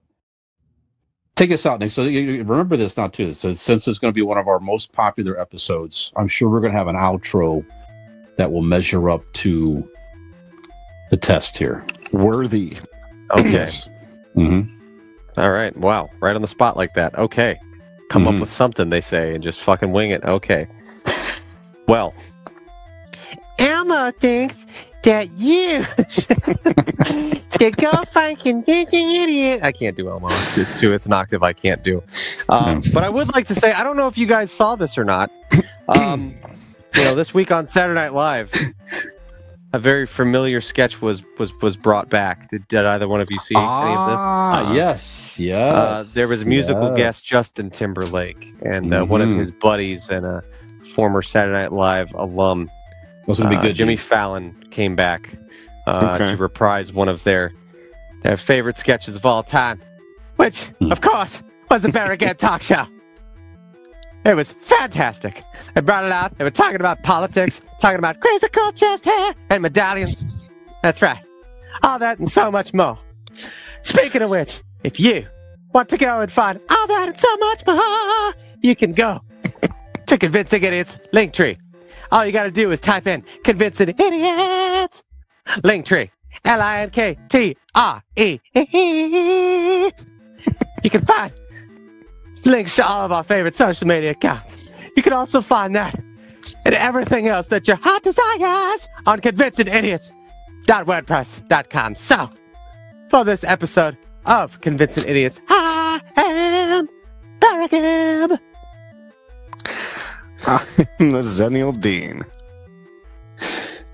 take 1.36 1.50
us 1.50 1.66
out, 1.66 1.80
Nick. 1.80 1.90
So 1.90 2.02
you- 2.04 2.20
you 2.20 2.44
remember 2.44 2.76
this 2.76 2.96
now 2.96 3.08
too. 3.08 3.34
So 3.34 3.54
since 3.54 3.88
it's 3.88 3.98
going 3.98 4.10
to 4.12 4.14
be 4.14 4.22
one 4.22 4.38
of 4.38 4.48
our 4.48 4.60
most 4.60 4.92
popular 4.92 5.40
episodes, 5.40 6.12
I'm 6.16 6.28
sure 6.28 6.48
we're 6.48 6.60
going 6.60 6.72
to 6.72 6.78
have 6.78 6.88
an 6.88 6.96
outro 6.96 7.64
that 8.36 8.50
will 8.50 8.62
measure 8.62 9.10
up 9.10 9.22
to 9.34 9.86
the 11.10 11.16
test 11.16 11.56
here. 11.56 11.84
Worthy. 12.12 12.74
Okay. 13.38 13.68
hmm 14.34 14.62
All 15.38 15.50
right. 15.50 15.74
Wow. 15.76 16.10
Right 16.20 16.36
on 16.36 16.42
the 16.42 16.48
spot 16.48 16.76
like 16.76 16.92
that. 16.94 17.16
Okay. 17.18 17.58
Come 18.10 18.24
Mhm. 18.24 18.34
up 18.34 18.40
with 18.40 18.50
something, 18.50 18.90
they 18.90 19.00
say, 19.00 19.34
and 19.34 19.42
just 19.42 19.60
fucking 19.60 19.92
wing 19.92 20.10
it. 20.10 20.22
Okay. 20.24 20.66
Well, 21.88 22.14
Elmo 23.58 24.10
thinks 24.12 24.66
that 25.02 25.30
you 25.36 25.84
should 27.58 27.76
go 27.76 27.90
find 28.12 28.38
convincing 28.38 29.10
idiot. 29.12 29.60
I 29.62 29.72
can't 29.72 29.96
do 29.96 30.08
Elmo. 30.08 30.28
It's, 30.42 30.56
it's 30.58 30.80
too. 30.80 30.92
It's 30.92 31.06
an 31.06 31.12
octave 31.12 31.42
I 31.42 31.52
can't 31.52 31.82
do. 31.82 32.02
Um, 32.48 32.82
but 32.94 33.02
I 33.04 33.08
would 33.08 33.32
like 33.34 33.46
to 33.48 33.54
say 33.54 33.72
I 33.72 33.82
don't 33.84 33.96
know 33.96 34.06
if 34.08 34.16
you 34.16 34.26
guys 34.26 34.50
saw 34.50 34.76
this 34.76 34.96
or 34.96 35.04
not. 35.04 35.30
Um, 35.88 36.32
you 36.94 37.04
know, 37.04 37.14
this 37.14 37.32
week 37.34 37.50
on 37.50 37.66
Saturday 37.66 38.00
Night 38.00 38.14
Live, 38.14 38.52
a 39.72 39.78
very 39.78 40.06
familiar 40.06 40.60
sketch 40.60 41.00
was 41.00 41.22
was 41.38 41.52
was 41.62 41.76
brought 41.76 42.08
back. 42.08 42.50
Did, 42.50 42.66
did 42.68 42.84
either 42.84 43.08
one 43.08 43.20
of 43.20 43.30
you 43.30 43.38
see 43.38 43.54
any 43.56 43.64
of 43.64 44.08
this? 44.10 44.18
Ah, 44.20 44.72
yes, 44.72 45.38
yes. 45.38 45.74
Uh, 45.74 46.04
there 46.14 46.28
was 46.28 46.42
a 46.42 46.44
musical 46.46 46.88
yes. 46.90 46.96
guest, 46.96 47.26
Justin 47.26 47.70
Timberlake, 47.70 48.54
and 48.64 48.92
uh, 48.94 49.04
one 49.04 49.20
of 49.22 49.28
Mhm. 49.28 49.38
his 49.38 49.50
buddies 49.50 50.10
and 50.10 50.24
a 50.26 50.42
former 50.94 51.22
Saturday 51.22 51.62
Night 51.62 51.72
Live 51.72 52.12
alum, 52.14 52.70
That's 53.26 53.38
gonna 53.38 53.50
be 53.50 53.56
uh, 53.56 53.62
good. 53.62 53.74
Jimmy 53.74 53.94
Jimmy. 53.94 53.96
Fallon, 53.96 54.54
came 54.70 54.96
back 54.96 55.36
uh, 55.86 56.12
Okay. 56.14 56.32
to 56.32 56.36
reprise 56.36 56.92
one 56.92 57.08
of 57.08 57.22
their 57.24 57.52
their 58.22 58.36
favorite 58.36 58.78
sketches 58.78 59.16
of 59.16 59.26
all 59.26 59.42
time, 59.42 59.80
which, 60.36 60.62
Hmm. 60.78 60.92
of 60.92 61.00
course, 61.00 61.42
was 61.70 61.82
the 61.82 61.88
Barry 61.88 62.16
Gibb 62.16 62.38
Talk 62.46 62.62
Show. 62.62 62.86
It 64.24 64.34
was 64.34 64.52
fantastic. 64.60 65.42
They 65.74 65.80
brought 65.80 66.04
it 66.04 66.12
out. 66.12 66.36
They 66.38 66.44
were 66.44 66.50
talking 66.50 66.76
about 66.76 67.02
politics, 67.02 67.60
talking 67.80 67.98
about 67.98 68.20
crazy 68.20 68.46
cool 68.52 68.70
chest 68.72 69.04
hair 69.04 69.34
and 69.50 69.62
medallions. 69.62 70.48
That's 70.82 71.02
right. 71.02 71.18
All 71.82 71.98
that 71.98 72.18
and 72.20 72.30
so 72.30 72.50
much 72.50 72.72
more. 72.72 72.96
Speaking 73.82 74.22
of 74.22 74.30
which, 74.30 74.60
if 74.84 75.00
you 75.00 75.26
want 75.72 75.88
to 75.88 75.96
go 75.96 76.20
and 76.20 76.30
find 76.30 76.60
all 76.70 76.86
that 76.86 77.08
and 77.08 77.18
so 77.18 77.36
much 77.38 77.66
more, 77.66 78.34
you 78.60 78.76
can 78.76 78.92
go 78.92 79.20
to 80.06 80.16
Convincing 80.18 80.62
Idiots 80.62 80.96
Linktree. 81.12 81.58
All 82.12 82.26
you 82.26 82.30
got 82.30 82.44
to 82.44 82.50
do 82.50 82.70
is 82.70 82.78
type 82.78 83.06
in 83.06 83.24
Convincing 83.42 83.88
Idiots 83.88 85.02
Linktree. 85.48 86.10
L 86.44 86.60
I 86.60 86.80
N 86.80 86.90
K 86.90 87.16
T 87.28 87.56
R 87.74 88.02
E. 88.16 88.38
You 90.82 90.90
can 90.90 91.06
find 91.06 91.32
links 92.44 92.76
to 92.76 92.86
all 92.86 93.04
of 93.04 93.12
our 93.12 93.24
favorite 93.24 93.54
social 93.54 93.86
media 93.86 94.10
accounts. 94.10 94.58
You 94.96 95.02
can 95.02 95.12
also 95.12 95.40
find 95.40 95.74
that 95.74 95.94
and 96.64 96.74
everything 96.74 97.28
else 97.28 97.46
that 97.46 97.68
your 97.68 97.76
heart 97.76 98.02
desires 98.02 98.88
on 99.06 99.20
convincingidiots.wordpress.com. 99.20 101.96
So, 101.96 102.30
for 103.10 103.24
this 103.24 103.44
episode 103.44 103.96
of 104.26 104.60
Convincing 104.60 105.04
Idiots, 105.04 105.40
I 105.48 106.00
am 106.16 106.88
Barry 107.40 107.68
Gibb. 107.68 108.40
I'm 110.46 111.10
the 111.10 111.22
Xennial 111.22 111.78
Dean. 111.80 112.22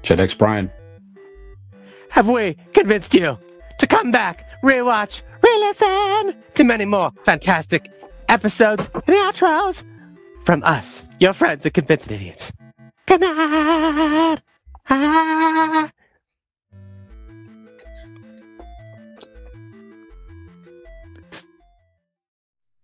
Gen 0.03 0.21
X 0.21 0.35
Brian. 0.35 0.71
Have 2.11 2.29
we 2.29 2.57
convinced 2.73 3.15
you 3.15 3.39
to 3.79 3.87
come 3.87 4.11
back, 4.11 4.45
rewatch, 4.63 5.23
re-listen 5.43 6.35
to 6.55 6.65
many 6.65 6.85
more 6.85 7.13
fantastic 7.25 7.91
episodes 8.29 8.89
and 8.95 9.17
outros 9.17 9.85
from 10.45 10.63
us, 10.65 11.03
your 11.21 11.33
friends 11.33 11.67
at 11.67 11.75
Convincing 11.75 12.15
Idiots? 12.15 12.53
Good 13.07 13.21
night. 13.21 14.41
Ah. 14.91 15.91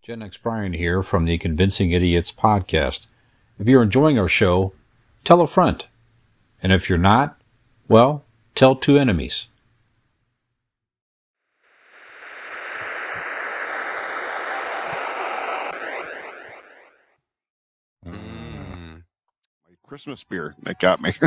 Gen 0.02 0.22
X 0.22 0.36
Brian 0.36 0.74
here 0.74 1.02
from 1.02 1.24
the 1.24 1.38
Convincing 1.38 1.92
Idiots 1.92 2.30
podcast. 2.30 3.06
If 3.58 3.68
you're 3.68 3.82
enjoying 3.82 4.18
our 4.18 4.28
show, 4.28 4.72
tell 5.24 5.40
a 5.40 5.46
friend. 5.46 5.84
And 6.62 6.72
if 6.72 6.88
you're 6.88 6.98
not, 6.98 7.38
well, 7.88 8.24
tell 8.54 8.74
two 8.74 8.98
enemies. 8.98 9.48
My 18.04 19.02
Christmas 19.86 20.24
beer 20.24 20.54
that 20.62 20.78
got 20.78 21.00
me. 21.00 21.12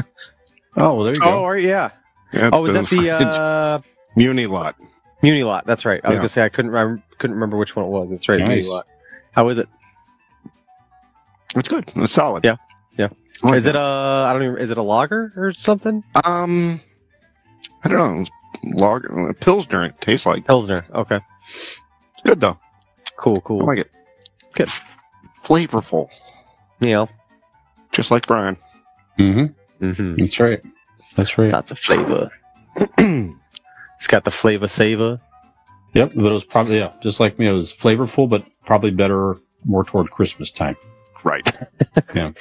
Oh, 0.80 0.94
well, 0.94 1.06
there 1.06 1.16
you 1.16 1.22
Oh, 1.24 1.32
go. 1.32 1.40
or, 1.44 1.58
yeah. 1.58 1.90
Yeah, 2.32 2.52
Oh, 2.54 2.62
was 2.62 2.76
it's 2.76 2.92
that 2.92 2.96
the 2.96 3.10
a 3.10 3.20
uh, 3.26 3.80
Muni 4.16 4.46
lot? 4.46 4.76
Muni 5.24 5.42
Lot? 5.44 5.66
That's 5.66 5.86
right. 5.86 6.00
I 6.04 6.10
was 6.10 6.14
Yeah. 6.16 6.20
gonna 6.20 6.30
say 6.30 6.44
I 6.44 6.50
couldn't. 6.50 6.76
I 6.76 6.98
couldn't 7.18 7.34
remember 7.36 7.58
which 7.58 7.76
one 7.76 7.86
it 7.86 7.88
was. 7.88 8.10
That's 8.12 8.30
right. 8.30 8.38
Muni 8.38 8.58
Nice. 8.58 8.68
Lot. 8.68 8.86
How 9.32 9.50
is 9.50 9.58
it? 9.58 9.68
It's 11.58 11.68
good. 11.68 11.91
It's 11.95 12.12
solid. 12.14 12.43
Yeah, 12.43 12.55
yeah. 12.97 13.10
Like 13.43 13.58
is 13.60 13.66
it 13.66 13.76
a? 13.76 13.80
I 13.80 14.34
don't 14.34 14.43
even. 14.43 14.58
Is 14.58 14.72
it 14.72 14.78
a 14.78 14.82
lager 14.84 15.32
or 15.36 15.53
something? 15.53 16.03
Um, 16.26 16.80
I 17.84 17.89
don't 17.89 18.22
know. 18.24 18.26
Lager, 18.76 19.34
Pilsner. 19.39 19.86
It 19.86 19.97
tastes 20.01 20.26
like. 20.26 20.45
Pilsner. 20.45 20.86
Okay. 20.93 21.20
It's 21.53 22.24
good 22.24 22.39
though. 22.39 22.58
Cool. 23.18 23.41
Cool. 23.41 23.58
I 23.58 23.60
Cool. 23.60 23.68
like 23.68 23.80
it. 23.80 23.91
Good. 24.53 24.70
Flavorful, 25.43 26.08
Yeah. 26.80 27.05
just 27.91 28.12
like 28.12 28.26
Brian. 28.28 28.58
Mm-hmm. 29.20 29.86
Mm-hmm. 29.86 30.14
That's 30.16 30.39
right. 30.39 30.62
That's 31.16 31.38
right. 31.38 31.51
Lots 31.51 31.72
of 31.72 31.80
flavor. 31.80 32.32
It's 33.97 34.05
got 34.08 34.26
the 34.26 34.30
flavor 34.32 34.68
saver. 34.68 35.20
Yep, 35.95 36.12
but 36.16 36.26
it 36.26 36.32
was 36.32 36.43
probably 36.43 36.78
yeah, 36.78 36.91
just 37.01 37.20
like 37.20 37.39
me. 37.39 37.47
It 37.47 37.51
was 37.51 37.74
flavorful, 37.74 38.30
but 38.30 38.45
probably 38.64 38.91
better 38.91 39.38
more 39.66 39.84
toward 39.84 40.12
Christmas 40.12 40.51
time. 40.51 40.76
Right. 41.24 41.51
Yeah. 42.15 42.32